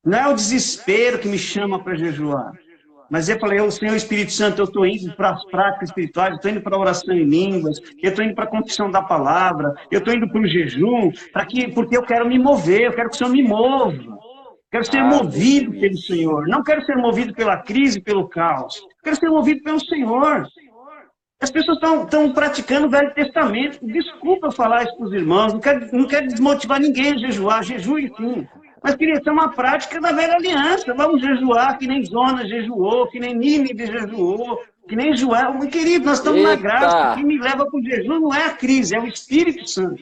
Não 0.04 0.18
é 0.18 0.28
o 0.28 0.34
desespero 0.34 1.18
que 1.18 1.28
me 1.28 1.38
chama 1.38 1.82
para 1.82 1.96
jejuar. 1.96 2.52
Mas 3.10 3.28
eu 3.28 3.38
falei, 3.38 3.60
o 3.60 3.70
Senhor 3.70 3.94
Espírito 3.96 4.32
Santo, 4.32 4.60
eu 4.60 4.64
estou 4.64 4.86
indo 4.86 5.14
para 5.16 5.30
as 5.30 5.44
práticas 5.46 5.88
espirituais, 5.88 6.30
eu 6.30 6.36
estou 6.36 6.50
indo 6.50 6.60
para 6.60 6.76
a 6.76 6.80
oração 6.80 7.14
em 7.14 7.24
línguas, 7.24 7.78
eu 8.02 8.10
estou 8.10 8.24
indo 8.24 8.34
para 8.34 8.44
a 8.44 8.48
confissão 8.48 8.90
da 8.90 9.02
palavra, 9.02 9.74
eu 9.90 9.98
estou 9.98 10.14
indo 10.14 10.28
para 10.28 10.40
o 10.40 10.46
jejum, 10.46 11.10
para 11.32 11.46
que, 11.46 11.68
porque 11.68 11.96
eu 11.96 12.02
quero 12.02 12.28
me 12.28 12.38
mover, 12.38 12.82
eu 12.82 12.92
quero 12.92 13.08
que 13.08 13.14
o 13.14 13.18
Senhor 13.18 13.30
me 13.30 13.42
mova. 13.42 13.96
Quero 14.70 14.84
ser 14.84 15.02
movido 15.02 15.72
pelo 15.80 15.96
Senhor. 15.96 16.46
Não 16.46 16.62
quero 16.62 16.84
ser 16.84 16.96
movido 16.96 17.32
pela 17.32 17.56
crise, 17.56 18.00
pelo 18.00 18.28
caos. 18.28 18.82
Quero 19.02 19.16
ser 19.16 19.30
movido 19.30 19.62
pelo 19.62 19.80
Senhor. 19.80 20.46
As 21.40 21.50
pessoas 21.50 21.78
estão 21.78 22.32
praticando 22.32 22.86
o 22.86 22.90
Velho 22.90 23.14
Testamento. 23.14 23.78
Desculpa 23.82 24.50
falar 24.50 24.82
isso 24.82 24.96
para 24.96 25.06
os 25.06 25.12
irmãos. 25.14 25.54
Não 25.54 25.60
quero, 25.60 25.88
não 25.96 26.06
quero 26.06 26.26
desmotivar 26.26 26.80
ninguém 26.80 27.12
a 27.12 27.16
jejuar. 27.16 27.62
Jejue 27.62 28.12
sim. 28.14 28.46
Mas 28.82 28.94
queria 28.94 29.22
ser 29.22 29.30
uma 29.30 29.50
prática 29.50 30.00
da 30.00 30.12
velha 30.12 30.34
aliança. 30.34 30.94
Vamos 30.94 31.20
jejuar, 31.20 31.78
que 31.78 31.86
nem 31.86 32.04
Zona 32.04 32.46
jejuou, 32.46 33.08
que 33.08 33.18
nem 33.18 33.34
Nínive 33.36 33.86
jejuou, 33.86 34.60
que 34.88 34.96
nem 34.96 35.16
Joel. 35.16 35.54
Meu 35.54 35.68
querido, 35.68 36.06
nós 36.06 36.18
estamos 36.18 36.40
Eita. 36.40 36.50
na 36.50 36.56
graça. 36.56 37.12
O 37.12 37.16
que 37.16 37.24
me 37.24 37.38
leva 37.38 37.66
para 37.66 37.78
o 37.78 37.82
jejum 37.82 38.20
não 38.20 38.34
é 38.34 38.46
a 38.46 38.54
crise, 38.54 38.96
é 38.96 39.00
o 39.00 39.06
Espírito 39.06 39.68
Santo. 39.68 40.00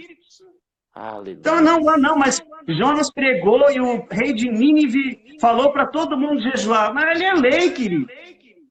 Aleluia. 0.94 1.34
Então, 1.34 1.60
não, 1.60 1.80
não, 1.98 2.16
mas 2.16 2.42
Jonas 2.68 3.12
pregou 3.12 3.70
e 3.70 3.80
o 3.80 4.06
rei 4.10 4.32
de 4.32 4.50
Nínive 4.50 5.36
falou 5.40 5.70
para 5.70 5.86
todo 5.86 6.16
mundo 6.16 6.40
jejuar. 6.40 6.94
Mas 6.94 7.18
ele 7.18 7.24
é 7.24 7.34
lei, 7.34 7.70
querido. 7.70 8.06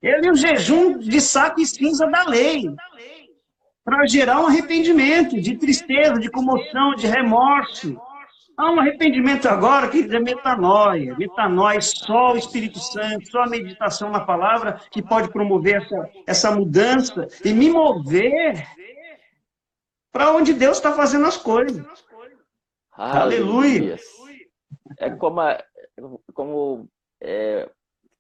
Ele 0.01 0.27
é 0.27 0.31
o 0.31 0.35
jejum 0.35 0.97
de 0.97 1.21
saco 1.21 1.61
e 1.61 1.65
cinza 1.65 2.07
da 2.07 2.23
lei. 2.25 2.65
Para 3.83 4.05
gerar 4.07 4.41
um 4.41 4.47
arrependimento 4.47 5.39
de 5.39 5.55
tristeza, 5.57 6.15
de 6.15 6.29
comoção, 6.29 6.95
de 6.95 7.05
remorso. 7.05 7.95
Há 8.57 8.71
um 8.71 8.79
arrependimento 8.79 9.47
agora 9.47 9.89
que 9.89 9.99
é 9.99 10.19
metanoia. 10.19 11.15
Metanoia, 11.17 11.81
só 11.81 12.33
o 12.33 12.37
Espírito 12.37 12.79
Santo, 12.79 13.29
só 13.29 13.43
a 13.43 13.49
meditação 13.49 14.09
na 14.09 14.21
palavra 14.21 14.79
que 14.89 15.01
pode 15.01 15.29
promover 15.29 15.81
essa, 15.81 16.09
essa 16.25 16.51
mudança 16.51 17.27
e 17.43 17.53
me 17.53 17.69
mover 17.69 18.65
para 20.11 20.31
onde 20.31 20.53
Deus 20.53 20.77
está 20.77 20.93
fazendo 20.93 21.25
as 21.25 21.35
coisas. 21.35 21.85
Aleluia. 22.93 23.97
É 24.97 25.09
como, 25.09 25.41
a, 25.41 25.61
como, 26.33 26.87
é, 27.19 27.69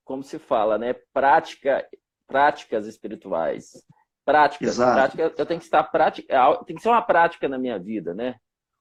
como 0.03 0.21
se 0.21 0.37
fala, 0.37 0.77
né? 0.77 0.93
Prática, 1.13 1.87
práticas 2.27 2.85
espirituais. 2.85 3.85
Práticas, 4.25 4.69
Exato. 4.69 4.93
prática, 4.93 5.33
eu 5.37 5.45
tenho 5.45 5.59
que 5.59 5.65
estar 5.65 5.83
prática, 5.83 6.33
é 6.33 6.63
tem 6.65 6.75
que 6.75 6.81
ser 6.81 6.89
uma 6.89 7.01
prática 7.01 7.47
na 7.47 7.57
minha 7.57 7.79
vida, 7.79 8.13
né? 8.13 8.35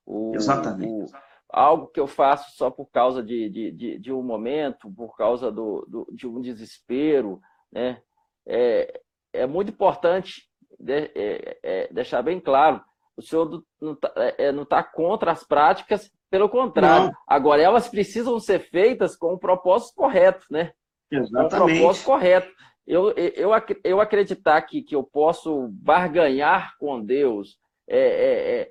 O, 0.04 0.34
Exatamente. 0.34 1.12
O, 1.12 1.33
algo 1.54 1.86
que 1.86 2.00
eu 2.00 2.06
faço 2.06 2.56
só 2.56 2.68
por 2.68 2.86
causa 2.90 3.22
de, 3.22 3.48
de, 3.48 3.70
de, 3.70 3.98
de 3.98 4.12
um 4.12 4.22
momento, 4.22 4.90
por 4.90 5.16
causa 5.16 5.52
do, 5.52 5.86
do, 5.88 6.06
de 6.12 6.26
um 6.26 6.40
desespero, 6.40 7.40
né? 7.72 8.02
É, 8.46 9.00
é 9.32 9.46
muito 9.46 9.70
importante 9.70 10.42
de, 10.78 11.10
é, 11.14 11.58
é, 11.62 11.88
deixar 11.92 12.22
bem 12.22 12.40
claro, 12.40 12.82
o 13.16 13.22
senhor 13.22 13.62
não 13.80 13.92
está 13.92 14.12
é, 14.16 14.46
é 14.46 14.64
tá 14.64 14.82
contra 14.82 15.30
as 15.30 15.44
práticas, 15.44 16.10
pelo 16.28 16.48
contrário. 16.48 17.06
Não. 17.06 17.12
Agora, 17.26 17.62
elas 17.62 17.88
precisam 17.88 18.40
ser 18.40 18.58
feitas 18.58 19.16
com 19.16 19.34
o 19.34 19.38
propósito 19.38 19.94
correto, 19.94 20.44
né? 20.50 20.72
Exatamente. 21.10 21.50
Com 21.50 21.56
o 21.56 21.66
propósito 21.66 22.04
correto. 22.04 22.52
Eu, 22.84 23.12
eu, 23.12 23.50
eu 23.84 24.00
acreditar 24.00 24.60
que, 24.62 24.82
que 24.82 24.96
eu 24.96 25.04
posso 25.04 25.68
barganhar 25.68 26.76
com 26.78 27.00
Deus, 27.00 27.56
é, 27.88 27.98
é, 27.98 28.60
é 28.60 28.70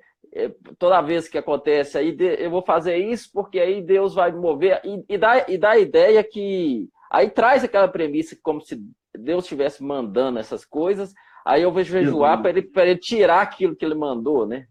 toda 0.78 1.00
vez 1.00 1.28
que 1.28 1.38
acontece 1.38 1.96
aí, 1.96 2.16
eu 2.38 2.50
vou 2.50 2.62
fazer 2.62 2.96
isso 2.96 3.30
porque 3.32 3.60
aí 3.60 3.80
Deus 3.80 4.14
vai 4.14 4.32
me 4.32 4.40
mover 4.40 4.80
e, 4.84 5.04
e, 5.08 5.16
dá, 5.16 5.48
e 5.48 5.56
dá 5.56 5.70
a 5.70 5.78
ideia 5.78 6.24
que 6.24 6.88
aí 7.10 7.30
traz 7.30 7.62
aquela 7.62 7.86
premissa 7.86 8.36
como 8.42 8.60
se 8.60 8.80
Deus 9.16 9.44
estivesse 9.44 9.82
mandando 9.82 10.40
essas 10.40 10.64
coisas, 10.64 11.12
aí 11.46 11.62
eu 11.62 11.72
vejo 11.72 11.92
jejuar 11.92 12.40
para 12.40 12.50
ele, 12.50 12.68
ele 12.74 12.96
tirar 12.96 13.42
aquilo 13.42 13.76
que 13.76 13.84
ele 13.84 13.94
mandou, 13.94 14.46
né? 14.46 14.66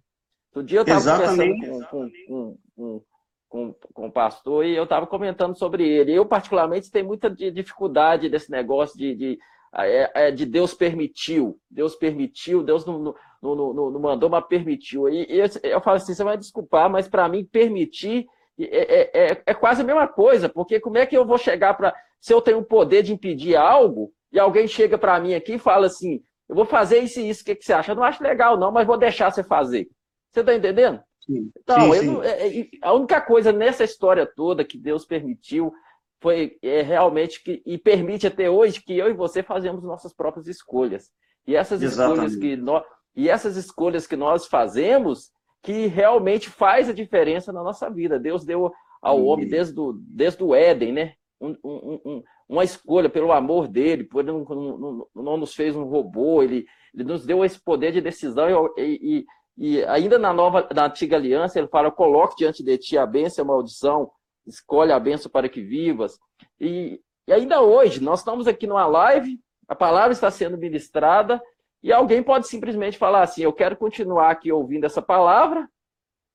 Outro 0.50 0.64
dia 0.64 0.80
eu 0.80 0.84
estava 0.84 1.18
conversando 1.18 1.88
com, 1.88 2.10
com, 2.28 2.58
com, 2.76 3.04
com, 3.50 3.76
com 3.94 4.08
o 4.08 4.12
pastor 4.12 4.66
e 4.66 4.76
eu 4.76 4.84
estava 4.84 5.08
comentando 5.08 5.58
sobre 5.58 5.88
ele. 5.88 6.14
Eu, 6.14 6.26
particularmente, 6.26 6.92
tenho 6.92 7.08
muita 7.08 7.30
dificuldade 7.30 8.30
desse 8.30 8.52
negócio 8.52 8.98
de, 8.98 9.16
de, 9.16 9.40
é, 9.76 10.28
é, 10.28 10.32
de 10.32 10.46
Deus 10.46 10.74
permitiu. 10.74 11.58
Deus 11.72 11.96
permitiu, 11.96 12.62
Deus 12.62 12.86
não, 12.86 13.00
não 13.00 13.16
não, 13.44 13.74
não, 13.74 13.92
não 13.92 14.00
mandou, 14.00 14.30
mas 14.30 14.46
permitiu. 14.48 15.10
E, 15.10 15.26
eu, 15.30 15.46
eu, 15.64 15.82
falo 15.82 15.98
assim, 15.98 16.14
você 16.14 16.24
vai 16.24 16.38
desculpar, 16.38 16.90
mas 16.90 17.08
para 17.08 17.28
mim 17.28 17.44
permitir 17.44 18.26
é, 18.60 18.66
é, 18.66 19.12
é, 19.14 19.44
é, 19.46 19.54
quase 19.54 19.82
a 19.82 19.86
mesma 19.86 20.08
coisa, 20.08 20.48
porque 20.48 20.80
como 20.80 20.98
é 20.98 21.06
que 21.06 21.18
eu 21.18 21.26
vou 21.26 21.38
chegar 21.38 21.74
para. 21.74 21.94
Se 22.20 22.34
eu 22.34 22.42
tenho 22.42 22.60
o 22.60 22.66
poder 22.66 23.04
de 23.04 23.12
impedir 23.14 23.56
algo, 23.56 24.14
e 24.32 24.40
alguém 24.40 24.68
chega 24.68 24.98
para 24.98 25.20
mim 25.20 25.34
aqui 25.34 25.56
e 25.56 25.60
fala 25.60 25.88
assim, 25.88 26.24
eu 26.48 26.56
vou 26.56 26.66
fazer 26.66 27.00
isso 27.00 27.20
e 27.20 27.30
isso, 27.30 27.42
o 27.42 27.46
que, 27.46 27.56
que 27.56 27.66
você 27.66 27.74
acha? 27.74 27.92
Eu 27.92 27.96
não 27.96 28.04
acho 28.04 28.24
legal, 28.24 28.58
não, 28.58 28.72
mas 28.72 28.88
vou 28.88 28.98
deixar 28.98 29.32
você 29.32 29.44
fazer. 29.44 29.90
Você 30.32 30.40
está 30.40 30.56
entendendo? 30.56 31.02
Sim, 31.26 31.52
então, 31.58 31.94
sim, 31.94 32.00
sim. 32.00 32.22
É, 32.22 32.60
é, 32.60 32.68
a 32.82 32.94
única 32.94 33.22
coisa 33.22 33.52
nessa 33.52 33.84
história 33.84 34.26
toda 34.26 34.64
que 34.64 34.78
Deus 34.78 35.06
permitiu 35.06 35.74
foi 36.22 36.58
é, 36.62 36.82
realmente 36.82 37.44
que, 37.44 37.62
e 37.66 37.78
permite 37.78 38.28
até 38.28 38.50
hoje 38.50 38.82
que 38.82 38.98
eu 38.98 39.10
e 39.10 39.14
você 39.14 39.44
fazemos 39.44 39.84
nossas 39.84 40.14
próprias 40.14 40.48
escolhas. 40.48 41.12
E 41.46 41.56
essas 41.56 41.82
Exatamente. 41.82 42.14
escolhas 42.14 42.36
que 42.36 42.56
nós, 42.56 42.84
e 43.16 43.30
essas 43.30 43.58
escolhas 43.58 44.08
que 44.08 44.16
nós 44.16 44.48
fazemos 44.48 45.32
que 45.62 45.88
realmente 45.88 46.50
faz 46.50 46.90
a 46.90 46.94
diferença 46.94 47.54
na 47.54 47.64
nossa 47.64 47.90
vida. 47.90 48.20
Deus 48.20 48.44
deu 48.44 48.72
ao 49.02 49.24
homem 49.24 49.48
desde 49.48 49.80
o, 49.80 49.94
desde 49.94 50.44
o 50.44 50.54
Éden, 50.54 50.92
né? 50.92 51.14
Um, 51.40 51.56
um, 51.64 52.02
um, 52.06 52.24
uma 52.48 52.64
escolha 52.64 53.10
pelo 53.10 53.32
amor 53.32 53.68
dele, 53.68 54.04
por 54.04 54.24
não, 54.24 54.44
não, 54.44 55.08
não, 55.14 55.38
nos 55.38 55.54
fez 55.54 55.76
um 55.76 55.84
robô, 55.84 56.42
ele, 56.42 56.66
ele 56.94 57.04
nos 57.04 57.26
deu 57.26 57.44
esse 57.44 57.60
poder 57.60 57.92
de 57.92 58.00
decisão 58.00 58.70
e, 58.78 58.82
e, 59.02 59.26
e, 59.58 59.84
ainda 59.86 60.18
na 60.18 60.32
nova, 60.32 60.68
na 60.74 60.86
antiga 60.86 61.18
aliança, 61.18 61.60
ele 61.60 61.68
fala: 61.68 61.92
coloque 61.92 62.38
diante 62.38 62.64
de 62.64 62.78
ti 62.78 62.98
a 62.98 63.06
bênção 63.06 63.44
e 63.44 63.46
a 63.46 63.48
maldição, 63.48 64.10
escolhe 64.48 64.92
a 64.92 65.00
bênção 65.00 65.30
para 65.30 65.50
que 65.50 65.62
vivas. 65.62 66.18
E, 66.60 67.02
e 67.28 67.34
ainda 67.34 67.62
hoje, 67.62 68.02
nós 68.02 68.20
estamos 68.20 68.48
aqui 68.48 68.66
numa 68.66 68.86
live, 68.86 69.38
a 69.68 69.76
palavra 69.76 70.14
está 70.14 70.32
sendo 70.32 70.58
ministrada, 70.58 71.42
e 71.84 71.92
alguém 71.92 72.24
pode 72.24 72.48
simplesmente 72.48 72.98
falar 72.98 73.24
assim: 73.24 73.44
eu 73.44 73.52
quero 73.52 73.76
continuar 73.76 74.32
aqui 74.32 74.52
ouvindo 74.52 74.86
essa 74.86 75.02
palavra. 75.02 75.68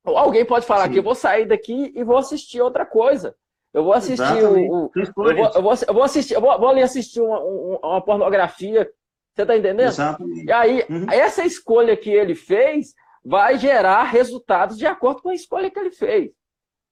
Ou 0.05 0.17
alguém 0.17 0.45
pode 0.45 0.67
falar 0.67 0.85
Sim. 0.85 0.93
que 0.93 0.99
eu 0.99 1.03
vou 1.03 1.15
sair 1.15 1.47
daqui 1.47 1.93
e 1.95 2.05
vou 2.05 2.19
assistir 2.19 2.61
outra 2.61 2.85
coisa. 2.85 3.35
Eu 3.73 3.85
vou 3.85 3.93
assistir 3.93 4.45
o, 4.45 4.87
o 4.87 4.91
eu, 4.95 5.13
vou, 5.15 5.31
eu, 5.31 5.63
vou, 5.63 5.75
eu, 5.87 5.95
vou, 5.95 6.03
assistir, 6.03 6.35
eu 6.35 6.41
vou, 6.41 6.59
vou 6.59 6.69
ali 6.69 6.83
assistir 6.83 7.21
uma, 7.21 7.41
uma 7.41 8.01
pornografia. 8.01 8.89
Você 9.35 9.43
está 9.43 9.57
entendendo? 9.57 9.89
Exatamente. 9.89 10.45
E 10.45 10.53
aí, 10.53 10.85
uhum. 10.89 11.07
essa 11.11 11.45
escolha 11.45 11.97
que 11.97 12.11
ele 12.11 12.35
fez 12.35 12.95
vai 13.25 13.59
gerar 13.59 14.05
resultados 14.05 14.79
de 14.79 14.87
acordo 14.87 15.23
com 15.23 15.29
a 15.29 15.35
escolha 15.35 15.71
que 15.71 15.79
ele 15.79 15.91
fez. 15.91 16.31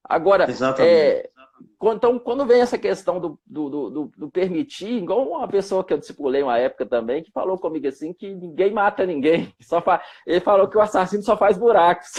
Agora, 0.05 0.47
é, 0.79 1.29
então, 1.83 2.19
quando 2.19 2.47
vem 2.47 2.61
essa 2.61 2.79
questão 2.79 3.21
do, 3.21 3.39
do, 3.47 3.91
do, 3.91 4.13
do, 4.17 4.31
permitir, 4.31 4.91
igual 4.91 5.29
uma 5.29 5.47
pessoa 5.47 5.85
que 5.85 5.93
eu 5.93 5.99
discipulei 5.99 6.43
uma 6.43 6.59
época 6.59 6.87
também, 6.87 7.23
que 7.23 7.31
falou 7.31 7.59
comigo 7.59 7.87
assim, 7.87 8.13
que 8.13 8.35
ninguém 8.35 8.73
mata 8.73 9.07
ninguém. 9.07 9.55
Só 9.61 9.81
fa... 9.81 10.03
Ele 10.27 10.41
falou 10.41 10.69
que 10.69 10.77
o 10.77 10.81
assassino 10.81 11.23
só 11.23 11.37
faz 11.37 11.57
buracos. 11.57 12.13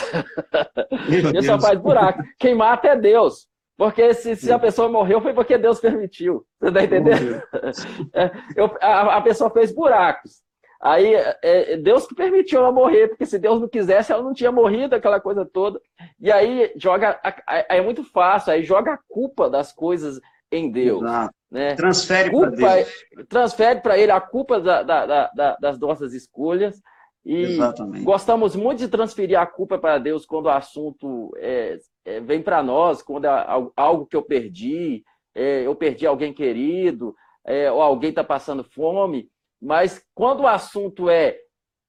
Ele 1.33 1.41
só 1.41 1.59
faz 1.59 1.79
buracos. 1.79 2.25
Quem 2.39 2.55
mata 2.55 2.87
é 2.87 2.95
Deus. 2.95 3.47
Porque 3.77 4.11
se, 4.15 4.35
se, 4.35 4.51
a 4.51 4.57
pessoa 4.57 4.89
morreu, 4.89 5.21
foi 5.21 5.33
porque 5.33 5.55
Deus 5.57 5.79
permitiu. 5.79 6.43
Você 6.59 6.69
está 6.69 6.83
entendendo? 6.83 7.41
É, 8.13 8.31
eu, 8.55 8.75
a, 8.81 9.17
a, 9.17 9.21
pessoa 9.21 9.51
fez 9.51 9.71
buracos. 9.71 10.41
Aí 10.79 11.15
é, 11.15 11.37
é, 11.41 11.77
Deus 11.77 12.05
que 12.05 12.13
permitiu 12.15 12.59
ela 12.59 12.71
morrer, 12.71 13.07
porque 13.07 13.25
se 13.25 13.39
Deus 13.39 13.59
não 13.59 13.67
quisesse, 13.67 14.11
ela 14.11 14.21
não 14.21 14.33
tinha 14.33 14.51
morrido, 14.51 14.95
aquela 14.95 15.19
coisa 15.19 15.45
toda. 15.45 15.81
E 16.19 16.31
aí 16.31 16.71
joga, 16.75 17.19
é 17.47 17.81
muito 17.81 18.03
fácil, 18.03 18.53
aí 18.53 18.63
joga 18.63 18.93
a 18.93 18.99
culpa 19.07 19.49
das 19.49 19.73
coisas 19.73 20.19
em 20.51 20.71
Deus. 20.71 21.01
Né? 21.49 21.75
Transfere 21.75 22.29
para 22.29 22.49
Deus. 22.49 23.27
Transfere 23.27 23.81
para 23.81 23.97
ele 23.97 24.11
a 24.11 24.21
culpa 24.21 24.59
da, 24.59 24.83
da, 24.83 25.31
da, 25.33 25.57
das 25.59 25.79
nossas 25.79 26.13
escolhas. 26.13 26.81
E 27.25 27.41
Exatamente. 27.41 28.05
gostamos 28.05 28.55
muito 28.55 28.79
de 28.79 28.87
transferir 28.87 29.37
a 29.37 29.45
culpa 29.45 29.77
para 29.77 29.97
Deus 29.97 30.25
quando 30.25 30.45
o 30.45 30.49
assunto 30.49 31.35
é, 31.37 31.77
é, 32.05 32.21
vem 32.21 32.41
para 32.41 32.63
nós, 32.63 33.01
quando 33.01 33.25
é 33.25 33.45
algo 33.75 34.05
que 34.05 34.15
eu 34.15 34.21
perdi, 34.21 35.03
é, 35.35 35.67
eu 35.67 35.75
perdi 35.75 36.07
alguém 36.07 36.33
querido, 36.33 37.13
é, 37.45 37.69
ou 37.69 37.81
alguém 37.81 38.11
está 38.11 38.23
passando 38.23 38.63
fome. 38.63 39.27
Mas 39.61 40.03
quando 40.13 40.41
o 40.41 40.47
assunto 40.47 41.09
é 41.09 41.37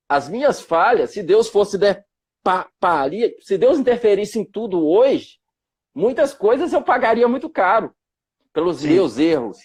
as 0.09 0.28
minhas 0.28 0.61
falhas, 0.61 1.11
se 1.11 1.22
Deus 1.22 1.48
fosse 1.48 1.78
paria, 2.81 3.35
se 3.40 3.59
Deus 3.59 3.78
interferisse 3.78 4.38
em 4.38 4.44
tudo 4.44 4.87
hoje, 4.87 5.38
muitas 5.94 6.33
coisas 6.33 6.72
eu 6.72 6.83
pagaria 6.83 7.28
muito 7.28 7.50
caro 7.50 7.92
pelos 8.52 8.78
Sim. 8.78 8.88
meus 8.88 9.18
erros, 9.18 9.59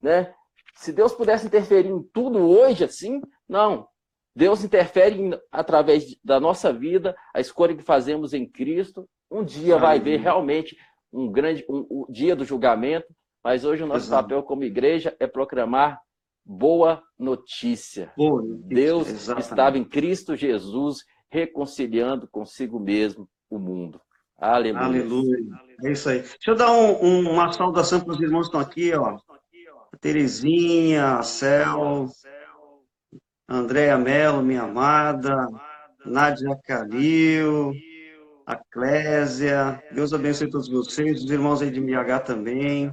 né? 0.00 0.32
Se 0.74 0.92
Deus 0.92 1.12
pudesse 1.12 1.46
interferir 1.46 1.90
em 1.90 2.02
tudo 2.02 2.38
hoje 2.38 2.84
assim, 2.84 3.20
não. 3.46 3.86
Deus 4.34 4.64
interfere 4.64 5.20
em, 5.20 5.38
através 5.52 6.16
da 6.24 6.40
nossa 6.40 6.72
vida, 6.72 7.14
a 7.34 7.40
escolha 7.40 7.76
que 7.76 7.82
fazemos 7.82 8.32
em 8.32 8.48
Cristo. 8.48 9.06
Um 9.30 9.44
dia 9.44 9.76
vai 9.76 10.00
ver 10.00 10.20
realmente 10.20 10.76
um 11.12 11.30
grande 11.30 11.64
um, 11.68 11.86
um 11.90 12.06
dia 12.08 12.34
do 12.34 12.44
julgamento, 12.44 13.06
mas 13.44 13.64
hoje 13.64 13.82
o 13.82 13.86
nosso 13.86 14.06
Exato. 14.06 14.22
papel 14.22 14.42
como 14.42 14.64
igreja 14.64 15.14
é 15.20 15.26
proclamar 15.26 16.00
boa 16.50 17.00
notícia. 17.16 18.12
Boa 18.16 18.42
notícia. 18.42 18.66
Deus 18.66 19.08
Exatamente. 19.08 19.48
estava 19.48 19.78
em 19.78 19.84
Cristo 19.84 20.34
Jesus 20.34 21.04
reconciliando 21.30 22.26
consigo 22.28 22.80
mesmo 22.80 23.28
o 23.48 23.56
mundo. 23.56 24.00
Aleluia. 24.36 24.84
Aleluia. 24.84 25.38
É 25.84 25.92
isso 25.92 26.08
aí. 26.08 26.20
Deixa 26.22 26.50
eu 26.50 26.56
dar 26.56 26.72
um, 26.72 27.04
um, 27.04 27.30
uma 27.30 27.52
saudação 27.52 28.00
para 28.00 28.14
os 28.14 28.20
irmãos 28.20 28.48
que 28.48 28.56
estão 28.56 28.60
aqui, 28.60 28.92
ó. 28.94 29.16
Terezinha, 30.00 31.22
Cel, 31.22 32.06
Andréa 33.48 33.98
Mello, 33.98 34.42
minha 34.42 34.62
amada, 34.62 35.46
Nádia 36.04 36.56
Calil, 36.64 37.72
a 38.46 38.56
Clésia. 38.56 39.80
Deus 39.92 40.12
abençoe 40.12 40.50
todos 40.50 40.68
vocês, 40.68 41.22
os 41.22 41.30
irmãos 41.30 41.62
aí 41.62 41.70
de 41.70 41.80
MH 41.80 42.20
também. 42.20 42.92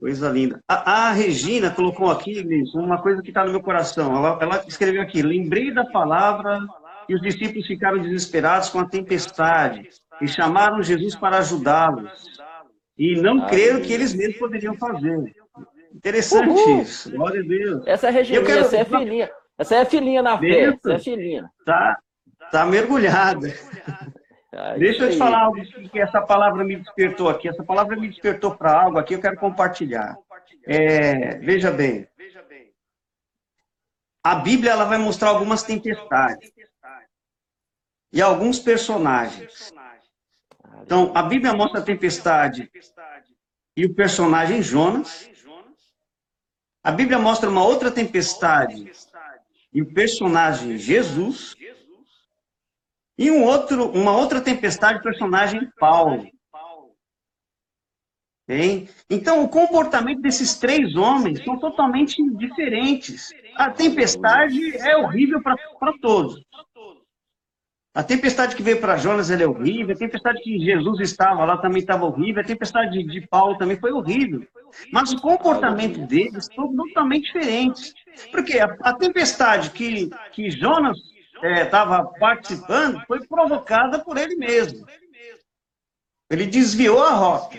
Coisa 0.00 0.30
linda. 0.30 0.58
A, 0.66 1.08
a 1.08 1.12
Regina 1.12 1.70
colocou 1.70 2.10
aqui, 2.10 2.42
uma 2.74 3.02
coisa 3.02 3.20
que 3.20 3.28
está 3.28 3.44
no 3.44 3.50
meu 3.50 3.60
coração. 3.60 4.16
Ela, 4.16 4.38
ela 4.40 4.64
escreveu 4.66 5.02
aqui: 5.02 5.20
lembrei 5.20 5.72
da 5.72 5.84
palavra 5.84 6.58
e 7.06 7.14
os 7.14 7.20
discípulos 7.20 7.66
ficaram 7.66 8.00
desesperados 8.00 8.70
com 8.70 8.80
a 8.80 8.88
tempestade 8.88 9.90
e 10.22 10.26
chamaram 10.26 10.82
Jesus 10.82 11.14
para 11.14 11.38
ajudá-los. 11.38 12.10
E 12.96 13.20
não 13.20 13.46
creram 13.46 13.82
que 13.82 13.92
eles 13.92 14.14
mesmos 14.14 14.38
poderiam 14.38 14.74
fazer. 14.76 15.34
Interessante 15.94 16.48
Uhul. 16.48 16.82
isso. 16.82 17.10
Glória 17.10 17.40
a 17.42 17.44
Deus. 17.44 17.86
Essa 17.86 18.08
é 18.08 18.10
Regina, 18.10 18.42
quero... 18.42 18.60
essa 18.60 18.76
é 18.76 18.80
a 18.80 18.84
filhinha. 18.86 19.30
Essa 19.58 19.74
é 19.74 19.80
a 19.82 19.84
filhinha 19.84 20.22
na 20.22 20.38
fé. 20.38 20.64
Essa 20.64 20.92
é 20.94 20.98
filhinha. 20.98 21.50
Tá, 21.66 21.98
tá 22.50 22.64
mergulhada. 22.64 23.52
Deixa 24.78 25.04
eu 25.04 25.10
te 25.10 25.16
falar 25.16 25.44
algo 25.44 25.62
que 25.90 26.00
essa 26.00 26.20
palavra 26.20 26.64
me 26.64 26.76
despertou 26.76 27.28
aqui. 27.28 27.48
Essa 27.48 27.62
palavra 27.62 27.96
me 27.96 28.08
despertou 28.08 28.56
para 28.56 28.82
algo 28.82 28.98
aqui, 28.98 29.14
eu 29.14 29.20
quero 29.20 29.36
compartilhar. 29.36 30.16
É, 30.66 31.38
veja 31.38 31.70
bem. 31.70 32.08
A 34.22 34.34
Bíblia 34.34 34.72
ela 34.72 34.84
vai 34.84 34.98
mostrar 34.98 35.30
algumas 35.30 35.62
tempestades 35.62 36.52
e 38.12 38.20
alguns 38.20 38.58
personagens. 38.58 39.72
Então, 40.82 41.12
a 41.14 41.22
Bíblia 41.22 41.54
mostra 41.54 41.80
a 41.80 41.84
tempestade 41.84 42.70
e 43.76 43.86
o 43.86 43.94
personagem 43.94 44.62
Jonas. 44.62 45.30
A 46.82 46.90
Bíblia 46.90 47.18
mostra 47.18 47.48
uma 47.48 47.64
outra 47.64 47.90
tempestade 47.90 48.90
e 49.72 49.80
o 49.80 49.94
personagem 49.94 50.76
Jesus. 50.76 51.54
E 53.20 53.30
um 53.30 53.44
outro, 53.44 53.90
uma 53.90 54.16
outra 54.16 54.40
tempestade, 54.40 55.02
personagem 55.02 55.68
Paulo. 55.78 56.26
Bem, 58.48 58.88
então, 59.10 59.44
o 59.44 59.48
comportamento 59.48 60.22
desses 60.22 60.58
três 60.58 60.96
homens 60.96 61.44
são 61.44 61.58
totalmente 61.58 62.16
diferentes. 62.38 63.28
A 63.56 63.70
tempestade 63.70 64.74
é 64.78 64.96
horrível 64.96 65.42
para 65.42 65.92
todos. 66.00 66.42
A 67.94 68.02
tempestade 68.02 68.56
que 68.56 68.62
veio 68.62 68.80
para 68.80 68.96
Jonas 68.96 69.30
é 69.30 69.46
horrível, 69.46 69.94
a 69.94 69.98
tempestade 69.98 70.40
que 70.40 70.58
Jesus 70.58 71.00
estava 71.00 71.44
lá 71.44 71.58
também 71.58 71.80
estava 71.80 72.06
horrível, 72.06 72.40
a 72.40 72.46
tempestade 72.46 72.90
de, 72.90 73.04
de 73.04 73.26
Paulo 73.28 73.58
também 73.58 73.76
foi 73.76 73.92
horrível. 73.92 74.46
Mas 74.92 75.12
o 75.12 75.20
comportamento 75.20 76.06
deles 76.06 76.48
foi 76.54 76.68
totalmente 76.74 77.32
diferente. 77.32 77.92
Porque 78.30 78.58
a, 78.58 78.76
a 78.80 78.94
tempestade 78.94 79.70
que, 79.70 80.08
que 80.32 80.50
Jonas 80.50 80.96
estava 81.42 82.10
é, 82.14 82.18
participando 82.18 83.02
foi 83.06 83.26
provocada 83.26 83.98
por 83.98 84.16
ele 84.16 84.36
mesmo. 84.36 84.86
Ele 86.30 86.46
desviou 86.46 87.02
a 87.02 87.10
rota. 87.10 87.58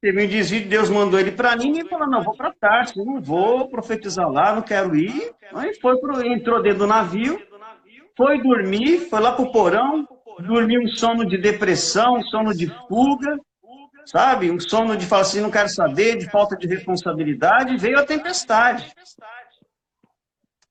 Teve 0.00 0.24
um 0.24 0.28
desvio, 0.28 0.68
Deus 0.68 0.90
mandou 0.90 1.18
ele 1.18 1.32
para 1.32 1.56
Nínive 1.56 1.86
e 1.86 1.88
falou, 1.88 2.06
não, 2.06 2.22
vou 2.22 2.36
para 2.36 2.52
Tarso, 2.52 3.02
não 3.02 3.20
vou 3.20 3.68
profetizar 3.68 4.30
lá, 4.30 4.54
não 4.54 4.62
quero 4.62 4.94
ir. 4.94 5.32
Aí 5.54 5.74
foi 5.80 5.98
pro, 5.98 6.24
entrou 6.24 6.62
dentro 6.62 6.80
do 6.80 6.86
navio, 6.86 7.40
foi 8.16 8.40
dormir, 8.42 9.08
foi 9.08 9.20
lá 9.20 9.32
para 9.32 9.44
o 9.44 9.50
porão, 9.50 10.06
dormiu 10.40 10.82
um 10.82 10.86
sono 10.86 11.26
de 11.26 11.38
depressão, 11.38 12.16
um 12.16 12.22
sono 12.22 12.54
de 12.54 12.66
fuga, 12.88 13.38
sabe? 14.04 14.50
Um 14.50 14.60
sono 14.60 14.96
de 14.96 15.06
falar 15.06 15.22
assim, 15.22 15.40
não 15.40 15.50
quero 15.50 15.68
saber, 15.68 16.18
de 16.18 16.30
falta 16.30 16.56
de 16.56 16.66
responsabilidade, 16.66 17.76
veio 17.78 17.98
a 17.98 18.04
tempestade. 18.04 18.92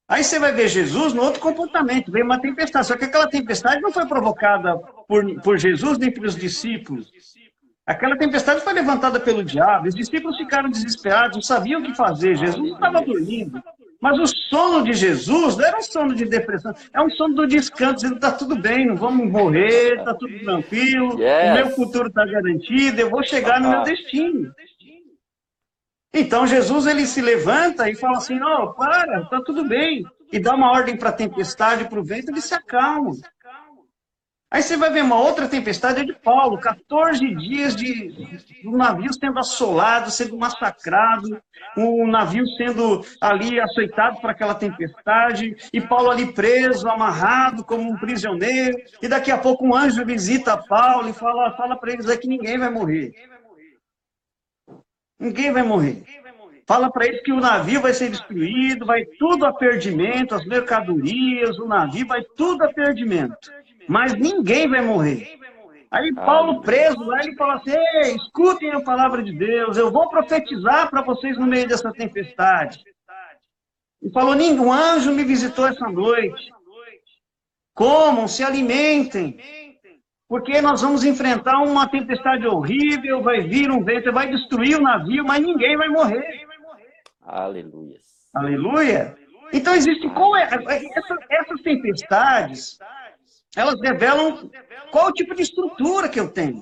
Aí 0.07 0.23
você 0.23 0.39
vai 0.39 0.51
ver 0.51 0.67
Jesus 0.67 1.13
no 1.13 1.23
outro 1.23 1.39
comportamento, 1.39 2.11
veio 2.11 2.25
uma 2.25 2.39
tempestade. 2.39 2.85
Só 2.85 2.95
que 2.95 3.05
aquela 3.05 3.27
tempestade 3.27 3.81
não 3.81 3.91
foi 3.91 4.05
provocada 4.05 4.77
por, 5.07 5.41
por 5.41 5.57
Jesus 5.57 5.97
nem 5.97 6.11
pelos 6.11 6.35
discípulos. 6.35 7.11
Aquela 7.85 8.17
tempestade 8.17 8.61
foi 8.61 8.73
levantada 8.73 9.19
pelo 9.19 9.43
diabo. 9.43 9.87
Os 9.87 9.95
discípulos 9.95 10.37
ficaram 10.37 10.69
desesperados, 10.69 11.35
não 11.35 11.41
sabiam 11.41 11.81
o 11.81 11.83
que 11.83 11.95
fazer. 11.95 12.35
Jesus 12.35 12.73
estava 12.73 13.01
dormindo. 13.01 13.61
Mas 14.01 14.19
o 14.19 14.27
sono 14.27 14.83
de 14.83 14.93
Jesus 14.93 15.57
não 15.57 15.65
era 15.65 15.77
um 15.77 15.81
sono 15.81 16.13
de 16.13 16.25
depressão, 16.25 16.71
é 16.93 17.01
um 17.01 17.09
sono 17.09 17.33
do 17.33 17.47
descanso, 17.47 17.95
dizendo 17.95 18.15
está 18.15 18.31
tudo 18.31 18.55
bem, 18.55 18.85
não 18.85 18.95
vamos 18.95 19.31
morrer, 19.31 19.95
está 19.97 20.13
tudo 20.13 20.37
tranquilo, 20.43 21.19
yes. 21.19 21.49
o 21.49 21.53
meu 21.53 21.69
futuro 21.71 22.07
está 22.09 22.23
garantido, 22.23 23.01
eu 23.01 23.09
vou 23.09 23.23
chegar 23.23 23.59
no 23.59 23.69
meu 23.69 23.81
destino. 23.83 24.51
Então 26.17 26.47
Jesus 26.47 26.87
ele 26.87 27.05
se 27.05 27.21
levanta 27.21 27.89
e 27.89 27.95
fala 27.95 28.17
assim: 28.17 28.39
não, 28.39 28.73
para, 28.73 29.23
está 29.23 29.41
tudo 29.41 29.67
bem. 29.67 30.05
E 30.31 30.39
dá 30.39 30.55
uma 30.55 30.71
ordem 30.71 30.95
para 30.95 31.09
a 31.09 31.13
tempestade, 31.13 31.89
para 31.89 31.99
o 31.99 32.03
vento, 32.03 32.31
ele 32.31 32.41
se 32.41 32.53
acalma. 32.53 33.11
Aí 34.49 34.61
você 34.61 34.77
vai 34.77 34.89
ver 34.89 35.03
uma 35.03 35.19
outra 35.19 35.49
tempestade 35.49 36.05
de 36.05 36.13
Paulo, 36.13 36.57
14 36.57 37.19
dias 37.35 37.75
de 37.75 38.13
um 38.63 38.77
navio 38.77 39.11
sendo 39.11 39.37
assolado, 39.37 40.09
sendo 40.09 40.37
massacrado, 40.37 41.41
um 41.77 42.07
navio 42.07 42.45
sendo 42.55 43.01
ali 43.19 43.59
açoitado 43.59 44.21
para 44.21 44.31
aquela 44.31 44.55
tempestade, 44.55 45.55
e 45.73 45.81
Paulo 45.81 46.09
ali 46.09 46.31
preso, 46.31 46.87
amarrado 46.87 47.65
como 47.65 47.91
um 47.91 47.97
prisioneiro, 47.97 48.77
e 49.01 49.09
daqui 49.09 49.31
a 49.31 49.37
pouco 49.37 49.67
um 49.67 49.75
anjo 49.75 50.05
visita 50.05 50.55
Paulo 50.55 51.09
e 51.09 51.13
fala, 51.13 51.57
fala 51.57 51.75
para 51.77 51.91
eles 51.91 52.07
é 52.07 52.15
que 52.15 52.27
ninguém 52.27 52.57
vai 52.57 52.69
morrer. 52.69 53.34
Ninguém 55.19 55.51
vai 55.51 55.63
morrer. 55.63 56.03
Fala 56.67 56.91
para 56.91 57.05
eles 57.05 57.21
que 57.21 57.31
o 57.31 57.39
navio 57.39 57.79
vai 57.79 57.93
ser 57.93 58.09
destruído, 58.09 58.85
vai 58.85 59.05
tudo 59.05 59.45
a 59.45 59.53
perdimento, 59.53 60.33
as 60.33 60.45
mercadorias, 60.45 61.59
o 61.59 61.67
navio 61.67 62.07
vai 62.07 62.23
tudo 62.35 62.63
a 62.63 62.73
perdimento. 62.73 63.37
Mas 63.87 64.15
ninguém 64.15 64.67
vai 64.67 64.81
morrer. 64.81 65.37
Aí 65.91 66.13
Paulo 66.13 66.61
preso 66.61 67.01
lá, 67.03 67.23
ele 67.23 67.35
fala 67.35 67.55
assim, 67.55 68.15
escutem 68.15 68.71
a 68.71 68.81
palavra 68.81 69.23
de 69.23 69.31
Deus, 69.31 69.77
eu 69.77 69.91
vou 69.91 70.09
profetizar 70.09 70.89
para 70.89 71.01
vocês 71.03 71.37
no 71.37 71.45
meio 71.45 71.67
dessa 71.67 71.91
tempestade. 71.91 72.83
E 74.01 74.11
falou, 74.11 74.35
nenhum 74.35 74.73
anjo 74.73 75.11
me 75.11 75.23
visitou 75.23 75.67
essa 75.67 75.87
noite. 75.87 76.51
Comam, 77.73 78.27
se 78.27 78.43
alimentem. 78.43 79.37
Porque 80.35 80.61
nós 80.61 80.81
vamos 80.81 81.05
enfrentar 81.05 81.61
uma 81.61 81.87
tempestade 81.87 82.45
horrível, 82.45 83.21
vai 83.21 83.39
vir 83.39 83.71
um 83.71 83.81
vento, 83.81 84.11
vai 84.11 84.29
destruir 84.29 84.77
o 84.77 84.81
navio, 84.81 85.23
mas 85.23 85.41
ninguém 85.41 85.77
vai 85.77 85.87
morrer. 85.87 86.45
Aleluia. 87.21 87.97
Aleluia. 88.33 89.15
Então 89.53 89.73
existe 89.73 90.09
qual 90.09 90.35
é, 90.35 90.43
essa, 90.43 91.15
essas 91.29 91.61
tempestades, 91.61 92.77
elas 93.55 93.79
revelam 93.79 94.51
qual 94.91 95.07
o 95.07 95.13
tipo 95.13 95.33
de 95.33 95.43
estrutura 95.43 96.09
que 96.09 96.19
eu 96.19 96.29
tenho. 96.29 96.61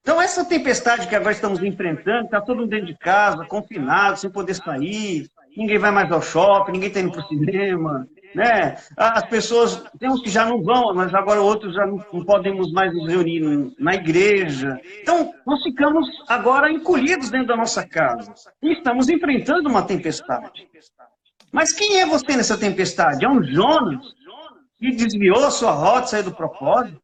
Então 0.00 0.20
essa 0.20 0.44
tempestade 0.44 1.06
que 1.06 1.14
agora 1.14 1.34
estamos 1.34 1.62
enfrentando, 1.62 2.24
está 2.24 2.40
todo 2.40 2.62
mundo 2.62 2.70
dentro 2.70 2.86
de 2.86 2.98
casa, 2.98 3.46
confinado, 3.46 4.18
sem 4.18 4.28
poder 4.28 4.54
sair, 4.54 5.28
ninguém 5.56 5.78
vai 5.78 5.92
mais 5.92 6.10
ao 6.10 6.20
shopping, 6.20 6.72
ninguém 6.72 6.88
está 6.88 6.98
indo 6.98 7.12
para 7.12 7.24
o 7.24 7.28
cinema, 7.28 8.08
né? 8.34 8.76
As 8.96 9.26
pessoas, 9.26 9.82
tem 9.98 10.10
uns 10.10 10.20
que 10.20 10.30
já 10.30 10.44
não 10.44 10.62
vão, 10.62 10.94
mas 10.94 11.14
agora 11.14 11.40
outros 11.40 11.74
já 11.74 11.86
não, 11.86 12.04
não 12.12 12.24
podemos 12.24 12.72
mais 12.72 12.92
nos 12.92 13.08
reunir 13.08 13.72
na 13.78 13.94
igreja. 13.94 14.80
Então, 15.00 15.32
nós 15.46 15.62
ficamos 15.62 16.06
agora 16.28 16.70
encolhidos 16.70 17.30
dentro 17.30 17.48
da 17.48 17.56
nossa 17.56 17.86
casa. 17.86 18.34
E 18.62 18.72
estamos 18.72 19.08
enfrentando 19.08 19.68
uma 19.68 19.82
tempestade. 19.82 20.68
Mas 21.52 21.72
quem 21.72 22.00
é 22.00 22.06
você 22.06 22.36
nessa 22.36 22.58
tempestade? 22.58 23.24
É 23.24 23.28
um 23.28 23.42
Jonas 23.42 24.04
que 24.76 24.90
desviou 24.90 25.44
a 25.44 25.50
sua 25.50 25.70
rota, 25.70 26.08
saiu 26.08 26.24
do 26.24 26.34
propósito? 26.34 27.00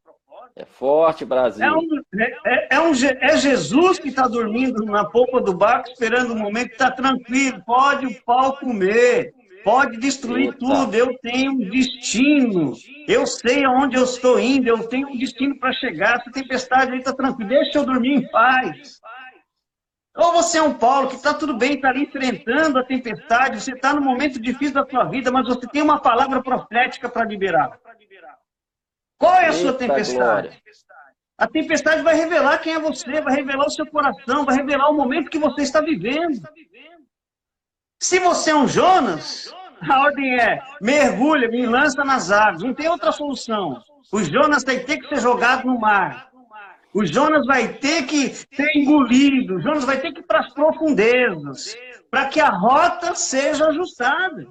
É 0.56 0.64
forte, 0.64 1.24
Brasil. 1.24 1.64
É, 1.64 1.72
um, 1.72 1.86
é, 2.18 2.32
é, 2.46 2.68
é 2.72 2.80
um, 2.80 2.92
é 2.92 3.36
Jesus 3.36 3.98
que 3.98 4.08
está 4.08 4.26
dormindo 4.26 4.84
na 4.84 5.04
polpa 5.04 5.40
do 5.40 5.54
barco, 5.54 5.88
esperando 5.88 6.32
o 6.32 6.34
um 6.34 6.38
momento 6.38 6.68
que 6.68 6.74
está 6.74 6.90
tranquilo, 6.90 7.62
pode 7.64 8.06
o 8.06 8.22
pau 8.24 8.56
comer. 8.58 9.32
Pode 9.64 9.98
destruir 9.98 10.54
tudo. 10.56 10.94
Eu 10.94 11.16
tenho 11.18 11.52
um 11.52 11.70
destino. 11.70 12.74
Eu 13.06 13.26
sei 13.26 13.64
aonde 13.64 13.96
eu 13.96 14.04
estou 14.04 14.38
indo. 14.38 14.68
Eu 14.68 14.88
tenho 14.88 15.08
um 15.08 15.18
destino 15.18 15.58
para 15.58 15.72
chegar. 15.72 16.16
Essa 16.16 16.30
tempestade 16.30 16.92
aí 16.92 16.98
está 16.98 17.12
tranquila. 17.12 17.48
Deixa 17.48 17.78
eu 17.78 17.86
dormir 17.86 18.14
em 18.14 18.30
paz. 18.30 19.00
Ou 20.16 20.32
você 20.32 20.58
é 20.58 20.62
um 20.62 20.74
Paulo 20.74 21.08
que 21.08 21.14
está 21.14 21.32
tudo 21.32 21.56
bem, 21.56 21.74
está 21.74 21.88
ali 21.88 22.02
enfrentando 22.02 22.78
a 22.78 22.84
tempestade, 22.84 23.60
você 23.60 23.72
está 23.72 23.94
no 23.94 24.00
momento 24.00 24.40
difícil 24.40 24.74
da 24.74 24.84
sua 24.84 25.04
vida, 25.04 25.30
mas 25.30 25.46
você 25.46 25.66
tem 25.68 25.82
uma 25.82 26.00
palavra 26.00 26.42
profética 26.42 27.08
para 27.08 27.24
liberar. 27.24 27.78
Qual 29.16 29.34
é 29.34 29.46
a 29.46 29.52
sua 29.52 29.72
tempestade? 29.72 30.60
A 31.38 31.46
tempestade 31.46 32.02
vai 32.02 32.14
revelar 32.14 32.58
quem 32.58 32.74
é 32.74 32.78
você, 32.78 33.20
vai 33.20 33.34
revelar 33.34 33.66
o 33.66 33.70
seu 33.70 33.86
coração, 33.86 34.44
vai 34.44 34.56
revelar 34.56 34.90
o 34.90 34.94
momento 34.94 35.30
que 35.30 35.38
você 35.38 35.62
está 35.62 35.80
vivendo. 35.80 36.42
Se 38.02 38.18
você 38.18 38.50
é 38.50 38.56
um 38.56 38.66
Jonas, 38.66 39.54
a 39.82 40.00
ordem 40.00 40.40
é 40.40 40.58
mergulha, 40.80 41.48
me 41.48 41.66
lança 41.66 42.02
nas 42.02 42.30
águas. 42.30 42.62
Não 42.62 42.72
tem 42.72 42.88
outra 42.88 43.12
solução. 43.12 43.82
O 44.10 44.24
Jonas 44.24 44.64
tem 44.64 44.82
que 44.82 45.06
ser 45.06 45.20
jogado 45.20 45.66
no 45.66 45.78
mar. 45.78 46.30
O 46.94 47.04
Jonas 47.04 47.46
vai 47.46 47.74
ter 47.74 48.06
que 48.06 48.30
ser 48.30 48.74
engolido, 48.74 49.56
o 49.56 49.60
Jonas 49.60 49.84
vai 49.84 50.00
ter 50.00 50.12
que 50.12 50.20
ir 50.20 50.26
para 50.26 50.40
as 50.40 50.52
profundezas, 50.52 51.76
para 52.10 52.26
que 52.26 52.40
a 52.40 52.48
rota 52.48 53.14
seja 53.14 53.68
ajustada. 53.68 54.48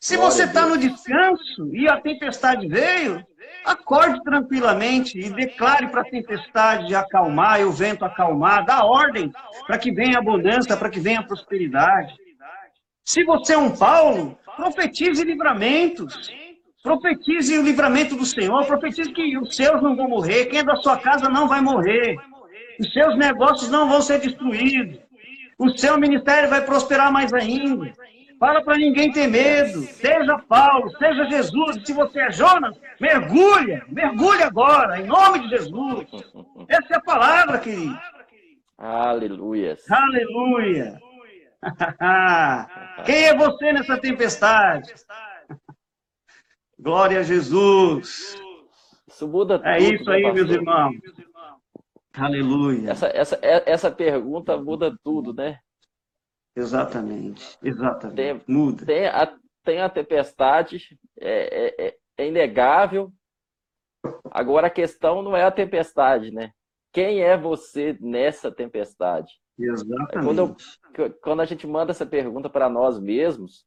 Se 0.00 0.16
você 0.16 0.44
está 0.44 0.66
no 0.66 0.76
descanso 0.76 1.74
e 1.74 1.88
a 1.88 2.00
tempestade 2.00 2.66
veio, 2.68 3.24
acorde 3.64 4.22
tranquilamente 4.22 5.18
e 5.18 5.30
declare 5.30 5.88
para 5.88 6.02
a 6.02 6.10
tempestade 6.10 6.94
acalmar 6.94 7.60
e 7.60 7.64
o 7.64 7.72
vento 7.72 8.04
acalmar, 8.04 8.64
dá 8.64 8.84
ordem 8.84 9.30
para 9.66 9.78
que 9.78 9.92
venha 9.92 10.18
abundância, 10.18 10.76
para 10.76 10.90
que 10.90 11.00
venha 11.00 11.22
prosperidade. 11.22 12.14
Se 13.04 13.24
você 13.24 13.54
é 13.54 13.58
um 13.58 13.76
Paulo, 13.76 14.38
profetize 14.56 15.22
livramentos. 15.24 16.30
Profetize 16.82 17.58
o 17.58 17.62
livramento 17.62 18.16
do 18.16 18.24
Senhor, 18.24 18.64
profetize 18.64 19.12
que 19.12 19.36
os 19.36 19.54
seus 19.54 19.82
não 19.82 19.94
vão 19.94 20.08
morrer, 20.08 20.46
quem 20.46 20.60
é 20.60 20.64
da 20.64 20.76
sua 20.76 20.96
casa 20.96 21.28
não 21.28 21.46
vai 21.46 21.60
morrer, 21.60 22.16
os 22.78 22.90
seus 22.90 23.18
negócios 23.18 23.70
não 23.70 23.86
vão 23.86 24.00
ser 24.00 24.18
destruídos, 24.18 24.98
o 25.58 25.68
seu 25.76 25.98
ministério 25.98 26.48
vai 26.48 26.64
prosperar 26.64 27.12
mais 27.12 27.34
ainda. 27.34 27.92
Fala 28.40 28.64
para 28.64 28.78
ninguém 28.78 29.12
ter 29.12 29.26
medo, 29.26 29.82
seja 29.82 30.38
Paulo, 30.48 30.90
seja 30.96 31.28
Jesus, 31.28 31.82
se 31.84 31.92
você 31.92 32.20
é 32.20 32.32
Jonas, 32.32 32.74
mergulha, 32.98 33.84
mergulha 33.86 34.46
agora, 34.46 34.98
em 34.98 35.04
nome 35.04 35.40
de 35.40 35.50
Jesus. 35.50 36.06
Essa 36.66 36.94
é 36.94 36.96
a 36.96 37.02
palavra, 37.02 37.58
querido. 37.58 38.00
Aleluia. 38.78 39.76
Aleluia. 39.90 40.98
Quem 43.04 43.26
é 43.26 43.36
você 43.36 43.74
nessa 43.74 43.98
tempestade? 43.98 44.94
Glória 46.80 47.20
a 47.20 47.22
Jesus. 47.22 48.40
Isso 49.06 49.28
muda 49.28 49.58
tudo. 49.58 49.68
É 49.68 49.78
isso 49.80 50.10
aí, 50.10 50.32
meus 50.32 50.50
irmãos. 50.50 50.94
Aleluia. 52.14 52.90
Essa, 52.90 53.08
essa, 53.08 53.38
essa 53.42 53.90
pergunta 53.90 54.56
muda 54.56 54.96
tudo, 55.04 55.34
né? 55.34 55.58
Exatamente, 56.54 57.58
exatamente. 57.62 58.16
Tem, 58.16 58.42
muda. 58.46 58.84
Tem 58.84 59.06
a, 59.06 59.38
tem 59.64 59.80
a 59.80 59.88
tempestade, 59.88 60.98
é, 61.18 61.86
é, 61.86 61.96
é 62.18 62.26
inegável. 62.26 63.12
Agora 64.30 64.66
a 64.66 64.70
questão 64.70 65.22
não 65.22 65.36
é 65.36 65.44
a 65.44 65.50
tempestade, 65.50 66.30
né? 66.30 66.52
Quem 66.92 67.22
é 67.22 67.36
você 67.36 67.96
nessa 68.00 68.50
tempestade? 68.50 69.32
Exatamente. 69.58 70.24
Quando, 70.24 70.56
eu, 70.98 71.14
quando 71.22 71.40
a 71.40 71.44
gente 71.44 71.66
manda 71.66 71.92
essa 71.92 72.06
pergunta 72.06 72.48
para 72.48 72.68
nós 72.68 72.98
mesmos, 72.98 73.64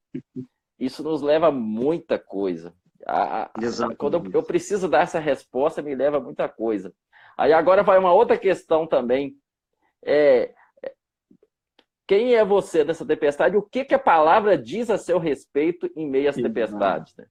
isso 0.80 1.04
nos 1.04 1.22
leva 1.22 1.48
a 1.48 1.52
muita 1.52 2.18
coisa. 2.20 2.74
A, 3.06 3.44
a, 3.44 3.96
quando 3.98 4.16
eu, 4.16 4.32
eu, 4.34 4.44
preciso 4.44 4.88
dar 4.88 5.02
essa 5.02 5.20
resposta, 5.20 5.82
me 5.82 5.96
leva 5.96 6.18
a 6.18 6.22
muita 6.22 6.50
coisa. 6.50 6.94
Aí 7.38 7.54
agora 7.54 7.84
vai 7.84 7.98
uma 7.98 8.14
outra 8.14 8.38
questão 8.38 8.88
também. 8.88 9.36
É, 10.04 10.54
quem 12.14 12.36
é 12.36 12.46
você 12.46 12.84
nessa 12.84 13.04
tempestade? 13.04 13.58
O 13.58 13.62
que, 13.64 13.84
que 13.84 13.96
a 13.96 14.00
palavra 14.00 14.56
diz 14.56 14.92
a 14.92 15.00
seu 15.00 15.18
respeito 15.18 15.90
em 15.96 16.08
meio 16.08 16.30
às 16.30 16.36
tempestades? 16.36 17.16
Né? 17.16 17.26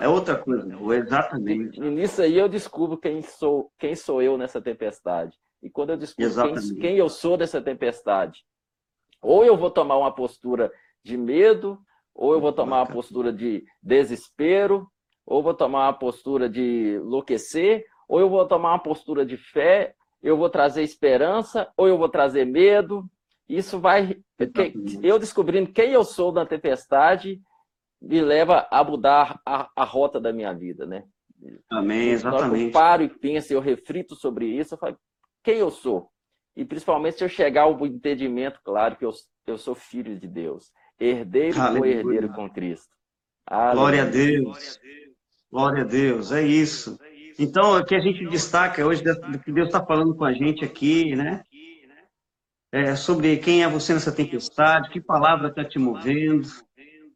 É 0.00 0.08
outra 0.08 0.36
coisa, 0.36 0.68
exatamente. 0.94 1.80
E 1.80 1.88
nisso 1.88 2.20
aí 2.20 2.36
eu 2.36 2.48
descubro 2.48 2.98
quem 2.98 3.22
sou, 3.22 3.70
quem 3.78 3.94
sou 3.94 4.20
eu 4.20 4.36
nessa 4.36 4.60
tempestade. 4.60 5.38
E 5.62 5.70
quando 5.70 5.90
eu 5.90 5.96
descubro 5.96 6.32
quem, 6.52 6.74
quem 6.80 6.96
eu 6.96 7.08
sou 7.08 7.36
nessa 7.36 7.62
tempestade, 7.62 8.40
ou 9.20 9.44
eu 9.44 9.56
vou 9.56 9.70
tomar 9.70 9.96
uma 9.96 10.12
postura 10.12 10.72
de 11.04 11.16
medo, 11.16 11.78
ou 12.12 12.32
eu 12.32 12.40
vou 12.40 12.52
tomar 12.52 12.80
uma 12.80 12.92
postura 12.92 13.32
de 13.32 13.64
desespero, 13.80 14.88
ou 15.24 15.44
vou 15.44 15.54
tomar 15.54 15.86
uma 15.86 15.92
postura 15.92 16.48
de 16.48 16.96
enlouquecer, 16.96 17.84
ou 18.08 18.18
eu 18.18 18.28
vou 18.28 18.44
tomar 18.48 18.72
uma 18.72 18.82
postura 18.82 19.24
de 19.24 19.36
fé, 19.36 19.94
eu 20.20 20.36
vou 20.36 20.50
trazer 20.50 20.82
esperança, 20.82 21.70
ou 21.76 21.86
eu 21.86 21.96
vou 21.96 22.08
trazer 22.08 22.44
medo. 22.44 23.08
Isso 23.52 23.78
vai. 23.78 24.16
Eu 25.02 25.18
descobrindo 25.18 25.72
quem 25.72 25.92
eu 25.92 26.04
sou 26.04 26.32
na 26.32 26.46
tempestade 26.46 27.38
me 28.00 28.20
leva 28.20 28.66
a 28.70 28.82
mudar 28.82 29.40
a, 29.46 29.70
a 29.76 29.84
rota 29.84 30.18
da 30.18 30.32
minha 30.32 30.52
vida, 30.52 30.86
né? 30.86 31.04
Amém, 31.70 32.08
exatamente. 32.08 32.64
eu 32.66 32.72
paro 32.72 33.02
e 33.02 33.08
penso, 33.08 33.52
eu 33.52 33.60
reflito 33.60 34.16
sobre 34.16 34.46
isso, 34.46 34.74
eu 34.74 34.78
falo, 34.78 34.96
quem 35.42 35.58
eu 35.58 35.70
sou? 35.70 36.08
E 36.56 36.64
principalmente 36.64 37.18
se 37.18 37.24
eu 37.24 37.28
chegar 37.28 37.62
ao 37.62 37.86
entendimento 37.86 38.60
claro 38.64 38.96
que 38.96 39.04
eu, 39.04 39.12
eu 39.46 39.58
sou 39.58 39.74
filho 39.74 40.18
de 40.18 40.26
Deus 40.26 40.72
herdeiro 40.98 41.60
ou 41.76 41.84
herdeiro 41.84 42.32
com 42.32 42.48
Cristo. 42.48 42.94
Aleluia. 43.46 43.74
Glória 43.74 44.02
a 44.02 44.06
Deus. 44.06 44.80
Glória 45.50 45.82
a 45.82 45.86
Deus, 45.86 46.32
é 46.32 46.42
isso. 46.42 46.98
Então, 47.38 47.76
o 47.76 47.84
que 47.84 47.94
a 47.94 48.00
gente 48.00 48.26
destaca 48.26 48.86
hoje, 48.86 49.02
do 49.02 49.38
que 49.40 49.52
Deus 49.52 49.68
está 49.68 49.84
falando 49.84 50.14
com 50.14 50.24
a 50.24 50.32
gente 50.32 50.64
aqui, 50.64 51.14
né? 51.16 51.42
É 52.72 52.96
sobre 52.96 53.36
quem 53.36 53.62
é 53.62 53.68
você 53.68 53.92
nessa 53.92 54.10
tempestade, 54.10 54.88
que 54.88 54.98
palavra 54.98 55.48
está 55.48 55.62
te 55.62 55.78
movendo, 55.78 56.48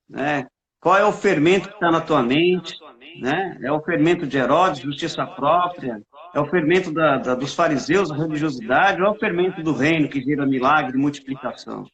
né? 0.06 0.46
Qual 0.78 0.98
é 0.98 1.04
o 1.04 1.12
fermento 1.12 1.68
que 1.68 1.74
está 1.74 1.90
na 1.90 2.02
tua 2.02 2.22
mente, 2.22 2.76
né? 3.18 3.58
É 3.62 3.72
o 3.72 3.82
fermento 3.82 4.26
de 4.26 4.36
Herodes, 4.36 4.82
justiça 4.82 5.26
própria, 5.26 6.02
é 6.34 6.40
o 6.40 6.50
fermento 6.50 6.92
da, 6.92 7.16
da, 7.16 7.34
dos 7.34 7.54
fariseus, 7.54 8.10
a 8.10 8.16
religiosidade, 8.16 9.00
ou 9.00 9.08
é 9.08 9.10
o 9.10 9.18
fermento 9.18 9.62
do 9.62 9.72
reino 9.72 10.10
que 10.10 10.20
gera 10.20 10.44
milagre 10.44 10.98
multiplicação? 10.98 11.86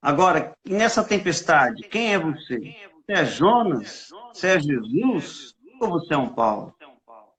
Agora, 0.00 0.52
nessa 0.64 1.02
tempestade, 1.02 1.82
quem 1.88 2.14
é 2.14 2.18
você? 2.18 2.76
Você 3.04 3.12
é 3.12 3.24
Jonas? 3.24 4.10
Você 4.32 4.46
é 4.48 4.60
Jesus? 4.60 5.54
Ou 5.80 5.88
você 5.88 6.14
é 6.14 6.16
um 6.16 6.28
Paulo? 6.28 6.72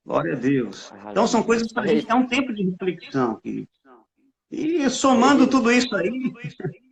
Glória 0.05 0.33
a 0.33 0.35
Deus. 0.35 0.93
Então 1.09 1.25
são 1.25 1.41
coisas 1.41 1.71
para 1.71 1.83
a 1.83 1.87
gente. 1.87 2.11
É 2.11 2.13
um 2.13 2.27
tempo 2.27 2.53
de 2.53 2.63
reflexão, 2.69 3.39
querido. 3.39 3.69
E 4.51 4.89
somando 4.89 5.49
tudo 5.49 5.71
isso 5.71 5.95
aí, 5.95 6.31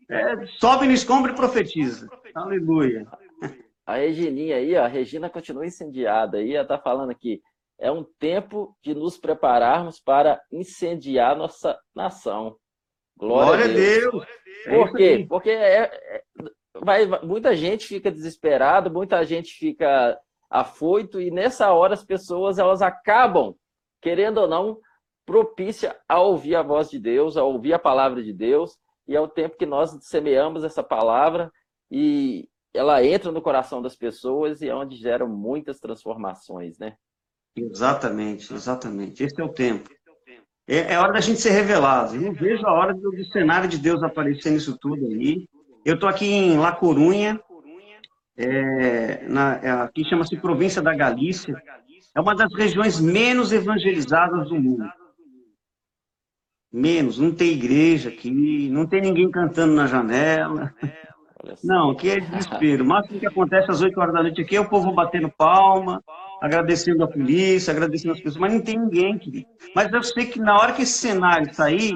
é, 0.10 0.46
sobe 0.60 0.88
no 0.88 0.94
escombro 0.94 1.32
e 1.32 1.36
profetiza. 1.36 2.08
Aleluia. 2.34 3.08
A 3.86 3.96
Regininha 3.96 4.58
aí, 4.58 4.76
ó, 4.76 4.84
a 4.84 4.88
Regina 4.88 5.30
continua 5.30 5.66
incendiada 5.66 6.38
aí, 6.38 6.54
ela 6.54 6.64
está 6.64 6.78
falando 6.78 7.12
aqui. 7.12 7.42
É 7.80 7.92
um 7.92 8.04
tempo 8.18 8.76
de 8.82 8.94
nos 8.94 9.18
prepararmos 9.18 10.00
para 10.00 10.42
incendiar 10.52 11.36
nossa 11.36 11.78
nação. 11.94 12.56
Glória, 13.18 13.46
Glória 13.46 13.66
a 13.66 13.68
Deus. 13.68 14.26
Deus. 14.66 14.78
Por 14.78 14.96
quê? 14.96 15.26
Porque 15.28 15.50
é, 15.50 15.84
é, 15.84 16.24
vai, 16.82 17.06
muita 17.24 17.56
gente 17.56 17.88
fica 17.88 18.12
desesperada, 18.12 18.90
muita 18.90 19.24
gente 19.26 19.54
fica 19.54 20.18
afoito, 20.50 21.20
e 21.20 21.32
nessa 21.32 21.72
hora 21.74 21.94
as 21.94 22.04
pessoas 22.04 22.60
elas 22.60 22.82
acabam, 22.82 23.56
querendo 24.02 24.38
ou 24.40 24.48
não, 24.48 24.78
propícia 25.26 25.96
a 26.08 26.20
ouvir 26.20 26.56
a 26.56 26.62
voz 26.62 26.90
de 26.90 27.00
Deus, 27.00 27.38
a 27.38 27.44
ouvir 27.44 27.74
a 27.74 27.80
palavra 27.80 28.22
de 28.22 28.34
Deus, 28.34 28.78
e 29.08 29.16
é 29.16 29.22
o 29.22 29.28
tempo 29.28 29.58
que 29.58 29.66
nós 29.66 29.92
semeamos 30.02 30.64
essa 30.64 30.84
palavra 30.84 31.52
e 31.92 32.48
ela 32.74 33.06
entra 33.06 33.32
no 33.32 33.42
coração 33.42 33.82
das 33.82 33.96
pessoas 33.96 34.62
e 34.62 34.70
é 34.70 34.76
onde 34.76 34.96
gera 34.96 35.26
muitas 35.26 35.80
transformações, 35.80 36.78
né? 36.80 36.96
Exatamente, 37.56 38.54
exatamente. 38.54 39.24
Esse 39.24 39.40
é 39.40 39.44
o 39.44 39.50
tempo. 39.50 39.90
É, 40.68 40.94
é 40.94 41.00
hora 41.00 41.14
da 41.14 41.20
gente 41.20 41.40
ser 41.40 41.52
revelado. 41.52 42.16
Eu 42.16 42.34
vejo 42.34 42.66
a 42.66 42.74
hora 42.74 42.94
do, 42.94 43.12
do 43.12 43.26
cenário 43.26 43.70
de 43.70 43.78
Deus 43.78 44.02
aparecer 44.02 44.52
nisso 44.52 44.78
tudo 44.80 45.06
aí. 45.06 45.48
Eu 45.86 45.96
estou 45.96 46.10
aqui 46.10 46.26
em 46.26 46.58
La 46.58 46.72
Corunha, 46.72 47.40
é, 48.36 49.28
na, 49.28 49.56
é, 49.62 49.70
aqui 49.70 50.04
chama-se 50.06 50.38
Província 50.38 50.82
da 50.82 50.96
Galícia. 50.96 51.62
É 52.16 52.22
uma 52.22 52.36
das 52.36 52.52
regiões 52.54 53.00
menos 53.00 53.52
evangelizadas 53.52 54.48
do 54.48 54.56
mundo. 54.56 54.90
Menos, 56.74 57.20
não 57.20 57.32
tem 57.32 57.52
igreja 57.52 58.10
aqui, 58.10 58.68
não 58.72 58.88
tem 58.88 59.00
ninguém 59.00 59.30
cantando 59.30 59.76
na 59.76 59.86
janela. 59.86 60.74
Não, 61.64 61.92
aqui 61.92 62.10
é 62.10 62.20
desespero. 62.20 62.84
O 62.84 62.88
máximo 62.88 63.20
que 63.20 63.28
acontece 63.28 63.70
às 63.70 63.82
8 63.82 64.00
horas 64.00 64.14
da 64.14 64.24
noite 64.24 64.42
aqui 64.42 64.56
é 64.56 64.60
o 64.60 64.68
povo 64.68 64.92
batendo 64.92 65.30
palma, 65.30 66.02
agradecendo 66.42 67.04
a 67.04 67.08
polícia, 67.08 67.72
agradecendo 67.72 68.14
as 68.14 68.20
pessoas, 68.20 68.38
mas 68.38 68.54
não 68.54 68.62
tem 68.62 68.80
ninguém, 68.80 69.20
querido. 69.20 69.46
Mas 69.76 69.92
eu 69.94 70.02
sei 70.02 70.26
que 70.26 70.40
na 70.40 70.58
hora 70.58 70.74
que 70.74 70.82
esse 70.82 70.94
cenário 70.94 71.54
sair, 71.54 71.96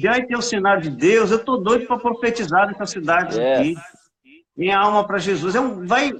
vai 0.00 0.24
ter 0.24 0.36
o 0.36 0.42
cenário 0.42 0.82
de 0.82 0.90
Deus, 0.90 1.30
eu 1.30 1.44
tô 1.44 1.58
doido 1.58 1.86
para 1.86 1.98
profetizar 1.98 2.66
nessa 2.66 2.86
cidade 2.86 3.38
yes. 3.38 3.58
aqui. 3.58 3.76
em 4.56 4.72
alma 4.72 5.06
para 5.06 5.18
Jesus. 5.18 5.54
É 5.54 5.60
um, 5.60 5.84
vai, 5.86 6.12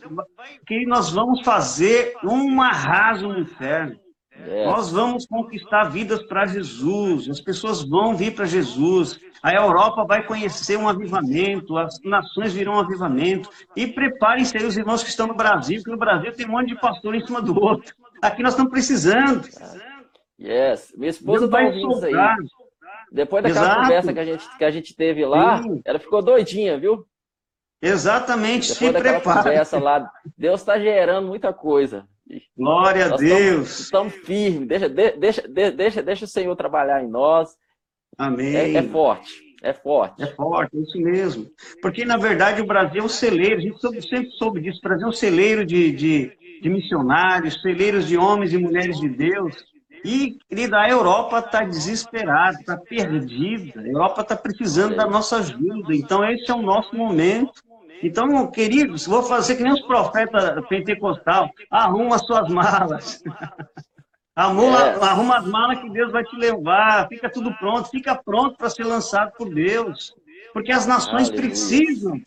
que 0.66 0.84
nós 0.84 1.10
vamos 1.10 1.40
fazer 1.40 2.14
um 2.22 2.60
arraso 2.60 3.28
no 3.28 3.38
inferno. 3.38 3.98
É. 4.46 4.66
Nós 4.66 4.90
vamos 4.90 5.26
conquistar 5.26 5.84
vidas 5.84 6.22
para 6.24 6.46
Jesus, 6.46 7.28
as 7.28 7.40
pessoas 7.40 7.82
vão 7.82 8.16
vir 8.16 8.34
para 8.34 8.44
Jesus, 8.44 9.18
a 9.42 9.52
Europa 9.54 10.04
vai 10.04 10.26
conhecer 10.26 10.76
um 10.76 10.88
avivamento, 10.88 11.78
as 11.78 12.00
nações 12.04 12.52
virão 12.52 12.74
um 12.74 12.80
avivamento. 12.80 13.48
E 13.76 13.86
preparem-se 13.86 14.56
aí 14.56 14.64
os 14.64 14.76
irmãos 14.76 15.02
que 15.02 15.08
estão 15.10 15.26
no 15.26 15.34
Brasil, 15.34 15.76
porque 15.78 15.90
no 15.90 15.98
Brasil 15.98 16.32
tem 16.32 16.46
um 16.46 16.52
monte 16.52 16.68
de 16.68 16.80
pastor 16.80 17.14
em 17.14 17.24
cima 17.24 17.40
do 17.40 17.58
outro. 17.58 17.94
Aqui 18.20 18.42
nós 18.42 18.52
estamos 18.54 18.72
precisando. 18.72 19.46
Yes, 20.40 20.92
minha 20.96 21.10
esposa 21.10 21.44
está 21.44 21.60
ouvindo 21.60 21.92
isso 21.92 22.06
aí. 22.06 22.36
Depois 23.12 23.44
daquela 23.44 23.66
Exato. 23.66 23.82
conversa 23.82 24.12
que 24.12 24.18
a, 24.18 24.24
gente, 24.24 24.58
que 24.58 24.64
a 24.64 24.70
gente 24.70 24.96
teve 24.96 25.24
lá, 25.24 25.62
Sim. 25.62 25.80
ela 25.84 26.00
ficou 26.00 26.20
doidinha, 26.20 26.76
viu? 26.78 27.06
Exatamente, 27.80 28.72
Depois 28.72 28.92
se 28.96 28.98
prepara. 29.00 29.42
conversa 29.42 29.78
lá, 29.78 30.10
Deus 30.36 30.60
está 30.60 30.78
gerando 30.78 31.28
muita 31.28 31.52
coisa. 31.52 32.08
Glória 32.56 33.08
nós 33.08 33.12
a 33.12 33.16
Deus. 33.24 33.80
Estamos, 33.80 33.80
estamos 33.80 34.14
firmes. 34.14 34.68
Deixa, 34.68 34.88
deixa, 34.88 35.48
deixa, 35.48 36.02
deixa 36.02 36.24
o 36.24 36.28
Senhor 36.28 36.56
trabalhar 36.56 37.02
em 37.02 37.08
nós. 37.08 37.50
Amém. 38.16 38.54
É, 38.56 38.74
é, 38.74 38.82
forte. 38.82 39.32
É 39.62 39.72
forte. 39.72 40.22
É 40.22 40.26
forte, 40.26 40.76
é 40.76 40.80
isso 40.80 40.98
mesmo. 40.98 41.46
Porque, 41.82 42.04
na 42.04 42.16
verdade, 42.16 42.62
o 42.62 42.66
Brasil 42.66 43.02
é 43.02 43.04
um 43.04 43.08
celeiro. 43.08 43.56
A 43.56 43.60
gente 43.60 43.80
sempre 44.08 44.30
soube 44.32 44.60
disso. 44.60 44.78
O 44.78 44.88
Brasil 44.88 45.06
é 45.06 45.10
um 45.10 45.12
celeiro 45.12 45.64
de, 45.66 45.92
de, 45.92 46.32
de 46.62 46.70
missionários, 46.70 47.60
celeiros 47.60 48.06
de 48.06 48.16
homens 48.16 48.52
e 48.52 48.58
mulheres 48.58 48.98
de 48.98 49.08
Deus. 49.08 49.54
E, 50.04 50.38
querida, 50.48 50.78
a 50.78 50.88
Europa 50.88 51.38
está 51.38 51.64
desesperada, 51.64 52.58
está 52.58 52.76
perdida. 52.76 53.80
A 53.80 53.88
Europa 53.88 54.20
está 54.20 54.36
precisando 54.36 54.96
da 54.96 55.06
nossa 55.06 55.38
ajuda. 55.38 55.94
Então, 55.94 56.24
esse 56.30 56.50
é 56.50 56.54
o 56.54 56.62
nosso 56.62 56.94
momento 56.94 57.52
então, 58.06 58.50
queridos, 58.50 59.06
vou 59.06 59.22
fazer 59.22 59.56
que 59.56 59.62
nem 59.62 59.72
os 59.72 59.80
profetas 59.80 60.66
pentecostal, 60.68 61.50
arruma 61.70 62.18
suas 62.18 62.48
malas. 62.50 63.22
arruma, 64.36 64.80
é. 64.80 65.04
arruma 65.04 65.38
as 65.38 65.46
malas 65.46 65.80
que 65.80 65.90
Deus 65.90 66.12
vai 66.12 66.22
te 66.24 66.36
levar, 66.36 67.08
fica 67.08 67.30
tudo 67.30 67.54
pronto, 67.54 67.88
fica 67.88 68.14
pronto 68.14 68.58
para 68.58 68.68
ser 68.68 68.84
lançado 68.84 69.32
por 69.38 69.52
Deus. 69.52 70.14
Porque 70.52 70.70
as 70.70 70.86
nações 70.86 71.28
Aleluia. 71.28 71.48
precisam 71.48 72.20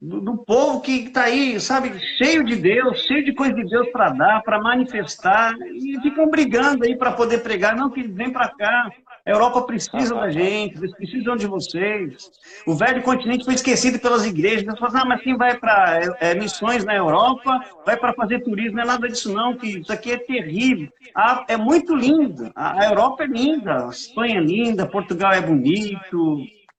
do, 0.00 0.20
do, 0.20 0.38
povo 0.38 0.80
que 0.80 1.04
está 1.04 1.24
aí, 1.24 1.60
sabe, 1.60 1.96
cheio 2.18 2.42
de 2.44 2.56
Deus, 2.56 3.02
cheio 3.02 3.24
de 3.24 3.34
coisa 3.34 3.54
de 3.54 3.64
Deus 3.64 3.88
para 3.90 4.08
dar, 4.08 4.42
para 4.42 4.60
manifestar, 4.60 5.54
e 5.60 6.00
ficam 6.00 6.28
brigando 6.28 6.84
aí 6.84 6.96
para 6.96 7.12
poder 7.12 7.38
pregar. 7.38 7.76
Não, 7.76 7.90
que 7.90 8.02
vem 8.02 8.32
para 8.32 8.48
cá, 8.48 8.90
a 9.24 9.30
Europa 9.30 9.62
precisa 9.62 10.14
da 10.16 10.28
gente, 10.30 10.76
eles 10.76 10.92
precisam 10.96 11.36
de 11.36 11.46
vocês. 11.46 12.28
O 12.66 12.74
velho 12.74 13.02
continente 13.02 13.44
foi 13.44 13.54
esquecido 13.54 14.00
pelas 14.00 14.26
igrejas. 14.26 14.64
Eles 14.64 14.78
falam, 14.80 15.02
ah, 15.02 15.04
mas 15.04 15.22
quem 15.22 15.36
vai 15.36 15.56
para 15.56 16.16
é, 16.18 16.34
missões 16.34 16.84
na 16.84 16.94
Europa, 16.94 17.64
vai 17.86 17.96
para 17.96 18.12
fazer 18.14 18.40
turismo. 18.40 18.76
Não 18.76 18.82
é 18.82 18.86
nada 18.86 19.08
disso 19.08 19.32
não, 19.32 19.56
que 19.56 19.78
isso 19.78 19.92
aqui 19.92 20.10
é 20.10 20.18
terrível. 20.18 20.88
Ah, 21.14 21.44
é 21.48 21.56
muito 21.56 21.94
lindo. 21.94 22.50
A, 22.56 22.84
Europa 22.86 23.22
é 23.22 23.26
linda, 23.26 23.86
a 23.86 23.90
Espanha 23.90 24.38
é 24.38 24.42
linda, 24.42 24.88
Portugal 24.88 25.32
é 25.32 25.40
bonito, 25.40 26.38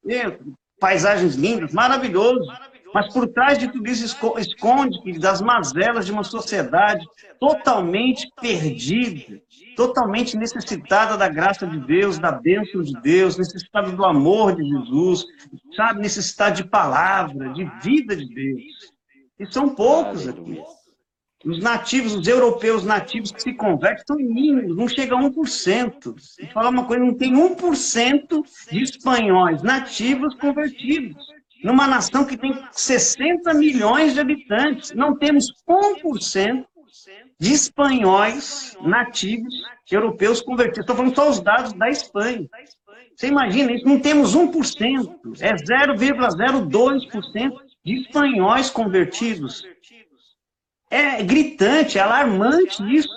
é, 0.09 0.37
paisagens 0.79 1.35
lindas, 1.35 1.71
maravilhoso. 1.71 2.51
Mas 2.93 3.11
por 3.11 3.27
trás 3.27 3.57
de 3.57 3.67
tudo 3.67 3.89
isso 3.89 4.05
esconde 4.37 5.19
das 5.19 5.41
mazelas 5.41 6.05
de 6.05 6.11
uma 6.11 6.23
sociedade 6.23 7.05
totalmente 7.39 8.29
perdida, 8.39 9.41
totalmente 9.75 10.37
necessitada 10.37 11.17
da 11.17 11.27
graça 11.27 11.65
de 11.65 11.79
Deus, 11.79 12.19
da 12.19 12.31
bênção 12.31 12.81
de 12.81 12.93
Deus, 13.01 13.37
necessitada 13.37 13.91
do 13.91 14.05
amor 14.05 14.55
de 14.55 14.63
Jesus, 14.63 15.25
sabe, 15.75 16.01
necessitada 16.01 16.55
de 16.55 16.63
palavra, 16.63 17.49
de 17.49 17.65
vida 17.81 18.15
de 18.15 18.27
Deus. 18.27 18.61
E 19.39 19.51
são 19.51 19.73
poucos 19.73 20.27
aqui. 20.27 20.61
Os 21.43 21.59
nativos, 21.59 22.15
os 22.15 22.25
europeus 22.25 22.85
nativos 22.85 23.31
que 23.31 23.41
se 23.41 23.53
convertem 23.53 24.05
são 24.07 24.15
mínimos, 24.15 24.77
não 24.77 24.87
chega 24.87 25.15
a 25.15 25.19
1%. 25.19 26.03
Vou 26.03 26.15
falar 26.53 26.69
uma 26.69 26.85
coisa, 26.85 27.03
não 27.03 27.17
tem 27.17 27.33
1% 27.33 28.43
de 28.71 28.81
espanhóis 28.81 29.61
nativos 29.61 30.33
convertidos. 30.35 31.32
Numa 31.63 31.87
nação 31.87 32.25
que 32.25 32.35
tem 32.35 32.53
60 32.71 33.53
milhões 33.53 34.13
de 34.13 34.19
habitantes, 34.19 34.91
não 34.91 35.17
temos 35.17 35.45
1% 35.67 36.65
de 37.39 37.53
espanhóis 37.53 38.77
nativos 38.81 39.53
europeus 39.89 40.41
convertidos. 40.41 40.79
Estou 40.79 40.95
falando 40.95 41.15
só 41.15 41.29
os 41.29 41.39
dados 41.39 41.73
da 41.73 41.89
Espanha. 41.89 42.47
Você 43.15 43.27
imagina 43.27 43.71
isso? 43.71 43.85
Não 43.85 43.99
temos 43.99 44.35
1%, 44.35 45.37
é 45.39 45.53
0,02% 45.53 47.53
de 47.85 48.01
espanhóis 48.01 48.69
convertidos. 48.69 49.63
É 50.89 51.23
gritante, 51.23 51.97
é 51.97 52.01
alarmante 52.01 52.83
isso. 52.93 53.07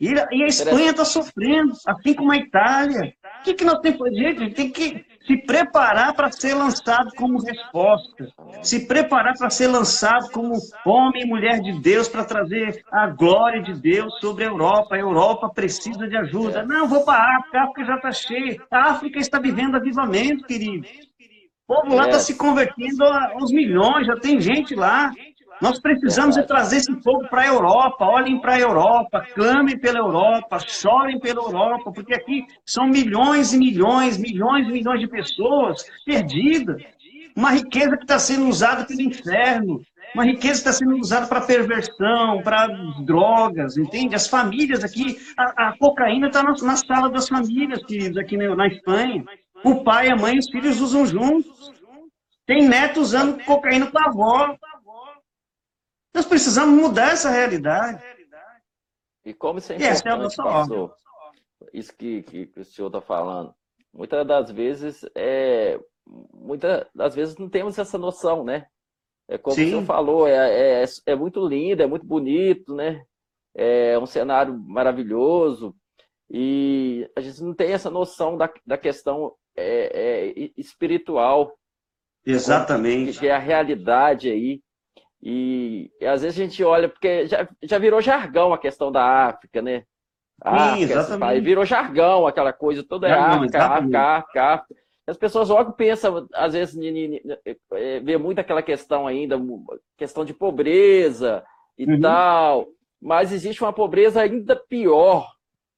E 0.00 0.18
a 0.18 0.46
Espanha 0.46 0.90
está 0.90 1.04
sofrendo, 1.04 1.74
assim 1.86 2.14
como 2.14 2.32
a 2.32 2.36
Itália. 2.36 3.14
O 3.40 3.44
que, 3.44 3.54
que 3.54 3.64
nós 3.64 3.78
temos 3.80 3.98
que 3.98 4.08
fazer? 4.08 4.26
A 4.26 4.40
gente 4.40 4.54
tem 4.54 4.70
que 4.70 5.11
se 5.26 5.36
preparar 5.36 6.14
para 6.14 6.30
ser 6.30 6.54
lançado 6.54 7.10
como 7.16 7.42
resposta, 7.42 8.28
se 8.62 8.86
preparar 8.86 9.34
para 9.38 9.50
ser 9.50 9.68
lançado 9.68 10.30
como 10.30 10.54
homem 10.84 11.22
e 11.22 11.26
mulher 11.26 11.60
de 11.60 11.80
Deus 11.80 12.08
para 12.08 12.24
trazer 12.24 12.82
a 12.90 13.06
glória 13.06 13.62
de 13.62 13.74
Deus 13.80 14.18
sobre 14.20 14.44
a 14.44 14.48
Europa. 14.48 14.94
A 14.94 14.98
Europa 14.98 15.48
precisa 15.48 16.08
de 16.08 16.16
ajuda. 16.16 16.64
Não, 16.64 16.88
vou 16.88 17.04
para 17.04 17.18
a 17.18 17.36
África, 17.38 17.58
a 17.58 17.64
África 17.64 17.84
já 17.84 17.96
está 17.96 18.12
cheia. 18.12 18.56
A 18.70 18.90
África 18.90 19.18
está 19.18 19.38
vivendo 19.38 19.76
avivamento, 19.76 20.44
querido. 20.44 20.86
O 21.68 21.74
povo 21.74 21.94
lá 21.94 22.06
está 22.06 22.18
se 22.18 22.36
convertendo 22.36 23.04
aos 23.04 23.50
milhões, 23.50 24.06
já 24.06 24.16
tem 24.16 24.40
gente 24.40 24.74
lá. 24.74 25.12
Nós 25.62 25.78
precisamos 25.78 26.34
de 26.34 26.42
trazer 26.42 26.78
esse 26.78 26.92
povo 27.02 27.28
para 27.28 27.42
a 27.42 27.46
Europa. 27.46 28.04
Olhem 28.04 28.40
para 28.40 28.54
a 28.54 28.58
Europa, 28.58 29.24
clamem 29.32 29.78
pela 29.78 30.00
Europa, 30.00 30.58
chorem 30.58 31.20
pela 31.20 31.40
Europa, 31.40 31.92
porque 31.92 32.12
aqui 32.12 32.44
são 32.66 32.88
milhões 32.88 33.52
e 33.52 33.58
milhões, 33.58 34.18
milhões 34.18 34.66
e 34.66 34.72
milhões 34.72 34.98
de 34.98 35.06
pessoas 35.06 35.84
perdidas. 36.04 36.82
Uma 37.36 37.52
riqueza 37.52 37.96
que 37.96 38.02
está 38.02 38.18
sendo 38.18 38.48
usada 38.48 38.84
pelo 38.84 39.02
inferno, 39.02 39.80
uma 40.16 40.24
riqueza 40.24 40.64
que 40.64 40.68
está 40.68 40.72
sendo 40.72 40.96
usada 40.96 41.28
para 41.28 41.40
perversão, 41.42 42.42
para 42.42 42.66
drogas, 43.04 43.76
entende? 43.76 44.16
As 44.16 44.26
famílias 44.26 44.82
aqui, 44.82 45.16
a, 45.38 45.68
a 45.68 45.78
cocaína 45.78 46.26
está 46.26 46.42
na, 46.42 46.54
na, 46.60 46.76
sala 46.76 47.08
das 47.08 47.28
famílias, 47.28 47.84
queridos, 47.84 48.18
aqui 48.18 48.36
na, 48.36 48.56
na 48.56 48.66
Espanha. 48.66 49.24
O 49.62 49.84
pai, 49.84 50.10
a 50.10 50.16
mãe 50.16 50.36
os 50.36 50.50
filhos 50.50 50.80
usam 50.80 51.06
juntos. 51.06 51.70
Tem 52.44 52.66
neto 52.66 53.00
usando 53.00 53.40
cocaína 53.44 53.86
com 53.86 53.98
a 54.00 54.06
avó. 54.06 54.56
Nós 56.14 56.26
precisamos 56.26 56.80
mudar 56.80 57.12
essa 57.12 57.30
realidade. 57.30 58.02
E 59.24 59.32
como 59.32 59.58
isso 59.58 59.72
é 59.72 59.76
importante, 59.76 60.40
é 60.40 60.42
pastor, 60.42 60.94
isso 61.72 61.96
que, 61.96 62.22
que, 62.22 62.46
que, 62.46 62.60
o 62.60 62.64
senhor 62.64 62.88
está 62.88 63.00
falando. 63.00 63.54
Muitas 63.92 64.26
das 64.26 64.50
vezes, 64.50 65.04
é, 65.14 65.78
muitas 66.34 66.86
das 66.94 67.14
vezes 67.14 67.36
não 67.36 67.48
temos 67.48 67.78
essa 67.78 67.96
noção, 67.96 68.44
né? 68.44 68.66
É 69.28 69.38
como 69.38 69.54
Sim. 69.54 69.64
o 69.64 69.68
senhor 69.68 69.84
falou, 69.84 70.26
é, 70.26 70.82
é, 70.82 70.84
é 71.06 71.14
muito 71.14 71.46
lindo, 71.46 71.82
é 71.82 71.86
muito 71.86 72.04
bonito, 72.04 72.74
né? 72.74 73.04
É 73.54 73.98
um 73.98 74.06
cenário 74.06 74.58
maravilhoso. 74.58 75.74
E 76.28 77.08
a 77.16 77.20
gente 77.20 77.42
não 77.42 77.54
tem 77.54 77.72
essa 77.72 77.90
noção 77.90 78.36
da, 78.36 78.52
da 78.66 78.78
questão 78.78 79.34
é, 79.56 80.32
é, 80.34 80.50
espiritual. 80.56 81.56
Exatamente. 82.24 83.20
Que 83.20 83.28
é 83.28 83.32
a 83.32 83.38
realidade 83.38 84.30
aí. 84.30 84.62
E, 85.22 85.90
e, 86.00 86.06
às 86.06 86.22
vezes 86.22 86.38
a 86.38 86.42
gente 86.42 86.64
olha, 86.64 86.88
porque 86.88 87.26
já, 87.26 87.48
já 87.62 87.78
virou 87.78 88.00
jargão 88.00 88.52
a 88.52 88.58
questão 88.58 88.90
da 88.90 89.28
África, 89.28 89.62
né? 89.62 89.84
África, 90.40 90.74
Sim, 90.74 90.82
exatamente. 90.82 91.40
virou 91.40 91.64
jargão, 91.64 92.26
aquela 92.26 92.52
coisa 92.52 92.82
toda 92.82 93.06
é 93.06 93.12
África, 93.12 93.64
África, 93.64 94.00
África, 94.00 94.42
África. 94.42 94.82
As 95.06 95.16
pessoas 95.16 95.48
logo 95.48 95.72
pensam, 95.72 96.26
às 96.34 96.52
vezes, 96.54 96.76
é, 97.72 98.00
vê 98.00 98.16
muito 98.16 98.40
aquela 98.40 98.62
questão 98.62 99.06
ainda, 99.06 99.40
questão 99.96 100.24
de 100.24 100.34
pobreza 100.34 101.44
e 101.78 101.84
uhum. 101.84 102.00
tal, 102.00 102.68
mas 103.00 103.32
existe 103.32 103.62
uma 103.62 103.72
pobreza 103.72 104.20
ainda 104.20 104.56
pior 104.56 105.28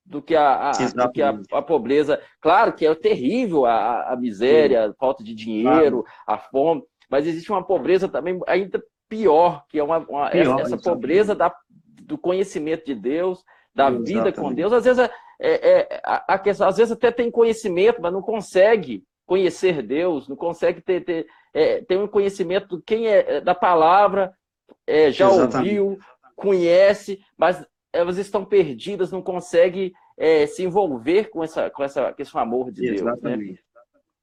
do 0.04 0.20
que 0.20 0.34
a, 0.34 0.70
a 0.70 0.72
do 0.72 1.12
que 1.12 1.22
a, 1.22 1.38
a, 1.52 1.62
pobreza. 1.62 2.20
Claro 2.40 2.74
que 2.74 2.86
é 2.86 2.94
terrível 2.94 3.64
a, 3.64 4.12
a 4.12 4.16
miséria, 4.16 4.86
a 4.86 4.94
falta 4.94 5.24
de 5.24 5.34
dinheiro, 5.34 6.02
claro. 6.02 6.04
a 6.26 6.38
fome, 6.38 6.82
mas 7.08 7.26
existe 7.26 7.50
uma 7.50 7.64
pobreza 7.64 8.08
também 8.08 8.38
ainda 8.46 8.82
pior, 9.08 9.64
que 9.68 9.78
é 9.78 9.84
uma, 9.84 9.98
uma 9.98 10.30
pior, 10.30 10.60
essa, 10.60 10.74
essa 10.74 10.78
pobreza 10.78 11.34
da, 11.34 11.54
do 12.02 12.18
conhecimento 12.18 12.86
de 12.86 12.94
Deus, 12.94 13.44
da 13.74 13.88
exatamente. 13.88 14.12
vida 14.12 14.32
com 14.32 14.52
Deus. 14.52 14.72
Às 14.72 14.84
vezes, 14.84 14.98
é, 14.98 15.10
é, 15.40 15.78
é 15.80 16.02
a, 16.04 16.38
questão, 16.38 16.68
às 16.68 16.76
vezes 16.76 16.92
até 16.92 17.10
tem 17.10 17.30
conhecimento, 17.30 18.00
mas 18.00 18.12
não 18.12 18.22
consegue 18.22 19.04
conhecer 19.26 19.82
Deus, 19.82 20.28
não 20.28 20.36
consegue 20.36 20.80
ter, 20.80 21.04
ter, 21.04 21.26
é, 21.52 21.80
ter 21.82 21.96
um 21.96 22.06
conhecimento 22.06 22.68
do 22.68 22.82
quem 22.82 23.08
é, 23.08 23.36
é 23.36 23.40
da 23.40 23.54
palavra, 23.54 24.34
é, 24.86 25.10
já 25.10 25.28
exatamente. 25.28 25.78
ouviu, 25.78 25.98
conhece, 26.36 27.20
mas 27.36 27.64
elas 27.92 28.18
estão 28.18 28.44
perdidas, 28.44 29.12
não 29.12 29.22
conseguem 29.22 29.92
é, 30.16 30.46
se 30.46 30.62
envolver 30.62 31.30
com, 31.30 31.42
essa, 31.42 31.70
com, 31.70 31.82
essa, 31.82 32.12
com 32.12 32.22
esse 32.22 32.38
amor 32.38 32.70
de 32.70 32.82
Deus. 32.82 33.02
Né? 33.02 33.12
Exatamente. 33.12 33.64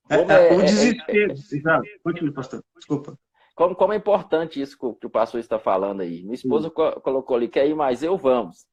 Né? 0.10 0.52
o 0.52 0.62
desespero. 0.62 1.32
Exato. 1.32 1.84
Continue, 2.04 2.34
pastor. 2.34 2.64
Desculpa. 2.78 3.18
Como, 3.56 3.76
como 3.76 3.94
é 3.94 3.98
importante 3.98 4.62
isso 4.62 4.78
que 5.00 5.06
o 5.06 5.10
pastor 5.10 5.40
está 5.40 5.60
falando 5.60 6.02
aí. 6.02 6.24
Minha 6.24 6.36
esposa 6.36 6.70
co 6.70 7.00
colocou 7.02 7.36
ali, 7.36 7.48
quer 7.48 7.68
ir 7.68 7.76
mais 7.76 8.04
eu, 8.04 8.18
vamos. 8.18 8.66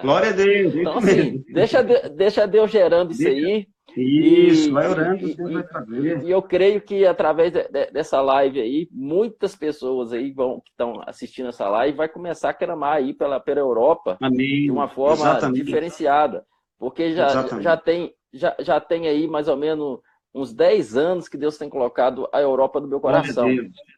Glória 0.00 0.30
a 0.30 0.32
Deus. 0.32 0.74
Então, 0.74 0.98
assim, 0.98 1.44
deixa, 1.52 1.82
deixa 1.82 2.46
Deus 2.46 2.70
gerando 2.70 3.12
isso 3.12 3.26
aí. 3.26 3.66
Isso, 3.96 4.68
e, 4.68 4.72
vai 4.72 4.88
orando, 4.88 5.34
Deus 5.34 5.52
vai 5.52 5.62
trazer. 5.62 6.22
E 6.22 6.30
eu 6.30 6.42
creio 6.42 6.82
que 6.82 7.06
através 7.06 7.50
de, 7.50 7.66
de, 7.68 7.90
dessa 7.90 8.20
live 8.20 8.60
aí, 8.60 8.88
muitas 8.92 9.56
pessoas 9.56 10.12
aí 10.12 10.32
vão, 10.32 10.60
que 10.60 10.70
estão 10.70 11.00
assistindo 11.06 11.48
essa 11.48 11.68
live 11.68 11.96
vai 11.96 12.08
começar 12.08 12.50
a 12.50 12.54
clamar 12.54 12.96
aí 12.96 13.14
pela, 13.14 13.40
pela 13.40 13.60
Europa 13.60 14.18
Amém. 14.20 14.64
de 14.64 14.70
uma 14.70 14.88
forma 14.88 15.24
Exatamente. 15.24 15.64
diferenciada. 15.64 16.44
Porque 16.78 17.14
já, 17.14 17.46
já, 17.60 17.76
tem, 17.76 18.12
já, 18.34 18.54
já 18.60 18.80
tem 18.80 19.08
aí 19.08 19.26
mais 19.26 19.48
ou 19.48 19.56
menos 19.56 19.98
uns 20.36 20.52
10 20.52 20.96
anos 20.96 21.28
que 21.28 21.38
Deus 21.38 21.56
tem 21.56 21.70
colocado 21.70 22.28
a 22.30 22.40
Europa 22.40 22.78
no 22.78 22.86
meu 22.86 23.00
coração. 23.00 23.48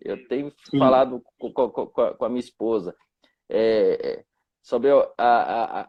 Eu 0.00 0.28
tenho 0.28 0.52
Sim. 0.70 0.78
falado 0.78 1.20
com, 1.36 1.52
com, 1.52 1.86
com, 1.86 2.24
a 2.24 2.28
minha 2.28 2.40
esposa. 2.40 2.94
É, 3.50 4.22
sobre 4.62 4.90
a, 4.90 5.04
a, 5.18 5.80
a, 5.80 5.88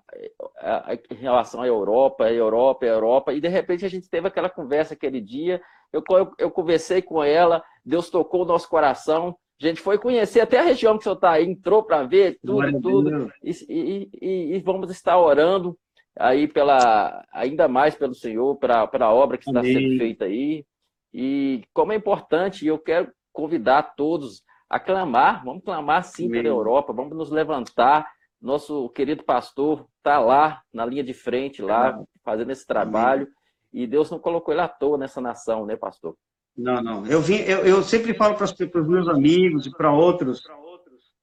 a, 0.61 0.93
em 1.11 1.15
relação 1.15 1.61
à 1.61 1.67
Europa, 1.67 2.25
a 2.25 2.33
Europa, 2.33 2.85
a 2.85 2.89
Europa, 2.89 3.33
e 3.33 3.41
de 3.41 3.47
repente 3.47 3.85
a 3.85 3.89
gente 3.89 4.09
teve 4.09 4.27
aquela 4.27 4.49
conversa 4.49 4.93
aquele 4.93 5.19
dia, 5.21 5.61
eu, 5.91 6.01
eu, 6.09 6.31
eu 6.37 6.49
conversei 6.49 7.01
com 7.01 7.21
ela, 7.21 7.61
Deus 7.85 8.09
tocou 8.09 8.43
o 8.43 8.45
nosso 8.45 8.69
coração, 8.69 9.35
a 9.61 9.65
gente 9.67 9.81
foi 9.81 9.97
conhecer 9.97 10.39
até 10.39 10.59
a 10.59 10.63
região 10.63 10.93
que 10.93 11.01
o 11.01 11.03
senhor 11.03 11.15
está 11.15 11.31
aí, 11.31 11.45
entrou 11.45 11.83
para 11.83 12.03
ver 12.03 12.39
tudo, 12.41 12.81
tudo, 12.81 13.33
e, 13.43 13.51
e, 13.67 14.09
e, 14.21 14.55
e, 14.55 14.59
vamos 14.61 14.89
estar 14.89 15.19
orando 15.19 15.77
aí 16.17 16.47
pela, 16.47 17.25
ainda 17.31 17.67
mais 17.67 17.95
pelo 17.95 18.13
Senhor, 18.13 18.55
para 18.57 18.89
a 18.91 19.13
obra 19.13 19.37
que 19.37 19.49
está 19.49 19.59
Amém. 19.59 19.73
sendo 19.73 19.97
feita 19.97 20.25
aí, 20.25 20.65
e 21.13 21.63
como 21.73 21.91
é 21.91 21.95
importante, 21.95 22.65
eu 22.65 22.77
quero 22.77 23.11
convidar 23.31 23.95
todos 23.95 24.43
a 24.69 24.79
clamar, 24.79 25.43
vamos 25.43 25.63
clamar 25.63 26.03
sim 26.03 26.27
Amém. 26.27 26.43
pela 26.43 26.53
Europa, 26.53 26.93
vamos 26.93 27.17
nos 27.17 27.31
levantar, 27.31 28.07
nosso 28.41 28.89
querido 28.89 29.23
pastor 29.23 29.85
está 29.97 30.19
lá 30.19 30.61
na 30.73 30.85
linha 30.85 31.03
de 31.03 31.13
frente, 31.13 31.61
lá, 31.61 31.99
fazendo 32.23 32.51
esse 32.51 32.65
trabalho. 32.65 33.27
E 33.71 33.85
Deus 33.85 34.09
não 34.09 34.17
colocou 34.17 34.53
ele 34.53 34.61
à 34.61 34.67
toa 34.67 34.97
nessa 34.97 35.19
nação, 35.19 35.65
né, 35.65 35.75
pastor? 35.75 36.15
Não, 36.57 36.81
não. 36.81 37.05
Eu, 37.05 37.21
vim, 37.21 37.37
eu, 37.39 37.59
eu 37.59 37.83
sempre 37.83 38.13
falo 38.13 38.35
para 38.35 38.45
os 38.45 38.87
meus 38.87 39.07
amigos 39.07 39.65
e 39.65 39.71
para 39.71 39.91
outros, 39.91 40.41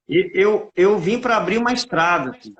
eu, 0.09 0.71
eu 0.77 0.99
vim 0.99 1.21
para 1.21 1.37
abrir 1.37 1.59
uma 1.59 1.73
estrada. 1.73 2.31
Aqui. 2.31 2.55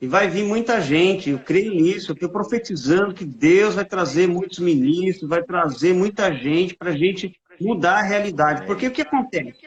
E 0.00 0.08
vai 0.08 0.28
vir 0.28 0.44
muita 0.44 0.80
gente, 0.80 1.28
eu 1.28 1.38
creio 1.38 1.74
nisso, 1.74 2.10
eu 2.10 2.14
estou 2.14 2.30
profetizando 2.30 3.12
que 3.12 3.24
Deus 3.24 3.74
vai 3.74 3.84
trazer 3.84 4.26
muitos 4.26 4.58
ministros, 4.58 5.28
vai 5.28 5.42
trazer 5.42 5.92
muita 5.92 6.32
gente 6.32 6.74
para 6.74 6.90
a 6.90 6.96
gente 6.96 7.38
mudar 7.60 7.98
a 7.98 8.02
realidade. 8.02 8.64
Porque 8.64 8.86
o 8.86 8.90
que 8.90 9.02
acontece? 9.02 9.60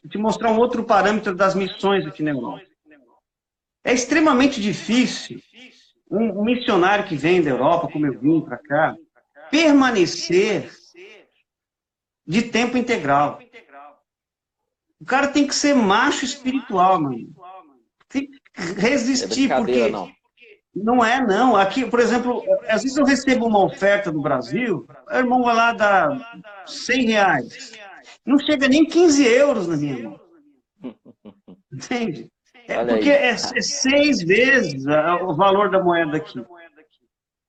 Vou 0.00 0.10
te 0.10 0.18
mostrar 0.18 0.52
um 0.52 0.58
outro 0.58 0.84
parâmetro 0.84 1.34
das 1.34 1.56
missões 1.56 2.06
aqui 2.06 2.22
na 2.22 2.30
Europa. 2.30 2.62
É 3.82 3.92
extremamente 3.92 4.60
difícil 4.60 5.42
um 6.08 6.44
missionário 6.44 7.08
que 7.08 7.16
vem 7.16 7.42
da 7.42 7.50
Europa, 7.50 7.88
como 7.90 8.06
eu 8.06 8.20
vim 8.20 8.40
para 8.40 8.58
cá, 8.58 8.94
permanecer 9.50 10.70
de 12.24 12.42
tempo 12.42 12.76
integral. 12.76 13.40
O 15.00 15.04
cara 15.04 15.26
tem 15.26 15.44
que 15.44 15.54
ser 15.54 15.74
macho 15.74 16.24
espiritual, 16.24 17.00
mano. 17.00 17.34
Tem 18.08 18.30
resistir, 18.54 19.50
é 19.50 19.56
porque 19.56 19.88
não. 19.90 20.10
não 20.74 21.04
é, 21.04 21.20
não. 21.24 21.56
Aqui, 21.56 21.84
por 21.84 22.00
exemplo, 22.00 22.42
às 22.68 22.82
vezes 22.82 22.96
eu 22.96 23.04
recebo 23.04 23.46
uma 23.46 23.64
oferta 23.64 24.10
do 24.10 24.20
Brasil, 24.20 24.86
o 25.10 25.16
irmão 25.16 25.42
vai 25.42 25.54
lá 25.54 25.72
dar 25.72 26.40
100 26.66 27.06
reais. 27.06 27.72
Não 28.24 28.38
chega 28.38 28.68
nem 28.68 28.84
15 28.84 29.26
euros 29.26 29.66
na 29.68 29.76
minha 29.76 30.02
mão. 30.02 30.20
Entende? 31.72 32.30
É, 32.68 32.84
porque 32.84 33.10
é, 33.10 33.30
é, 33.30 33.36
seis 33.36 34.22
vezes 34.22 34.84
o 35.22 35.34
valor 35.34 35.70
da 35.70 35.82
moeda 35.82 36.16
aqui. 36.16 36.44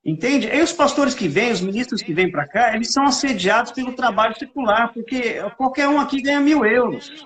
Entende? 0.06 0.48
E 0.48 0.62
os 0.62 0.74
pastores 0.74 1.14
que 1.14 1.28
vêm, 1.28 1.52
os 1.52 1.62
ministros 1.62 2.02
que 2.02 2.14
vêm 2.14 2.30
para 2.30 2.48
cá, 2.48 2.76
eles 2.76 2.92
são 2.92 3.06
assediados 3.06 3.72
pelo 3.72 3.94
trabalho 3.94 4.38
secular, 4.38 4.92
porque 4.94 5.42
qualquer 5.56 5.88
um 5.88 6.00
aqui 6.00 6.22
ganha 6.22 6.42
mil 6.42 6.66
euros. 6.66 7.26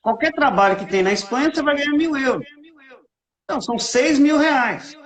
Qualquer 0.00 0.32
trabalho 0.32 0.76
que 0.76 0.86
tem 0.86 1.02
na 1.02 1.12
Espanha, 1.12 1.52
você 1.52 1.62
vai 1.62 1.76
ganhar 1.76 1.92
mil 1.92 2.16
euros. 2.16 2.46
Então, 3.44 3.60
são 3.60 3.78
seis 3.78 4.18
mil 4.18 4.38
reais. 4.38 4.96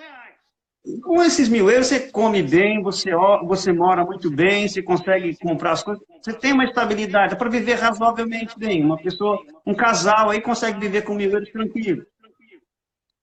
Com 1.03 1.23
esses 1.23 1.49
mil 1.49 1.69
euros, 1.69 1.89
você 1.89 2.01
come 2.11 2.43
bem, 2.43 2.83
você, 2.83 3.11
você 3.45 3.73
mora 3.73 4.05
muito 4.05 4.31
bem, 4.31 4.67
você 4.67 4.81
consegue 4.81 5.37
comprar 5.37 5.73
as 5.73 5.83
coisas, 5.83 6.03
você 6.23 6.33
tem 6.33 6.53
uma 6.53 6.65
estabilidade, 6.65 7.37
para 7.37 7.51
viver 7.51 7.75
razoavelmente 7.75 8.59
bem. 8.59 8.83
Uma 8.83 8.97
pessoa, 8.97 9.39
um 9.67 9.75
casal 9.75 10.31
aí 10.31 10.41
consegue 10.41 10.79
viver 10.79 11.03
com 11.03 11.15
mil 11.15 11.31
euros 11.31 11.51
tranquilo. 11.51 12.07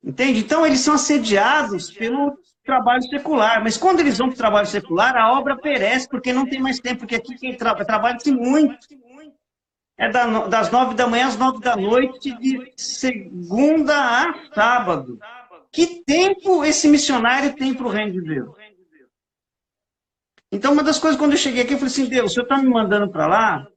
Entende? 0.03 0.39
Então, 0.39 0.66
eles 0.66 0.82
são 0.82 0.93
assediados 0.93 1.89
pelo 1.89 2.38
trabalho 2.63 3.01
secular. 3.03 3.63
Mas 3.63 3.78
quando 3.78 4.01
eles 4.01 4.18
vão 4.18 4.28
para 4.28 4.36
o 4.36 4.38
trabalho 4.38 4.68
secular, 4.68 5.16
a 5.16 5.32
obra 5.32 5.57
perece, 5.57 6.07
porque 6.07 6.32
não 6.34 6.45
tem 6.47 6.61
mais 6.61 6.80
tempo. 6.80 6.99
Porque 6.99 7.16
aqui 7.16 7.36
quem 7.36 7.55
tra 7.55 7.74
trabalha-se 7.84 8.32
muito. 8.32 8.78
É 9.97 10.09
das 10.09 10.71
nove 10.71 10.93
da 10.93 11.07
manhã 11.07 11.27
às 11.27 11.37
nove 11.37 11.59
da 11.61 11.75
noite, 11.75 12.37
de 12.37 12.73
segunda 12.75 13.95
a 13.95 14.53
sábado. 14.53 15.19
Que 15.71 16.03
tempo 16.03 16.63
esse 16.65 16.87
missionário 16.87 17.55
tem 17.55 17.73
para 17.73 17.85
o 17.85 17.89
reino 17.89 18.11
de 18.13 18.21
Deus? 18.21 18.55
Então, 20.51 20.73
uma 20.73 20.83
das 20.83 20.99
coisas, 20.99 21.19
quando 21.19 21.31
eu 21.31 21.37
cheguei 21.37 21.63
aqui, 21.63 21.73
eu 21.73 21.77
falei 21.77 21.91
assim, 21.91 22.07
Deus, 22.07 22.31
o 22.31 22.33
Senhor 22.33 22.43
está 22.43 22.57
me 22.57 22.69
mandando 22.69 23.09
para 23.09 23.27
lá, 23.27 23.67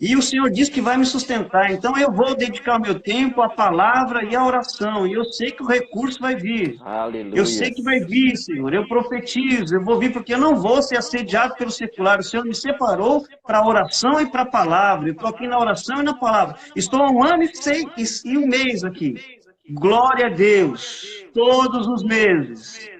e 0.00 0.16
o 0.16 0.22
Senhor 0.22 0.50
diz 0.50 0.70
que 0.70 0.80
vai 0.80 0.96
me 0.96 1.04
sustentar. 1.04 1.70
Então 1.70 1.96
eu 1.98 2.10
vou 2.10 2.34
dedicar 2.34 2.78
o 2.78 2.80
meu 2.80 2.98
tempo 2.98 3.42
à 3.42 3.50
palavra 3.50 4.24
e 4.24 4.34
à 4.34 4.42
oração. 4.42 5.06
E 5.06 5.12
eu 5.12 5.24
sei 5.24 5.50
que 5.50 5.62
o 5.62 5.66
recurso 5.66 6.18
vai 6.18 6.34
vir. 6.34 6.78
Aleluia. 6.80 7.36
Eu 7.36 7.44
sei 7.44 7.70
que 7.70 7.82
vai 7.82 8.00
vir, 8.00 8.34
Senhor. 8.36 8.72
Eu 8.72 8.88
profetizo. 8.88 9.74
Eu 9.74 9.84
vou 9.84 9.98
vir 9.98 10.10
porque 10.10 10.32
eu 10.32 10.38
não 10.38 10.56
vou 10.56 10.82
ser 10.82 10.96
assediado 10.96 11.54
pelo 11.56 11.70
secular. 11.70 12.18
O 12.18 12.22
Senhor 12.22 12.46
me 12.46 12.54
separou 12.54 13.26
para 13.46 13.58
a 13.58 13.66
oração 13.66 14.18
e 14.20 14.30
para 14.30 14.42
a 14.42 14.50
palavra. 14.50 15.08
Eu 15.08 15.12
estou 15.12 15.28
aqui 15.28 15.46
na 15.46 15.58
oração 15.58 16.00
e 16.00 16.02
na 16.02 16.14
palavra. 16.14 16.56
Estou 16.74 17.02
há 17.02 17.10
um 17.10 17.22
ano 17.22 17.42
e, 17.42 17.54
seis, 17.54 18.24
e 18.24 18.38
um 18.38 18.46
mês 18.46 18.82
aqui. 18.82 19.16
Glória 19.68 20.28
a 20.28 20.30
Deus. 20.30 21.26
Todos 21.34 21.86
os 21.86 22.02
meses 22.02 22.99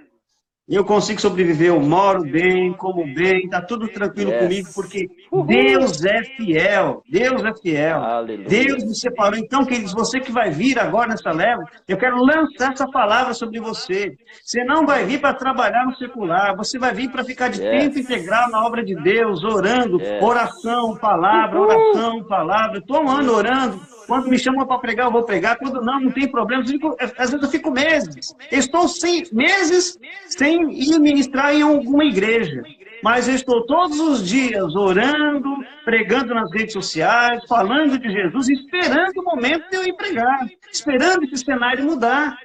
eu 0.76 0.84
consigo 0.84 1.20
sobreviver, 1.20 1.68
eu 1.68 1.80
moro 1.80 2.22
bem, 2.22 2.72
como 2.74 3.02
bem, 3.12 3.44
está 3.44 3.60
tudo 3.60 3.88
tranquilo 3.88 4.30
yes. 4.30 4.42
comigo, 4.42 4.68
porque 4.72 5.10
Deus 5.46 6.04
é 6.04 6.22
fiel, 6.22 7.02
Deus 7.08 7.42
é 7.42 7.52
fiel, 7.60 7.98
Aleluia. 7.98 8.48
Deus 8.48 8.84
me 8.84 8.94
separou. 8.94 9.36
Então, 9.36 9.64
queridos, 9.64 9.92
você 9.92 10.20
que 10.20 10.30
vai 10.30 10.50
vir 10.50 10.78
agora 10.78 11.08
nessa 11.08 11.32
leva, 11.32 11.64
eu 11.88 11.96
quero 11.96 12.22
lançar 12.22 12.72
essa 12.72 12.88
palavra 12.88 13.34
sobre 13.34 13.58
você. 13.58 14.16
Você 14.44 14.62
não 14.62 14.86
vai 14.86 15.04
vir 15.04 15.20
para 15.20 15.34
trabalhar 15.34 15.84
no 15.86 15.96
secular, 15.96 16.56
você 16.56 16.78
vai 16.78 16.94
vir 16.94 17.10
para 17.10 17.24
ficar 17.24 17.48
de 17.48 17.60
yes. 17.60 17.70
tempo 17.70 17.98
integral 17.98 18.48
na 18.50 18.64
obra 18.64 18.84
de 18.84 18.94
Deus, 18.94 19.42
orando, 19.42 20.00
yes. 20.00 20.22
oração, 20.22 20.96
palavra, 20.96 21.60
oração, 21.60 22.22
palavra. 22.24 22.78
Estou 22.78 23.02
um 23.02 23.10
ano 23.10 23.32
orando, 23.32 23.80
quando 24.10 24.28
me 24.28 24.36
chamam 24.36 24.66
para 24.66 24.76
pregar, 24.80 25.06
eu 25.06 25.12
vou 25.12 25.22
pregar. 25.22 25.56
Quando 25.56 25.80
não, 25.82 26.00
não 26.00 26.10
tem 26.10 26.28
problema. 26.28 26.66
Fico, 26.66 26.96
às 26.98 27.30
vezes 27.30 27.40
eu 27.44 27.48
fico 27.48 27.70
meses. 27.70 28.34
estou 28.50 28.88
sem, 28.88 29.22
meses 29.32 29.96
sem 30.26 30.68
ir 30.72 30.98
ministrar 30.98 31.54
em 31.54 31.62
alguma 31.62 32.04
igreja. 32.04 32.60
Mas 33.04 33.28
eu 33.28 33.36
estou 33.36 33.64
todos 33.66 34.00
os 34.00 34.28
dias 34.28 34.74
orando, 34.74 35.48
pregando 35.84 36.34
nas 36.34 36.50
redes 36.50 36.72
sociais, 36.72 37.40
falando 37.48 38.00
de 38.00 38.10
Jesus, 38.10 38.48
esperando 38.48 39.16
o 39.18 39.24
momento 39.24 39.70
de 39.70 39.76
eu 39.76 39.84
ir 39.84 39.94
pregar, 39.94 40.44
esperando 40.72 41.22
esse 41.22 41.44
cenário 41.44 41.84
mudar. 41.84 42.36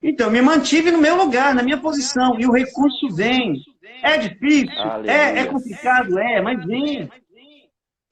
Então, 0.00 0.30
me 0.30 0.40
mantive 0.40 0.92
no 0.92 0.98
meu 0.98 1.16
lugar, 1.16 1.56
na 1.56 1.64
minha 1.64 1.78
posição, 1.78 2.38
e 2.38 2.46
o 2.46 2.52
recurso 2.52 3.08
vem. 3.16 3.56
É 4.00 4.16
difícil, 4.16 4.78
é, 5.06 5.40
é 5.40 5.44
complicado, 5.46 6.16
é, 6.20 6.40
mas 6.40 6.64
vem. 6.64 7.10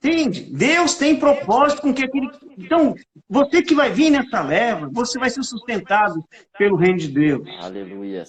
Entende? 0.03 0.41
Deus 0.51 0.95
tem 0.95 1.15
propósito 1.15 1.83
com 1.83 1.93
que 1.93 2.03
aquele. 2.03 2.27
Então, 2.57 2.95
você 3.29 3.61
que 3.61 3.75
vai 3.75 3.91
vir 3.91 4.09
nessa 4.09 4.41
leva, 4.41 4.89
você 4.91 5.19
vai 5.19 5.29
ser 5.29 5.43
sustentado 5.43 6.15
pelo 6.57 6.75
reino 6.75 6.97
de 6.97 7.07
Deus. 7.07 7.47
Aleluia. 7.61 8.23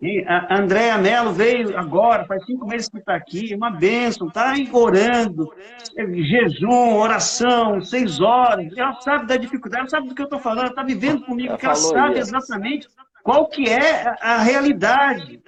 E 0.00 0.24
a 0.26 0.58
Andréa 0.58 0.98
Mello 0.98 1.32
veio 1.32 1.78
agora, 1.78 2.24
faz 2.24 2.44
cinco 2.44 2.66
meses 2.66 2.88
que 2.88 2.98
está 2.98 3.14
aqui, 3.14 3.54
uma 3.54 3.70
bênção, 3.70 4.26
está 4.26 4.54
orando, 4.72 5.52
jejum, 5.96 6.96
oração, 6.96 7.80
seis 7.82 8.18
horas. 8.18 8.66
Ela 8.76 8.98
sabe 9.00 9.26
da 9.26 9.36
dificuldade, 9.36 9.82
ela 9.82 9.90
sabe 9.90 10.08
do 10.08 10.14
que 10.14 10.22
eu 10.22 10.24
estou 10.24 10.40
falando, 10.40 10.62
ela 10.62 10.70
está 10.70 10.82
vivendo 10.82 11.24
comigo, 11.24 11.52
ela, 11.52 11.60
ela 11.62 11.74
sabe 11.76 12.18
isso. 12.18 12.34
exatamente 12.34 12.88
qual 13.22 13.48
que 13.48 13.68
é 13.68 14.12
a 14.20 14.38
realidade. 14.38 15.40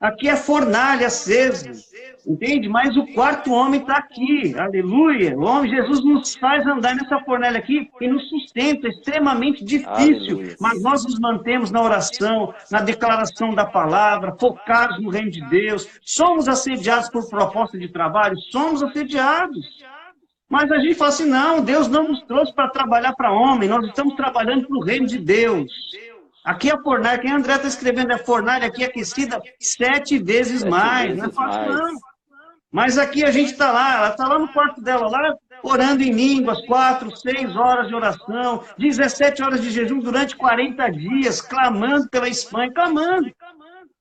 Aqui 0.00 0.28
é 0.28 0.36
fornalha 0.36 1.08
acesa. 1.08 1.72
Entende? 2.24 2.68
Mas 2.68 2.96
o 2.96 3.04
quarto 3.14 3.52
homem 3.52 3.80
está 3.80 3.96
aqui. 3.96 4.56
Aleluia. 4.56 5.36
O 5.36 5.42
homem 5.42 5.74
Jesus 5.74 6.04
nos 6.04 6.36
faz 6.36 6.64
andar 6.66 6.94
nessa 6.94 7.18
fornalha 7.24 7.58
aqui 7.58 7.90
e 8.00 8.06
nos 8.06 8.28
sustenta. 8.28 8.86
É 8.86 8.90
extremamente 8.90 9.64
difícil. 9.64 10.36
Aleluia. 10.36 10.56
Mas 10.60 10.82
nós 10.82 11.04
nos 11.04 11.18
mantemos 11.18 11.72
na 11.72 11.82
oração, 11.82 12.54
na 12.70 12.80
declaração 12.80 13.54
da 13.54 13.66
palavra, 13.66 14.36
focados 14.38 15.02
no 15.02 15.10
reino 15.10 15.30
de 15.30 15.44
Deus. 15.48 15.88
Somos 16.02 16.48
assediados 16.48 17.08
por 17.10 17.28
proposta 17.28 17.76
de 17.76 17.88
trabalho? 17.88 18.38
Somos 18.52 18.82
assediados. 18.84 19.66
Mas 20.48 20.70
a 20.70 20.78
gente 20.78 20.94
fala 20.94 21.10
assim, 21.10 21.28
não, 21.28 21.60
Deus 21.60 21.88
não 21.88 22.08
nos 22.08 22.22
trouxe 22.22 22.54
para 22.54 22.70
trabalhar 22.70 23.12
para 23.12 23.30
homem, 23.30 23.68
nós 23.68 23.84
estamos 23.86 24.14
trabalhando 24.14 24.66
para 24.66 24.78
o 24.78 24.82
reino 24.82 25.06
de 25.06 25.18
Deus. 25.18 25.70
Aqui 26.48 26.70
a 26.70 26.80
fornalha, 26.80 27.18
quem 27.18 27.30
André 27.30 27.56
está 27.56 27.68
escrevendo 27.68 28.10
é 28.10 28.14
a 28.14 28.24
fornalha 28.24 28.68
aqui 28.68 28.82
aquecida 28.82 29.38
sete 29.60 30.18
vezes 30.18 30.60
sete 30.60 30.70
mais. 30.70 31.08
Vezes 31.08 31.18
não 31.18 31.26
é 31.26 31.30
fácil, 31.30 31.60
mais. 31.60 31.74
não. 31.74 32.00
Mas 32.72 32.96
aqui 32.96 33.22
a 33.22 33.30
gente 33.30 33.52
está 33.52 33.70
lá, 33.70 33.96
ela 33.96 34.08
está 34.08 34.26
lá 34.26 34.38
no 34.38 34.48
quarto 34.48 34.80
dela, 34.80 35.10
lá 35.10 35.34
orando 35.62 36.02
em 36.02 36.10
línguas, 36.10 36.64
quatro, 36.64 37.14
seis 37.14 37.54
horas 37.54 37.88
de 37.88 37.94
oração, 37.94 38.64
17 38.78 39.42
horas 39.42 39.60
de 39.60 39.70
jejum 39.70 39.98
durante 39.98 40.36
40 40.36 40.88
dias, 40.88 41.42
clamando 41.42 42.08
pela 42.08 42.30
Espanha, 42.30 42.72
clamando. 42.72 43.30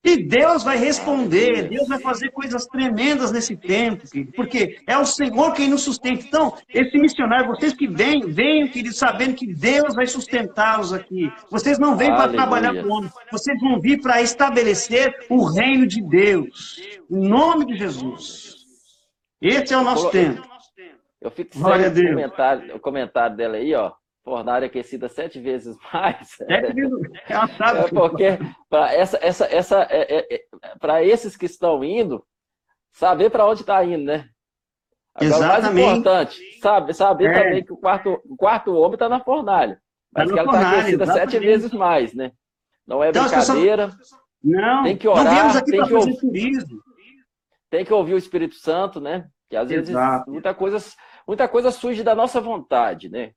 E 0.08 0.24
Deus 0.24 0.64
vai 0.64 0.78
responder, 0.78 1.68
Deus 1.68 1.86
vai 1.86 1.99
fazer 1.99 2.32
coisas 2.32 2.66
tremendas 2.66 3.30
nesse 3.30 3.58
tempo, 3.58 4.05
porque 4.38 4.80
é 4.88 4.97
o 4.97 5.05
Senhor 5.05 5.51
quem 5.51 5.68
nos 5.68 5.82
sustenta. 5.82 6.24
Então, 6.26 6.53
esse 6.74 6.97
missionário, 6.97 7.47
vocês 7.47 7.74
que 7.74 7.88
vêm, 7.88 8.22
venham, 8.22 8.70
queridos, 8.70 8.97
sabendo 8.97 9.36
que 9.36 9.53
Deus 9.53 9.93
vai 9.93 10.08
sustentá-los 10.08 10.93
aqui. 10.93 11.30
Vocês 11.51 11.78
não 11.78 11.97
vêm 11.97 12.16
para 12.16 12.32
trabalhar 12.32 12.82
com 12.82 12.88
homem, 12.88 13.12
vocês 13.30 13.60
vão 13.60 13.82
vir 13.82 13.99
para 13.99 14.22
estabelecer 14.22 15.14
o 15.30 15.43
reino 15.43 15.86
de 15.86 16.01
Deus. 16.01 16.82
Em 17.12 17.28
nome 17.28 17.66
de 17.66 17.76
Jesus. 17.76 18.55
Esse 19.41 19.74
é 19.74 19.78
o 19.78 19.84
nosso 19.84 20.10
tempo. 20.10 20.41
Eu 21.20 21.32
fico 21.32 21.60
Glória 21.60 21.93
sem 21.93 22.05
o 22.05 22.10
comentário, 22.12 22.76
o 22.78 22.80
comentário 22.80 23.36
dela 23.36 23.58
aí, 23.58 23.76
ó 23.76 23.91
fornalha 24.28 24.67
aquecida 24.67 25.07
sete 25.07 25.39
vezes 25.39 25.78
mais. 25.93 26.28
Sete 26.32 26.73
vezes, 26.73 26.93
é, 27.30 27.34
é 27.34 27.88
porque 27.88 28.38
para 28.69 28.93
essa, 28.93 29.17
essa, 29.21 29.45
essa, 29.45 29.88
é, 29.89 30.17
é, 30.17 30.36
é 30.36 30.41
para 30.80 31.01
esses 31.01 31.38
que 31.38 31.45
estão 31.45 31.82
indo, 31.82 32.21
saber 32.91 33.30
para 33.30 33.47
onde 33.47 33.61
está 33.61 33.84
indo, 33.86 34.03
né? 34.03 34.28
Agora, 35.15 35.36
Exatamente. 35.36 35.71
o 35.71 35.86
mais 35.86 35.97
importante, 35.97 36.59
sabe, 36.59 36.93
saber 36.93 37.30
é. 37.30 37.43
também 37.43 37.63
que 37.63 37.73
o 37.73 37.78
quarto, 37.78 38.21
o 38.25 38.36
quarto 38.36 38.75
homem 38.75 38.93
está 38.93 39.07
na 39.07 39.21
fornalha. 39.21 39.82
Mas 40.13 40.28
tá 40.28 40.34
que 40.34 40.39
ela 40.39 40.51
está 40.51 40.69
aquecida 40.71 41.03
exatamente. 41.03 41.32
sete 41.32 41.45
vezes 41.45 41.71
mais, 41.71 42.13
né? 42.13 42.32
Não 42.86 43.03
é 43.03 43.09
então, 43.09 43.23
brincadeira. 43.23 43.88
Pessoas... 43.88 44.21
Não, 44.43 44.84
tem 44.84 44.97
que 44.97 45.07
orar, 45.07 45.63
tem 45.63 45.86
que 45.86 45.93
ouvir. 45.93 46.17
Turismo. 46.17 46.82
Tem 47.69 47.86
que 47.86 47.93
ouvir 47.93 48.13
o 48.13 48.17
Espírito 48.17 48.55
Santo, 48.55 49.01
né? 49.01 49.28
Que 49.49 49.55
às 49.55 49.69
vezes 49.69 49.95
muita 50.28 50.53
coisa, 50.53 50.78
muita 51.28 51.47
coisa 51.47 51.71
surge 51.71 52.03
da 52.03 52.13
nossa 52.13 52.39
vontade, 52.39 53.09
né? 53.09 53.32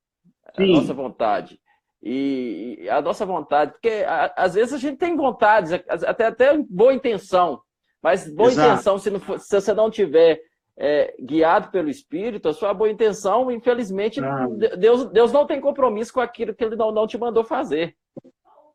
Sim. 0.56 0.72
a 0.72 0.80
nossa 0.80 0.94
vontade. 0.94 1.60
E, 2.02 2.88
a 2.90 3.00
nossa 3.02 3.26
vontade, 3.26 3.72
porque 3.72 4.04
às 4.34 4.54
vezes 4.54 4.72
a 4.72 4.78
gente 4.78 4.96
tem 4.96 5.14
vontades, 5.16 5.72
até, 5.72 6.26
até 6.26 6.56
boa 6.56 6.94
intenção, 6.94 7.60
mas 8.02 8.26
boa 8.32 8.48
Exato. 8.48 8.72
intenção, 8.72 8.98
se, 8.98 9.10
não 9.10 9.20
for, 9.20 9.38
se 9.38 9.60
você 9.60 9.74
não 9.74 9.90
tiver 9.90 10.40
é, 10.78 11.14
guiado 11.20 11.70
pelo 11.70 11.90
Espírito, 11.90 12.48
a 12.48 12.54
sua 12.54 12.72
boa 12.72 12.90
intenção, 12.90 13.50
infelizmente, 13.50 14.18
ah. 14.24 14.46
Deus, 14.78 15.10
Deus 15.10 15.30
não 15.30 15.46
tem 15.46 15.60
compromisso 15.60 16.14
com 16.14 16.20
aquilo 16.20 16.54
que 16.54 16.64
Ele 16.64 16.76
não, 16.76 16.90
não 16.90 17.06
te 17.06 17.18
mandou 17.18 17.44
fazer. 17.44 17.94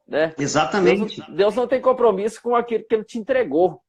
Né? 0.08 0.32
Exatamente. 0.38 1.18
Deus, 1.18 1.36
Deus 1.36 1.56
não 1.56 1.68
tem 1.68 1.82
compromisso 1.82 2.40
com 2.44 2.56
aquilo 2.56 2.84
que 2.88 2.94
Ele 2.94 3.04
te 3.04 3.18
entregou. 3.18 3.82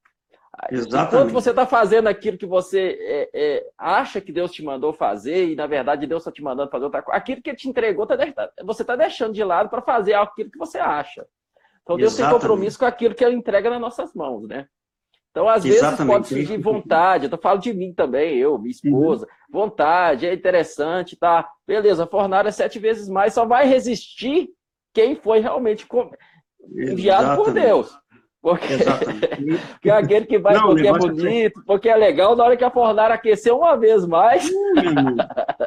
Exatamente. 0.70 1.14
Enquanto 1.14 1.32
você 1.32 1.50
está 1.50 1.66
fazendo 1.66 2.08
aquilo 2.08 2.38
que 2.38 2.46
você 2.46 2.98
é, 3.00 3.30
é, 3.34 3.66
acha 3.76 4.20
que 4.20 4.32
Deus 4.32 4.50
te 4.50 4.62
mandou 4.62 4.92
fazer, 4.92 5.50
e 5.50 5.56
na 5.56 5.66
verdade 5.66 6.06
Deus 6.06 6.22
está 6.22 6.32
te 6.32 6.42
mandando 6.42 6.70
fazer 6.70 6.84
outra 6.84 7.02
coisa, 7.02 7.16
aquilo 7.16 7.42
que 7.42 7.50
Ele 7.50 7.56
te 7.56 7.68
entregou, 7.68 8.06
tá, 8.06 8.16
você 8.64 8.82
está 8.82 8.96
deixando 8.96 9.34
de 9.34 9.44
lado 9.44 9.68
para 9.68 9.82
fazer 9.82 10.14
aquilo 10.14 10.50
que 10.50 10.58
você 10.58 10.78
acha. 10.78 11.26
Então 11.82 11.96
Deus 11.96 12.14
Exatamente. 12.14 12.40
tem 12.40 12.40
compromisso 12.40 12.78
com 12.78 12.86
aquilo 12.86 13.14
que 13.14 13.24
Ele 13.24 13.36
entrega 13.36 13.70
nas 13.70 13.80
nossas 13.80 14.14
mãos, 14.14 14.48
né? 14.48 14.66
Então, 15.36 15.46
às 15.50 15.66
Exatamente. 15.66 15.96
vezes 15.96 16.06
pode 16.06 16.28
surgir 16.28 16.62
vontade, 16.62 17.28
eu 17.30 17.38
falo 17.38 17.58
de 17.58 17.74
mim 17.74 17.92
também, 17.92 18.38
eu, 18.38 18.58
minha 18.58 18.70
esposa, 18.70 19.26
uhum. 19.26 19.60
vontade, 19.60 20.26
é 20.26 20.32
interessante, 20.32 21.14
tá? 21.14 21.46
Beleza, 21.66 22.06
fornalha 22.06 22.50
sete 22.50 22.78
vezes 22.78 23.06
mais, 23.06 23.34
só 23.34 23.44
vai 23.44 23.66
resistir 23.66 24.48
quem 24.94 25.14
foi 25.14 25.40
realmente 25.40 25.86
enviado 26.74 27.36
por 27.36 27.52
Deus. 27.52 27.94
Porque, 28.46 28.78
porque 29.72 29.90
é 29.90 29.92
aquele 29.92 30.24
que 30.24 30.38
vai 30.38 30.54
não, 30.54 30.68
porque 30.68 30.86
é, 30.86 30.90
é 30.90 30.92
bonito, 30.92 31.62
porque 31.66 31.88
é 31.88 31.96
legal, 31.96 32.36
na 32.36 32.44
hora 32.44 32.56
que 32.56 32.62
a 32.62 32.70
fornalha 32.70 33.14
aquecer 33.14 33.52
uma 33.52 33.76
vez 33.76 34.06
mais. 34.06 34.48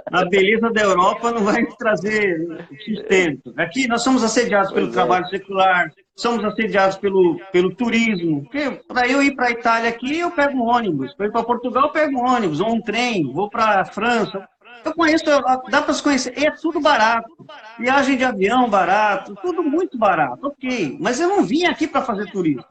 a 0.10 0.24
beleza 0.24 0.72
da 0.72 0.82
Europa 0.84 1.30
não 1.34 1.44
vai 1.44 1.66
trazer 1.78 2.66
sustento. 2.86 3.54
Aqui 3.58 3.86
nós 3.86 4.02
somos 4.02 4.24
assediados 4.24 4.72
pelo 4.72 4.86
pois 4.86 4.96
é. 4.96 4.98
trabalho 4.98 5.26
é. 5.26 5.28
secular, 5.28 5.92
somos 6.16 6.42
assediados 6.46 6.96
pelo, 6.96 7.38
pelo 7.52 7.76
turismo. 7.76 8.48
Para 8.88 9.10
eu 9.10 9.22
ir 9.22 9.36
para 9.36 9.48
a 9.48 9.52
Itália 9.52 9.90
aqui, 9.90 10.18
eu 10.18 10.32
pego 10.32 10.58
um 10.58 10.70
ônibus. 10.70 11.14
Para 11.16 11.26
ir 11.26 11.32
para 11.34 11.44
Portugal, 11.44 11.84
eu 11.84 11.92
pego 11.92 12.18
um 12.18 12.26
ônibus, 12.26 12.62
ou 12.62 12.76
um 12.76 12.82
trem, 12.82 13.30
vou 13.34 13.50
para 13.50 13.82
a 13.82 13.86
França. 13.86 14.48
Eu 14.84 14.94
conheço, 14.94 15.26
dá 15.70 15.82
para 15.82 15.94
se 15.94 16.04
conhecer, 16.04 16.34
é 16.38 16.52
tudo 16.52 16.80
barato. 16.80 17.46
Viagem 17.78 18.18
de 18.18 18.24
avião 18.24 18.70
barato, 18.70 19.36
tudo 19.42 19.64
muito 19.64 19.98
barato, 19.98 20.48
ok. 20.48 20.98
Mas 21.00 21.20
eu 21.20 21.28
não 21.28 21.44
vim 21.44 21.66
aqui 21.66 21.88
para 21.88 22.02
fazer 22.02 22.32
turismo. 22.32 22.66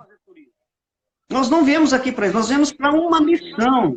Nós 1.30 1.50
não 1.50 1.62
viemos 1.62 1.92
aqui 1.92 2.10
para 2.10 2.26
isso, 2.26 2.36
nós 2.36 2.48
viemos 2.48 2.72
para 2.72 2.90
uma 2.90 3.20
missão. 3.20 3.94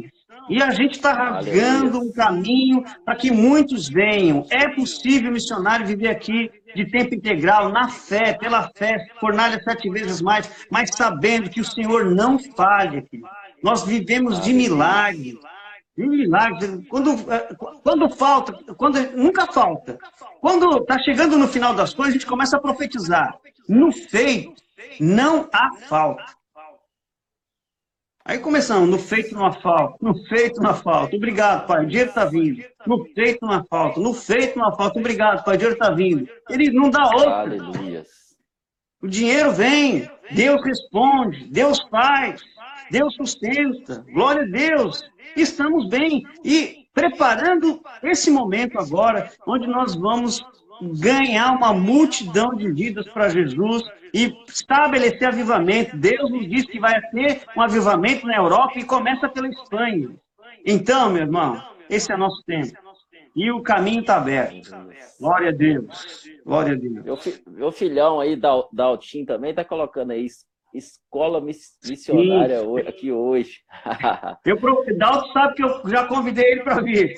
E 0.50 0.62
a 0.62 0.70
gente 0.72 0.96
está 0.96 1.14
rasgando 1.14 2.00
um 2.00 2.12
caminho 2.12 2.84
para 3.06 3.16
que 3.16 3.32
muitos 3.32 3.88
venham. 3.88 4.46
É 4.50 4.68
possível, 4.68 5.32
missionário, 5.32 5.86
viver 5.86 6.10
aqui 6.10 6.52
de 6.76 6.90
tempo 6.90 7.16
integral, 7.16 7.70
na 7.70 7.88
fé, 7.90 8.34
pela 8.34 8.70
fé, 8.76 9.08
fornalha 9.20 9.62
sete 9.64 9.90
vezes 9.90 10.22
mais, 10.22 10.68
mas 10.70 10.90
sabendo 10.94 11.50
que 11.50 11.62
o 11.62 11.66
Senhor 11.66 12.06
não 12.06 12.38
falha. 12.38 13.06
Nós 13.64 13.84
vivemos 13.84 14.42
de 14.42 14.54
milagres. 14.54 15.36
Milagre. 15.98 16.86
Quando, 16.90 17.32
é, 17.32 17.54
quando 17.84 18.10
falta, 18.10 18.54
quando 18.76 19.00
nunca 19.12 19.46
falta. 19.52 19.98
Quando 20.40 20.78
está 20.78 20.98
chegando 21.00 21.38
no 21.38 21.48
final 21.48 21.74
das 21.74 21.94
coisas, 21.94 22.16
a 22.16 22.18
gente 22.18 22.28
começa 22.28 22.58
a 22.58 22.62
profetizar. 22.62 23.38
No 23.68 23.92
feito, 23.92 24.62
não 25.00 25.48
há 25.52 25.72
falta. 25.88 26.42
Aí 28.24 28.38
começamos, 28.38 28.88
no 28.88 29.00
feito 29.00 29.34
não 29.34 29.46
há 29.46 29.52
falta, 29.52 29.98
no 30.00 30.16
feito 30.28 30.62
não 30.62 30.70
há 30.70 30.74
falta. 30.76 31.16
Obrigado, 31.16 31.66
pai, 31.66 31.84
o 31.84 31.88
dinheiro 31.88 32.10
está 32.10 32.26
vindo. 32.26 32.64
No 32.86 33.04
feito 33.14 33.40
não 33.42 33.52
há 33.52 33.64
falta, 33.64 34.00
no 34.00 34.14
feito 34.14 34.58
não 34.60 34.68
há 34.68 34.76
falta. 34.76 35.00
Obrigado, 35.00 35.44
pai, 35.44 35.56
o 35.56 35.58
dinheiro 35.58 35.80
está 35.80 35.92
vindo. 35.92 36.30
Ele 36.50 36.72
não 36.72 36.90
dá 36.90 37.04
outro. 37.04 37.30
Aleluia. 37.30 38.06
O 39.02 39.08
dinheiro 39.08 39.52
vem, 39.52 40.08
Deus 40.30 40.64
responde, 40.64 41.46
Deus 41.46 41.82
faz, 41.90 42.40
Deus 42.92 43.16
sustenta. 43.16 44.06
Glória 44.14 44.44
a 44.44 44.46
Deus 44.46 45.04
estamos 45.36 45.88
bem 45.90 46.24
e 46.44 46.86
preparando 46.94 47.82
esse 48.04 48.30
momento 48.30 48.78
agora, 48.80 49.32
onde 49.48 49.68
nós 49.68 49.96
vamos 49.96 50.44
ganhar 51.00 51.52
uma 51.52 51.74
multidão 51.74 52.56
de 52.56 52.72
vidas 52.72 53.08
para 53.10 53.30
Jesus 53.30 53.84
e 54.14 54.34
estabelecer 54.48 55.28
avivamento. 55.28 55.96
Deus 55.96 56.30
nos 56.32 56.50
disse 56.50 56.68
que 56.68 56.80
vai 56.80 57.00
ter 57.10 57.44
um 57.56 57.62
avivamento 57.62 58.26
na 58.26 58.36
Europa 58.36 58.80
e 58.80 58.84
começa 58.84 59.30
pela 59.30 59.48
Espanha. 59.48 60.10
Então, 60.66 61.10
meu 61.10 61.24
irmão, 61.24 61.62
esse 61.90 62.12
é 62.12 62.18
nosso 62.18 62.44
tempo. 62.46 62.78
E 63.36 63.50
o 63.52 63.62
caminho 63.62 64.02
está 64.02 64.18
aberto. 64.18 64.70
Glória 65.20 65.50
a 65.50 65.54
Deus. 65.54 66.24
Glória 66.46 66.74
a 66.74 66.76
Deus. 66.76 67.42
Meu, 67.48 67.72
filhão 67.72 68.20
aí, 68.20 68.38
Daltim, 68.74 69.24
também 69.24 69.52
está 69.52 69.64
colocando 69.64 70.12
aí 70.12 70.28
escola 70.74 71.42
missionária 71.42 72.60
Sim. 72.60 72.80
aqui 72.88 73.12
hoje. 73.12 73.60
eu, 74.46 74.58
Dalton 74.98 75.34
sabe 75.34 75.56
que 75.56 75.64
eu 75.64 75.90
já 75.90 76.06
convidei 76.08 76.46
ele 76.52 76.64
para 76.64 76.82
vir. 76.82 77.16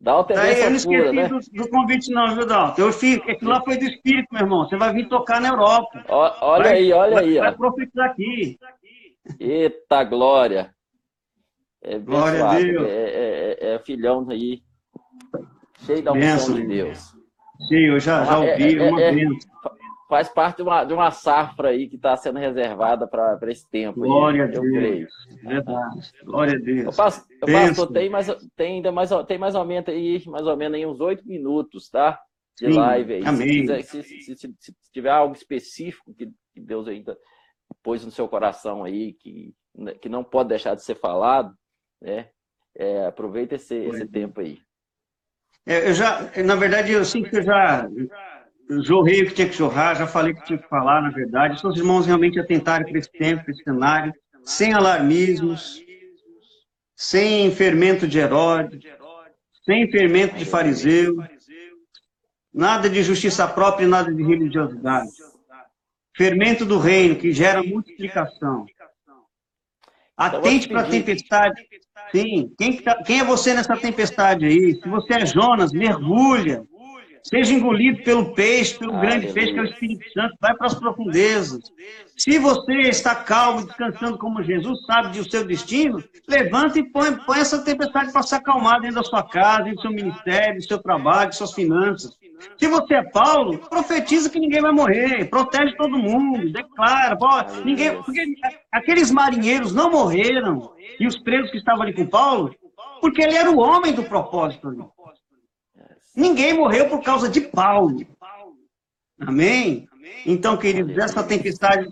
Dalton 0.00 0.34
é 0.34 0.38
Aí, 0.38 0.60
Eu 0.60 0.70
não 0.70 0.76
esqueci 0.76 1.12
né? 1.12 1.28
do, 1.28 1.38
do, 1.38 1.70
convite 1.70 2.10
não, 2.12 2.34
viu, 2.34 2.46
Dalton? 2.46 2.80
Eu 2.80 2.92
fico, 2.92 3.30
aquilo 3.30 3.50
lá 3.50 3.60
foi 3.62 3.76
do 3.78 3.84
Espírito, 3.84 4.28
meu 4.30 4.42
irmão. 4.42 4.64
Você 4.64 4.76
vai 4.76 4.92
vir 4.92 5.08
tocar 5.08 5.40
na 5.40 5.48
Europa. 5.48 6.04
O, 6.08 6.46
olha 6.46 6.64
vai, 6.64 6.72
aí, 6.74 6.92
olha 6.92 7.14
vai, 7.14 7.24
aí. 7.24 7.38
Vai 7.38 7.56
profetizar 7.56 8.10
aqui. 8.10 8.58
Eita 9.40 10.04
glória. 10.04 10.72
É 11.82 11.98
glória 11.98 12.44
a 12.44 12.54
Deus. 12.54 12.86
É, 12.86 12.90
é, 12.90 13.56
é, 13.60 13.74
é, 13.74 13.78
filhão 13.80 14.26
aí. 14.30 14.62
Cheio 15.84 16.02
da 16.02 16.12
unção 16.12 16.54
de 16.54 16.66
Deus. 16.66 17.14
Sim, 17.68 17.86
eu 17.86 17.98
já, 17.98 18.24
já 18.24 18.34
é, 18.34 18.52
ouvi, 18.52 18.78
é, 18.78 18.90
uma 18.90 19.02
é, 19.02 19.12
bênção 19.12 19.77
faz 20.08 20.28
parte 20.28 20.56
de 20.56 20.62
uma, 20.62 20.84
de 20.84 20.94
uma 20.94 21.10
safra 21.10 21.68
aí 21.68 21.86
que 21.86 21.96
está 21.96 22.16
sendo 22.16 22.38
reservada 22.38 23.06
para 23.06 23.38
esse 23.50 23.68
tempo. 23.68 24.00
Glória 24.00 24.44
aí, 24.44 24.48
a 24.48 24.52
Deus. 24.52 24.66
Creio. 24.66 25.08
Verdade. 25.42 26.12
Glória 26.24 26.54
a 26.54 26.58
Deus. 26.58 26.84
Eu 26.86 26.92
passo, 26.92 27.26
eu 27.42 27.52
passo, 27.52 27.86
tem, 27.92 28.08
mais, 28.08 28.26
tem 28.56 28.76
ainda 28.76 28.90
mais, 28.90 29.10
tem 29.26 29.38
mais 29.38 29.54
ou 29.54 29.64
menos 29.64 29.88
aí, 29.88 30.22
mais 30.26 30.46
ou 30.46 30.56
menos 30.56 30.76
aí 30.76 30.86
uns 30.86 31.00
oito 31.00 31.26
minutos, 31.26 31.90
tá? 31.90 32.18
De 32.58 32.72
Sim, 32.72 32.78
live 32.78 33.14
aí. 33.14 33.24
Amém. 33.24 33.82
Se, 33.82 34.02
se, 34.02 34.34
se, 34.34 34.54
se, 34.58 34.74
tiver 34.92 35.10
algo 35.10 35.34
específico 35.34 36.14
que, 36.14 36.26
que 36.54 36.60
Deus 36.60 36.88
ainda 36.88 37.16
pôs 37.82 38.04
no 38.04 38.10
seu 38.10 38.26
coração 38.26 38.84
aí, 38.84 39.12
que, 39.12 39.54
né, 39.76 39.92
que 39.92 40.08
não 40.08 40.24
pode 40.24 40.48
deixar 40.48 40.74
de 40.74 40.82
ser 40.82 40.94
falado, 40.94 41.54
né? 42.00 42.30
É, 42.74 43.06
aproveita 43.06 43.56
esse, 43.56 43.74
esse 43.74 44.06
tempo 44.06 44.40
aí. 44.40 44.58
É, 45.66 45.90
eu 45.90 45.92
já, 45.92 46.30
na 46.44 46.54
verdade, 46.54 46.92
eu 46.92 47.04
sinto 47.04 47.28
que 47.28 47.36
eu 47.36 47.42
já 47.42 47.86
jorrei 48.82 49.22
o 49.22 49.26
que 49.26 49.34
tinha 49.34 49.48
que 49.48 49.56
jorrar, 49.56 49.96
já 49.96 50.06
falei 50.06 50.32
o 50.32 50.36
que 50.36 50.44
tinha 50.44 50.58
que 50.58 50.68
falar, 50.68 51.02
na 51.02 51.10
verdade. 51.10 51.64
Os 51.66 51.76
irmãos 51.76 52.06
realmente 52.06 52.38
atentarem 52.38 52.86
para 52.86 52.98
esse 52.98 53.10
tempo, 53.10 53.44
para 53.44 53.52
esse 53.52 53.62
cenário, 53.62 54.12
sem 54.44 54.72
alarmismos, 54.72 55.82
sem 56.94 57.50
fermento 57.50 58.06
de 58.06 58.18
Herodes, 58.18 58.80
sem 59.64 59.90
fermento 59.90 60.36
de 60.36 60.44
fariseu, 60.44 61.16
nada 62.52 62.88
de 62.88 63.02
justiça 63.02 63.46
própria 63.46 63.84
e 63.84 63.88
nada 63.88 64.12
de 64.12 64.22
religiosidade. 64.22 65.10
Fermento 66.16 66.64
do 66.64 66.78
reino, 66.78 67.16
que 67.16 67.32
gera 67.32 67.62
multiplicação. 67.62 68.66
Atente 70.16 70.68
para 70.68 70.80
a 70.80 70.88
tempestade. 70.88 71.62
Sim, 72.10 72.52
quem, 72.58 72.82
tá, 72.82 73.00
quem 73.04 73.20
é 73.20 73.24
você 73.24 73.54
nessa 73.54 73.76
tempestade 73.76 74.46
aí? 74.46 74.74
Se 74.74 74.88
você 74.88 75.14
é 75.14 75.26
Jonas, 75.26 75.70
mergulha. 75.72 76.64
Seja 77.22 77.52
engolido 77.52 78.02
pelo 78.02 78.32
peixe, 78.34 78.78
pelo 78.78 78.98
grande 79.00 79.32
peixe 79.32 79.52
que 79.52 79.58
é 79.58 79.62
o 79.62 79.66
Espírito 79.66 80.12
Santo, 80.12 80.34
vai 80.40 80.54
para 80.54 80.66
as 80.66 80.74
profundezas. 80.74 81.60
Se 82.16 82.38
você 82.38 82.74
está 82.88 83.14
calmo, 83.14 83.66
descansando 83.66 84.18
como 84.18 84.42
Jesus 84.42 84.84
sabe 84.86 85.10
de 85.10 85.20
o 85.20 85.30
seu 85.30 85.44
destino, 85.44 86.02
levanta 86.26 86.78
e 86.78 86.84
põe, 86.90 87.12
põe 87.26 87.38
essa 87.38 87.62
tempestade 87.64 88.12
para 88.12 88.22
se 88.22 88.34
acalmar 88.34 88.80
dentro 88.80 88.96
da 88.96 89.04
sua 89.04 89.22
casa, 89.22 89.64
dentro 89.64 89.76
do 89.76 89.82
seu 89.82 89.90
ministério, 89.90 90.56
do 90.56 90.64
seu 90.64 90.78
trabalho, 90.78 91.30
de 91.30 91.36
suas 91.36 91.52
finanças. 91.52 92.16
Se 92.56 92.68
você 92.68 92.94
é 92.94 93.02
Paulo, 93.02 93.58
profetiza 93.58 94.30
que 94.30 94.38
ninguém 94.38 94.60
vai 94.60 94.72
morrer, 94.72 95.28
protege 95.28 95.74
todo 95.76 95.98
mundo, 95.98 96.52
declara, 96.52 97.16
ninguém, 97.64 98.00
porque 98.02 98.24
aqueles 98.72 99.10
marinheiros 99.10 99.74
não 99.74 99.90
morreram 99.90 100.72
e 100.98 101.06
os 101.06 101.18
presos 101.18 101.50
que 101.50 101.58
estavam 101.58 101.82
ali 101.82 101.92
com 101.92 102.06
Paulo, 102.06 102.54
porque 103.00 103.22
ele 103.22 103.36
era 103.36 103.50
o 103.50 103.58
homem 103.58 103.92
do 103.92 104.04
propósito 104.04 104.68
ali. 104.68 104.78
Ninguém 106.18 106.52
morreu 106.52 106.88
por 106.88 107.00
causa 107.00 107.28
de 107.28 107.40
Paulo. 107.40 108.04
Amém? 109.20 109.88
Então, 110.26 110.56
queridos, 110.56 110.98
essa 110.98 111.22
tempestade 111.22 111.88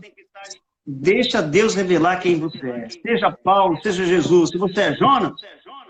deixa 0.85 1.41
Deus 1.41 1.77
revelar 1.77 2.21
quem 2.21 2.37
você 2.37 2.69
é. 2.69 2.89
Seja 2.89 3.31
Paulo, 3.31 3.81
seja 3.81 4.05
Jesus. 4.05 4.51
Se 4.51 4.59
você 4.59 4.81
é 4.81 4.97
Jonas, 4.97 5.41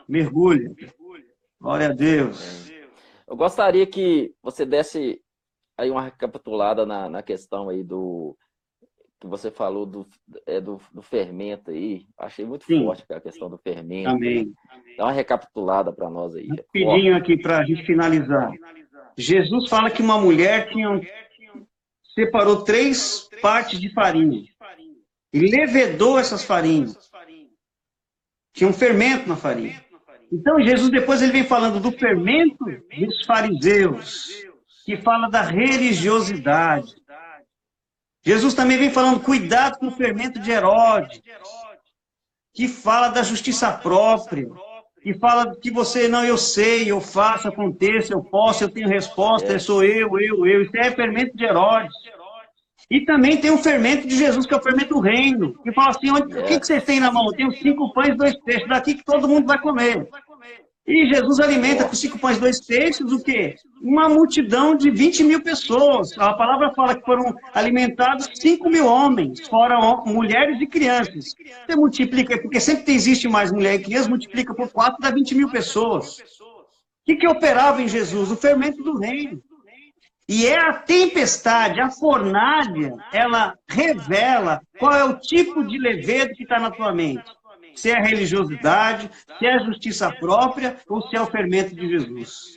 mergulha. 0.07 0.71
Glória 1.59 1.89
a 1.89 1.93
Deus. 1.95 2.71
Eu 3.27 3.37
gostaria 3.37 3.87
que 3.87 4.35
você 4.43 4.67
desse 4.67 5.19
aí 5.79 5.91
uma 5.91 6.03
recapitulada 6.03 6.85
na, 6.85 7.09
na 7.09 7.23
questão 7.23 7.71
aí 7.71 7.83
do 7.83 8.37
que 9.21 9.27
você 9.27 9.51
falou 9.51 9.87
do, 9.87 10.07
é, 10.47 10.61
do, 10.61 10.81
do 10.93 11.03
fermento 11.03 11.71
aí. 11.71 12.07
Achei 12.19 12.45
muito 12.45 12.65
Sim. 12.65 12.85
forte 12.85 13.05
a 13.11 13.21
questão 13.21 13.49
do 13.49 13.59
fermento. 13.59 14.11
Amém. 14.11 14.53
Dá 14.97 15.05
uma 15.05 15.13
recapitulada 15.13 15.93
para 15.93 16.11
nós 16.11 16.35
aí. 16.35 16.49
Rapidinho 16.49 17.15
é 17.15 17.17
aqui 17.17 17.37
para 17.37 17.59
a 17.59 17.65
gente 17.65 17.85
finalizar. 17.85 18.53
Jesus 19.17 19.69
fala 19.69 19.91
que 19.91 20.03
uma 20.03 20.19
mulher 20.19 20.69
tinha, 20.69 21.01
separou 22.15 22.63
três 22.63 23.29
partes 23.41 23.81
de 23.81 23.93
farinha 23.93 24.45
e 25.33 25.39
levedou 25.39 26.19
essas 26.19 26.45
farinhas. 26.45 27.11
Tinha 28.53 28.69
um 28.69 28.73
fermento 28.73 29.29
na 29.29 29.37
farinha. 29.37 29.85
Então, 30.33 30.61
Jesus 30.61 30.91
depois 30.91 31.23
ele 31.23 31.33
vem 31.33 31.45
falando 31.45 31.81
do 31.81 31.93
fermento 31.93 32.65
dos 32.99 33.25
fariseus, 33.25 34.29
que 34.85 34.97
fala 34.97 35.29
da 35.29 35.43
religiosidade. 35.43 36.95
Jesus 38.27 38.55
também 38.55 38.77
vem 38.77 38.91
falando, 38.91 39.21
cuidado 39.21 39.79
com 39.79 39.87
o 39.87 39.93
fermento 39.93 40.41
de 40.41 40.51
Herodes, 40.51 41.23
que 42.53 42.67
fala 42.67 43.09
da 43.09 43.23
justiça 43.23 43.71
própria, 43.71 44.49
que 45.01 45.15
fala 45.15 45.55
que 45.55 45.71
você, 45.71 46.09
não, 46.09 46.25
eu 46.25 46.37
sei, 46.37 46.91
eu 46.91 47.01
faço, 47.01 47.47
aconteça, 47.47 48.13
eu 48.13 48.25
posso, 48.25 48.65
eu 48.65 48.69
tenho 48.69 48.89
resposta, 48.89 49.57
sou 49.61 49.85
eu, 49.85 50.19
eu, 50.19 50.45
eu. 50.45 50.63
Isso 50.63 50.77
é 50.77 50.91
fermento 50.91 51.37
de 51.37 51.45
Herodes. 51.45 51.95
E 52.91 53.05
também 53.05 53.37
tem 53.37 53.53
o 53.53 53.59
fermento 53.59 54.09
de 54.09 54.17
Jesus, 54.17 54.45
que 54.45 54.55
é 54.55 54.57
o 54.57 54.63
fermento 54.63 54.95
do 54.95 55.01
reino, 55.01 55.55
que 55.63 55.73
fala 55.73 55.91
assim, 55.91 56.11
onde, 56.11 56.37
o 56.37 56.45
que, 56.45 56.59
que 56.59 56.67
vocês 56.67 56.83
têm 56.83 56.99
na 56.99 57.13
mão? 57.13 57.27
Eu 57.27 57.33
tenho 57.33 57.53
cinco 57.53 57.93
pães 57.93 58.09
e 58.09 58.17
dois 58.17 58.37
peixes, 58.43 58.69
daqui 58.69 58.95
que 58.95 59.05
todo 59.05 59.29
mundo 59.29 59.47
vai 59.47 59.61
comer. 59.61 60.09
E 60.87 61.07
Jesus 61.13 61.41
alimenta 61.41 61.85
com 61.85 61.97
cinco 61.97 62.17
pães 62.17 62.37
e 62.37 62.41
dois 62.41 62.65
peixes 62.65 63.11
o 63.11 63.21
quê? 63.21 63.57
Uma 63.83 64.09
multidão 64.09 64.77
de 64.77 64.89
20 64.89 65.25
mil 65.25 65.43
pessoas. 65.43 66.17
A 66.17 66.33
palavra 66.35 66.73
fala 66.75 66.95
que 66.95 67.05
foram 67.05 67.35
alimentados 67.53 68.29
5 68.35 68.71
mil 68.71 68.87
homens, 68.87 69.49
fora 69.49 69.81
mulheres 70.07 70.61
e 70.61 70.67
crianças. 70.67 71.35
Você 71.67 71.77
multiplica, 71.77 72.41
porque 72.41 72.61
sempre 72.61 72.95
existe 72.95 73.27
mais 73.27 73.51
mulher 73.51 73.75
e 73.75 73.83
criança, 73.83 74.09
multiplica 74.09 74.55
por 74.55 74.71
4, 74.71 75.01
dá 75.01 75.11
20 75.11 75.35
mil 75.35 75.51
pessoas. 75.51 76.19
O 76.19 77.05
que, 77.05 77.17
que 77.17 77.29
operava 77.29 77.83
em 77.83 77.89
Jesus? 77.89 78.31
O 78.31 78.37
fermento 78.37 78.81
do 78.83 78.97
reino. 78.97 79.43
E 80.29 80.47
é 80.47 80.59
a 80.59 80.73
tempestade, 80.73 81.81
a 81.81 81.91
fornalha, 81.91 82.95
ela 83.13 83.55
revela 83.69 84.61
qual 84.79 84.93
é 84.93 85.05
o 85.05 85.19
tipo 85.19 85.65
de 85.65 85.79
levedo 85.79 86.35
que 86.35 86.43
está 86.45 86.59
na 86.59 86.71
tua 86.71 86.93
mente. 86.93 87.25
Se 87.77 87.91
é 87.91 87.99
a 87.99 88.03
religiosidade, 88.03 89.11
se 89.39 89.47
é 89.47 89.55
a 89.55 89.65
justiça 89.65 90.11
própria 90.11 90.77
ou 90.89 91.03
se 91.03 91.17
é 91.17 91.21
o 91.21 91.27
fermento 91.27 91.75
de 91.75 91.89
Jesus. 91.89 92.57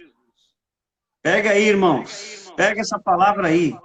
Pega 1.22 1.52
aí, 1.52 1.68
irmãos. 1.68 2.52
Pega 2.56 2.82
essa 2.82 2.98
palavra 2.98 3.50
aí. 3.50 3.76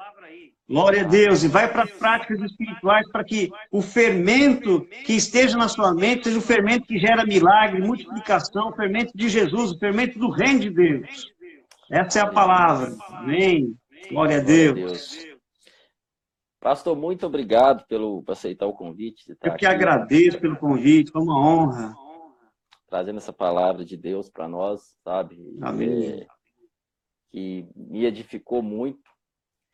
Glória 0.68 1.02
a 1.02 1.04
Deus. 1.04 1.42
E 1.42 1.48
vai 1.48 1.70
para 1.70 1.82
as 1.82 1.90
práticas 1.90 2.40
espirituais 2.40 3.06
para 3.10 3.24
que 3.24 3.50
o 3.70 3.82
fermento 3.82 4.86
que 5.04 5.12
esteja 5.14 5.56
na 5.56 5.68
sua 5.68 5.92
mente 5.92 6.24
seja 6.24 6.38
o 6.38 6.42
fermento 6.42 6.86
que 6.86 6.98
gera 6.98 7.26
milagre, 7.26 7.82
multiplicação, 7.82 8.68
o 8.70 8.76
fermento 8.76 9.12
de 9.14 9.28
Jesus, 9.28 9.72
o 9.72 9.78
fermento 9.78 10.18
do 10.18 10.30
reino 10.30 10.60
de 10.60 10.70
Deus. 10.70 11.26
Essa 11.90 12.20
é 12.20 12.22
a 12.22 12.26
palavra. 12.26 12.94
Amém. 13.10 13.74
Glória 14.10 14.38
a 14.38 14.40
Deus. 14.40 15.33
Pastor, 16.64 16.96
muito 16.96 17.26
obrigado 17.26 17.86
pelo, 17.86 18.22
por 18.22 18.32
aceitar 18.32 18.64
o 18.66 18.72
convite. 18.72 19.28
Eu 19.28 19.36
que 19.36 19.48
aqui. 19.50 19.66
agradeço 19.66 20.40
pelo 20.40 20.56
convite, 20.56 21.10
foi 21.10 21.20
uma 21.20 21.38
honra. 21.38 21.94
Trazendo 22.88 23.18
essa 23.18 23.34
palavra 23.34 23.84
de 23.84 23.98
Deus 23.98 24.30
para 24.30 24.48
nós, 24.48 24.96
sabe? 25.04 25.36
Amém. 25.60 26.22
É, 26.22 26.26
que 27.30 27.68
me 27.76 28.06
edificou 28.06 28.62
muito. 28.62 29.02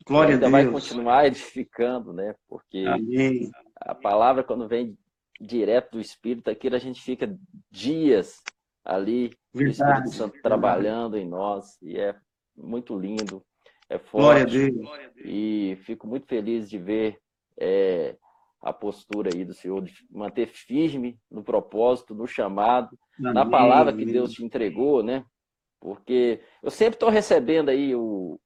Glória 0.04 0.34
a 0.34 0.38
Deus. 0.38 0.50
vai 0.50 0.66
continuar 0.66 1.26
edificando, 1.28 2.12
né? 2.12 2.34
Porque 2.48 2.84
Amém. 2.84 3.52
a 3.76 3.94
palavra, 3.94 4.42
quando 4.42 4.66
vem 4.66 4.98
direto 5.40 5.92
do 5.92 6.00
Espírito, 6.00 6.50
aquilo 6.50 6.74
a 6.74 6.80
gente 6.80 7.00
fica 7.00 7.38
dias 7.70 8.42
ali, 8.84 9.30
Verdade. 9.54 9.54
o 9.54 9.70
Espírito 9.70 10.10
Santo 10.16 10.42
trabalhando 10.42 11.16
em 11.16 11.28
nós, 11.28 11.80
e 11.80 11.96
é 12.00 12.16
muito 12.56 12.98
lindo, 12.98 13.44
é 13.90 13.98
forte. 13.98 14.70
Glória 14.70 15.06
a 15.06 15.10
Deus. 15.10 15.24
E 15.24 15.76
fico 15.82 16.06
muito 16.06 16.26
feliz 16.26 16.70
de 16.70 16.78
ver 16.78 17.18
é, 17.58 18.14
a 18.62 18.72
postura 18.72 19.30
aí 19.34 19.44
do 19.44 19.52
Senhor, 19.52 19.82
de 19.82 19.92
manter 20.10 20.46
firme 20.46 21.18
no 21.30 21.42
propósito, 21.42 22.14
no 22.14 22.26
chamado, 22.26 22.96
Amém. 23.18 23.34
na 23.34 23.44
palavra 23.44 23.92
que 23.92 24.04
Deus 24.04 24.32
te 24.32 24.44
entregou, 24.44 25.02
né? 25.02 25.24
Porque 25.80 26.40
eu 26.62 26.70
sempre 26.70 26.94
estou 26.94 27.08
recebendo 27.08 27.70
aí 27.70 27.94
o, 27.94 28.38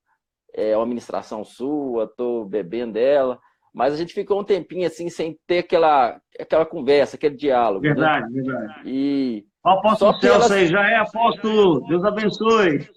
é, 0.53 0.73
a 0.73 0.81
administração 0.81 1.43
sua, 1.43 2.05
estou 2.05 2.45
bebendo 2.45 2.93
dela, 2.93 3.39
mas 3.73 3.93
a 3.93 3.97
gente 3.97 4.13
ficou 4.13 4.39
um 4.39 4.43
tempinho 4.43 4.87
assim 4.87 5.09
sem 5.09 5.37
ter 5.45 5.59
aquela, 5.59 6.19
aquela 6.39 6.65
conversa, 6.65 7.17
aquele 7.17 7.35
diálogo. 7.35 7.81
Verdade, 7.81 8.33
né? 8.33 8.41
verdade. 8.41 8.81
E 8.85 9.45
o 9.63 9.69
apóstolo 9.69 10.13
Celso 10.19 10.53
aí, 10.53 10.67
já 10.67 10.89
é 10.89 10.95
apóstolo. 10.95 11.85
Deus 11.87 12.03
abençoe. 12.03 12.87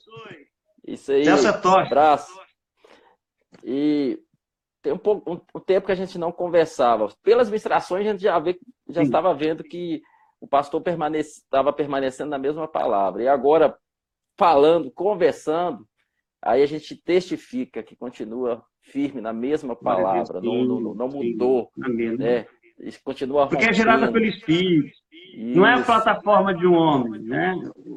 Isso 0.86 1.12
aí. 1.12 1.24
Celso 1.24 1.48
é 1.48 1.52
top. 1.52 1.82
Abraço. 1.82 2.37
E 3.70 4.18
tem 4.80 4.94
um, 4.94 4.98
pouco, 4.98 5.44
um, 5.54 5.60
tempo 5.60 5.84
que 5.84 5.92
a 5.92 5.94
gente 5.94 6.16
não 6.16 6.32
conversava. 6.32 7.12
Pelas 7.22 7.50
ministrações, 7.50 8.06
a 8.06 8.12
gente 8.12 8.22
já, 8.22 8.38
vê, 8.38 8.58
já 8.88 9.02
estava 9.02 9.34
vendo 9.34 9.62
que 9.62 10.00
o 10.40 10.48
pastor 10.48 10.80
permanece, 10.80 11.40
estava 11.40 11.70
permanecendo 11.70 12.30
na 12.30 12.38
mesma 12.38 12.66
palavra. 12.66 13.22
E 13.22 13.28
agora, 13.28 13.76
falando, 14.38 14.90
conversando, 14.90 15.86
aí 16.40 16.62
a 16.62 16.66
gente 16.66 16.96
testifica 16.96 17.82
que 17.82 17.94
continua 17.94 18.64
firme 18.80 19.20
na 19.20 19.34
mesma 19.34 19.76
palavra, 19.76 20.40
não, 20.40 20.64
não, 20.64 20.94
não 20.94 21.08
mudou. 21.08 21.70
Né? 21.76 22.46
Continua 23.04 23.48
Porque 23.48 23.66
é 23.66 23.72
gerada 23.72 24.10
pelo 24.10 24.24
Espírito. 24.24 24.96
Isso. 25.34 25.58
Não 25.58 25.66
é 25.66 25.74
a 25.74 25.82
plataforma 25.82 26.54
de 26.54 26.66
um 26.66 26.74
homem, 26.74 27.22
né? 27.22 27.54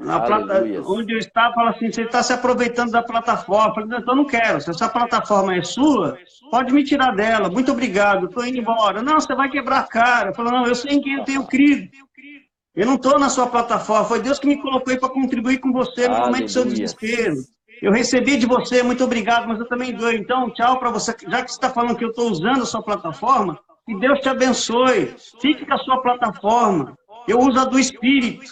A 0.07 0.19
plata... 0.19 0.63
Onde 0.85 1.13
eu 1.13 1.17
estava, 1.17 1.53
fala 1.53 1.71
assim, 1.71 1.91
você 1.91 2.03
está 2.03 2.21
se 2.21 2.33
aproveitando 2.33 2.91
da 2.91 3.01
plataforma. 3.01 3.69
Eu 3.69 3.73
falei, 3.73 3.99
então 3.99 4.15
não 4.15 4.25
quero. 4.25 4.61
Se 4.61 4.69
essa 4.69 4.89
plataforma 4.89 5.55
é 5.55 5.63
sua, 5.63 6.17
pode 6.49 6.73
me 6.73 6.83
tirar 6.83 7.15
dela. 7.15 7.49
Muito 7.49 7.71
obrigado, 7.71 8.27
estou 8.27 8.45
indo 8.45 8.57
embora. 8.57 9.01
Não, 9.01 9.19
você 9.19 9.33
vai 9.35 9.49
quebrar 9.49 9.79
a 9.79 9.87
cara. 9.87 10.33
Eu 10.37 10.43
não, 10.43 10.67
eu 10.67 10.75
sei 10.75 10.93
em 10.93 11.01
quem 11.01 11.13
eu 11.15 11.23
tenho 11.23 11.45
crido. 11.45 11.89
Eu 12.75 12.85
não 12.85 12.95
estou 12.95 13.19
na 13.19 13.29
sua 13.29 13.47
plataforma. 13.47 14.05
Foi 14.05 14.21
Deus 14.21 14.39
que 14.39 14.47
me 14.47 14.61
colocou 14.61 14.91
aí 14.91 14.99
para 14.99 15.09
contribuir 15.09 15.59
com 15.59 15.71
você 15.71 16.07
no 16.07 16.19
momento 16.19 16.45
do 16.45 16.51
seu 16.51 16.65
desespero. 16.65 17.35
Eu 17.81 17.91
recebi 17.91 18.37
de 18.37 18.45
você, 18.45 18.83
muito 18.83 19.03
obrigado, 19.03 19.47
mas 19.47 19.59
eu 19.59 19.67
também 19.67 19.93
dou. 19.93 20.11
Então, 20.11 20.51
tchau 20.51 20.79
para 20.79 20.91
você. 20.91 21.15
Já 21.27 21.41
que 21.41 21.49
você 21.51 21.57
está 21.57 21.69
falando 21.69 21.97
que 21.97 22.05
eu 22.05 22.09
estou 22.09 22.29
usando 22.29 22.61
a 22.61 22.65
sua 22.65 22.83
plataforma, 22.83 23.59
que 23.87 23.99
Deus 23.99 24.19
te 24.19 24.29
abençoe. 24.29 25.15
Fique 25.41 25.65
com 25.65 25.73
a 25.73 25.77
sua 25.79 26.01
plataforma. 26.01 26.95
Eu 27.27 27.39
uso 27.39 27.59
a 27.59 27.65
do 27.65 27.79
Espírito. 27.79 28.45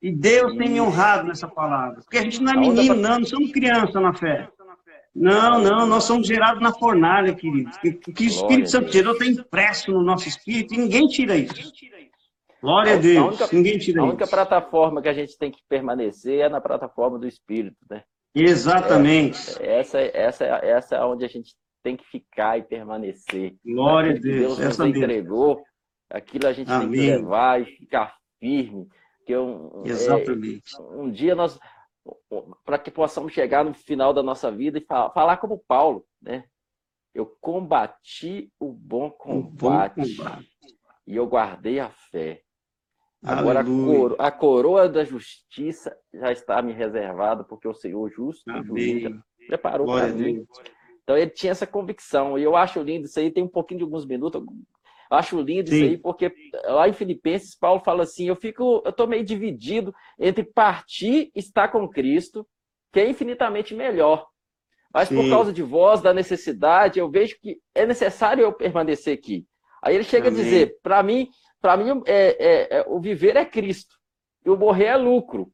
E 0.00 0.10
Deus 0.10 0.56
tem 0.56 0.68
me 0.68 0.80
honrado 0.80 1.28
nessa 1.28 1.46
palavra. 1.46 2.00
Porque 2.02 2.18
a 2.18 2.22
gente 2.22 2.42
não 2.42 2.52
é 2.52 2.56
menino, 2.56 2.94
não, 2.94 3.20
não 3.20 3.26
somos 3.26 3.52
criança 3.52 4.00
na 4.00 4.12
fé. 4.12 4.48
Não, 5.14 5.60
não, 5.60 5.86
nós 5.86 6.04
somos 6.04 6.26
gerados 6.26 6.60
na 6.62 6.72
fornalha, 6.72 7.34
queridos. 7.34 7.76
O 7.76 8.12
que 8.12 8.24
o 8.24 8.26
Espírito 8.26 8.70
Santo 8.70 8.90
gerou 8.90 9.12
está 9.12 9.26
impresso 9.26 9.92
no 9.92 10.02
nosso 10.02 10.26
espírito 10.26 10.74
e 10.74 10.78
ninguém 10.78 11.06
tira 11.06 11.36
isso. 11.36 11.72
Glória 12.62 12.94
a, 12.94 12.96
Deus. 12.96 13.18
A 13.18 13.26
única, 13.26 13.48
Ninguém 13.56 13.78
tira 13.78 14.00
A 14.00 14.04
única 14.04 14.24
isso. 14.24 14.32
plataforma 14.32 15.02
que 15.02 15.08
a 15.08 15.12
gente 15.12 15.36
tem 15.36 15.50
que 15.50 15.60
permanecer 15.68 16.40
é 16.40 16.48
na 16.48 16.60
plataforma 16.60 17.18
do 17.18 17.26
Espírito, 17.26 17.76
né? 17.90 18.04
Exatamente. 18.34 19.60
É, 19.60 19.80
essa, 19.80 19.98
essa, 20.00 20.44
essa 20.44 20.96
é 20.96 21.04
onde 21.04 21.24
a 21.24 21.28
gente 21.28 21.54
tem 21.82 21.96
que 21.96 22.04
ficar 22.06 22.58
e 22.58 22.62
permanecer. 22.62 23.56
Glória 23.66 24.12
a 24.12 24.18
Deus. 24.18 24.58
Deus 24.58 24.78
nos 24.78 24.88
entregou, 24.88 25.56
mesmo. 25.56 25.66
Aquilo 26.12 26.46
a 26.46 26.52
gente 26.52 26.70
Amém. 26.70 26.90
tem 26.90 27.00
que 27.00 27.16
levar 27.16 27.60
e 27.60 27.64
ficar 27.64 28.16
firme. 28.38 28.88
Que 29.26 29.36
um, 29.36 29.82
Exatamente. 29.84 30.76
É, 30.76 30.82
um 30.82 31.10
dia 31.10 31.34
nós, 31.34 31.58
para 32.64 32.78
que 32.78 32.90
possamos 32.90 33.32
chegar 33.32 33.64
no 33.64 33.72
final 33.72 34.12
da 34.12 34.22
nossa 34.22 34.50
vida 34.50 34.78
e 34.78 34.84
falar, 34.84 35.10
falar 35.10 35.36
como 35.38 35.62
Paulo, 35.66 36.04
né? 36.20 36.44
Eu 37.14 37.26
combati 37.40 38.50
o 38.58 38.72
bom 38.72 39.10
combate, 39.10 40.00
o 40.00 40.02
bom 40.02 40.24
combate. 40.24 40.48
e 41.06 41.16
eu 41.16 41.26
guardei 41.26 41.78
a 41.78 41.90
fé. 41.90 42.42
Agora 43.24 43.60
a 43.60 43.64
coroa, 43.64 44.16
a 44.18 44.32
coroa, 44.32 44.88
da 44.88 45.04
justiça 45.04 45.96
já 46.12 46.32
está 46.32 46.60
me 46.60 46.72
reservada, 46.72 47.44
porque 47.44 47.68
o 47.68 47.74
Senhor 47.74 48.10
justo 48.10 48.44
preparou 49.46 49.86
para 49.86 50.08
mim. 50.08 50.44
Então 51.02 51.16
ele 51.16 51.30
tinha 51.30 51.52
essa 51.52 51.66
convicção. 51.66 52.36
E 52.36 52.42
eu 52.42 52.56
acho 52.56 52.82
lindo 52.82 53.06
isso 53.06 53.20
aí, 53.20 53.30
tem 53.30 53.44
um 53.44 53.48
pouquinho 53.48 53.78
de 53.78 53.84
alguns 53.84 54.04
minutos. 54.04 54.42
Acho 55.12 55.38
lindo 55.42 55.68
Sim. 55.68 55.76
isso 55.76 55.84
aí, 55.84 55.98
porque 55.98 56.32
lá 56.64 56.88
em 56.88 56.92
Filipenses, 56.94 57.54
Paulo 57.54 57.80
fala 57.80 58.04
assim: 58.04 58.28
eu 58.28 58.34
fico, 58.34 58.80
eu 58.82 58.90
estou 58.90 59.06
meio 59.06 59.22
dividido 59.22 59.94
entre 60.18 60.42
partir 60.42 61.30
e 61.34 61.38
estar 61.38 61.68
com 61.68 61.86
Cristo, 61.86 62.46
que 62.90 62.98
é 62.98 63.10
infinitamente 63.10 63.74
melhor. 63.74 64.26
Mas 64.92 65.08
Sim. 65.08 65.16
por 65.16 65.28
causa 65.28 65.52
de 65.52 65.62
vós, 65.62 66.00
da 66.00 66.14
necessidade, 66.14 66.98
eu 66.98 67.10
vejo 67.10 67.36
que 67.40 67.58
é 67.74 67.84
necessário 67.84 68.42
eu 68.42 68.54
permanecer 68.54 69.18
aqui. 69.18 69.46
Aí 69.82 69.94
ele 69.94 70.04
chega 70.04 70.28
Amém. 70.28 70.40
a 70.40 70.44
dizer: 70.44 70.78
para 70.82 71.02
mim, 71.02 71.28
para 71.60 71.76
mim, 71.76 72.02
é, 72.06 72.36
é, 72.38 72.78
é, 72.78 72.84
o 72.88 72.98
viver 72.98 73.36
é 73.36 73.44
Cristo 73.44 73.94
e 74.46 74.48
o 74.48 74.56
morrer 74.56 74.86
é 74.86 74.96
lucro. 74.96 75.52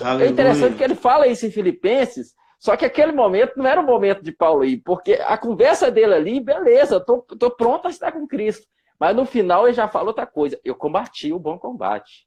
Aleluia. 0.00 0.26
É 0.26 0.30
interessante 0.30 0.76
que 0.76 0.82
ele 0.82 0.96
fala 0.96 1.28
isso 1.28 1.46
em 1.46 1.50
Filipenses, 1.52 2.34
só 2.64 2.78
que 2.78 2.86
aquele 2.86 3.12
momento 3.12 3.58
não 3.58 3.66
era 3.66 3.78
o 3.78 3.84
momento 3.84 4.22
de 4.22 4.32
Paulo 4.32 4.64
ir, 4.64 4.78
porque 4.78 5.20
a 5.26 5.36
conversa 5.36 5.90
dele 5.90 6.14
ali, 6.14 6.40
beleza, 6.40 6.98
tô, 6.98 7.18
tô 7.18 7.50
pronto 7.50 7.86
a 7.86 7.90
estar 7.90 8.10
com 8.10 8.26
Cristo. 8.26 8.66
Mas 8.98 9.14
no 9.14 9.26
final 9.26 9.66
ele 9.66 9.74
já 9.74 9.86
fala 9.86 10.06
outra 10.06 10.26
coisa. 10.26 10.58
Eu 10.64 10.74
combati 10.74 11.30
o 11.30 11.38
bom 11.38 11.58
combate. 11.58 12.26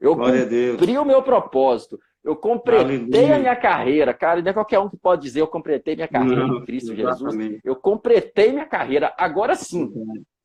Eu 0.00 0.16
Glória 0.16 0.44
cumpri 0.72 0.98
o 0.98 1.04
meu 1.04 1.22
propósito. 1.22 2.00
Eu 2.24 2.34
completei 2.34 3.32
a 3.32 3.38
minha 3.38 3.54
carreira. 3.54 4.12
Cara, 4.12 4.42
não 4.42 4.50
é 4.50 4.52
qualquer 4.52 4.80
um 4.80 4.88
que 4.88 4.96
pode 4.96 5.22
dizer 5.22 5.40
eu 5.40 5.46
completei 5.46 5.94
minha 5.94 6.08
carreira 6.08 6.48
não, 6.48 6.56
em 6.56 6.64
Cristo 6.64 6.92
exatamente. 6.92 7.44
Jesus. 7.44 7.60
Eu 7.64 7.76
completei 7.76 8.50
minha 8.50 8.66
carreira. 8.66 9.14
Agora 9.16 9.54
sim, 9.54 9.88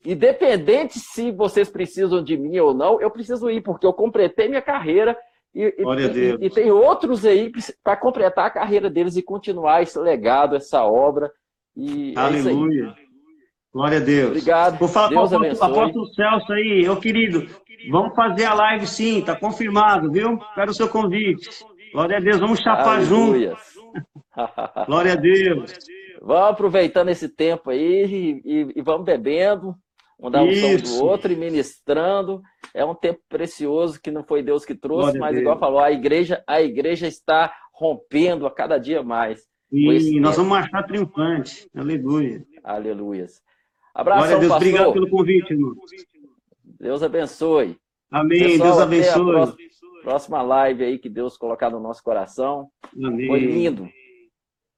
Independente 0.06 1.00
se 1.00 1.32
vocês 1.32 1.68
precisam 1.68 2.24
de 2.24 2.38
mim 2.38 2.60
ou 2.60 2.76
não, 2.76 3.02
eu 3.02 3.10
preciso 3.10 3.50
ir, 3.50 3.62
porque 3.62 3.88
eu 3.88 3.94
completei 3.94 4.48
minha 4.48 4.62
carreira 4.62 5.18
e, 5.54 5.64
e, 5.64 6.46
e 6.46 6.50
tem 6.50 6.72
outros 6.72 7.26
aí 7.26 7.52
para 7.84 7.98
completar 7.98 8.46
a 8.46 8.52
carreira 8.52 8.90
deles 8.90 9.18
e 9.18 9.22
continuar 9.22 9.82
esse 9.82 10.00
legado, 10.00 10.56
essa 10.56 10.84
obra. 10.84 11.32
E 11.76 12.14
é 12.16 12.20
Aleluia. 12.20 12.96
É 12.98 13.12
Glória 13.74 13.98
a 13.98 14.02
Deus. 14.02 14.30
Obrigado. 14.32 14.78
Vou 14.78 14.88
falar 14.88 15.10
Deus 15.10 15.62
apóstolo 15.62 16.08
Celso 16.14 16.52
aí, 16.52 16.88
ô 16.90 16.98
querido, 16.98 17.48
vamos 17.90 18.14
fazer 18.14 18.46
a 18.46 18.54
live 18.54 18.86
sim, 18.86 19.22
tá 19.22 19.34
confirmado, 19.36 20.12
viu? 20.12 20.38
Quero 20.56 20.72
o 20.72 20.74
seu 20.74 20.90
convite. 20.90 21.50
Glória 21.94 22.18
a 22.18 22.20
Deus, 22.20 22.40
vamos 22.40 22.60
chapar 22.60 22.98
Aleluia. 22.98 23.56
junto. 23.74 23.92
Glória 24.88 25.14
a 25.14 25.16
Deus. 25.16 25.74
Vamos 26.22 26.52
aproveitando 26.52 27.10
esse 27.10 27.28
tempo 27.28 27.70
aí 27.70 28.42
e, 28.46 28.74
e 28.76 28.82
vamos 28.82 29.06
bebendo, 29.06 29.76
um 30.20 30.30
dar 30.30 30.44
um 30.44 30.54
som 30.54 30.76
do 30.78 31.06
outro 31.06 31.32
e 31.32 31.36
ministrando. 31.36 32.42
É 32.74 32.86
um 32.86 32.96
tempo 32.96 33.20
precioso 33.28 34.00
que 34.02 34.12
não 34.12 34.24
foi 34.24 34.42
Deus 34.42 34.64
que 34.66 34.76
trouxe, 34.76 35.18
Glória 35.18 35.20
mas 35.20 35.38
igual 35.38 35.60
falou, 35.60 35.80
a 35.80 35.92
igreja, 35.92 36.44
a 36.48 36.62
igreja 36.62 37.08
está 37.08 37.54
rompendo 37.74 38.46
a 38.46 38.52
cada 38.52 38.78
dia 38.78 39.04
mais. 39.04 39.46
E 39.72 40.20
nós 40.20 40.36
vamos 40.36 40.52
marchar 40.52 40.86
triunfante. 40.86 41.70
Aleluia. 41.76 42.46
Aleluias. 42.64 43.42
Abraço, 43.94 44.20
Glória 44.20 44.36
a 44.36 44.40
Deus. 44.40 44.52
Pastor. 44.52 44.68
Obrigado 44.68 44.94
pelo 44.94 45.10
convite, 45.10 45.54
irmão. 45.54 45.74
Deus 46.64 47.04
abençoe. 47.04 47.78
Amém. 48.10 48.40
Pessoal, 48.40 48.70
Deus 48.70 48.80
abençoe. 48.82 49.32
Próxima, 49.32 49.58
próxima 50.04 50.42
live 50.42 50.84
aí 50.84 51.00
que 51.00 51.10
Deus 51.10 51.38
colocar 51.38 51.70
no 51.70 51.80
nosso 51.80 52.04
coração. 52.04 52.70
Amém. 53.02 53.28
Foi 53.28 53.40
lindo. 53.40 53.90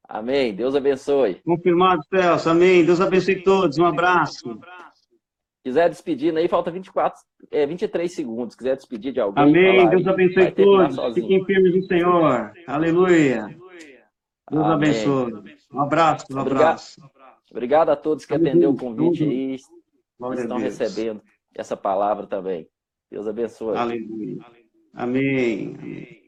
Amém. 0.08 0.54
Deus 0.54 0.76
abençoe. 0.76 1.42
Confirmado, 1.44 2.04
Celso. 2.10 2.50
Amém. 2.50 2.86
Deus 2.86 3.02
abençoe 3.02 3.42
todos. 3.42 3.78
Um 3.78 3.86
abraço. 3.86 4.60
Quiser 5.64 5.90
despedir 5.90 6.36
aí, 6.36 6.48
falta 6.50 6.70
24, 6.70 7.22
é, 7.50 7.66
23 7.66 8.14
segundos. 8.14 8.56
Quiser 8.56 8.76
despedir 8.76 9.14
de 9.14 9.22
alguém. 9.22 9.44
Amém. 9.44 9.90
Deus 9.90 10.06
abençoe 10.06 10.52
todos. 10.52 11.14
Fiquem 11.14 11.46
firmes 11.46 11.76
no 11.76 11.84
Senhor. 11.84 12.52
Aleluia. 12.68 13.48
Deus 14.52 14.66
Amém. 14.66 14.74
abençoe. 14.74 15.58
Um 15.72 15.82
abraço, 15.82 16.26
um 16.32 16.40
abraço. 16.40 17.02
Obrigado 17.50 17.90
a 17.90 17.96
todos 17.96 18.26
que 18.26 18.34
atenderam 18.34 18.72
o 18.72 18.78
convite 18.78 19.24
aí. 19.24 19.56
Estão 19.56 20.58
recebendo 20.58 21.22
essa 21.56 21.78
palavra 21.78 22.28
também. 22.28 22.68
Deus 23.10 23.28
abençoe. 23.28 23.78
Aleluia. 23.78 24.44
Amém. 24.94 26.23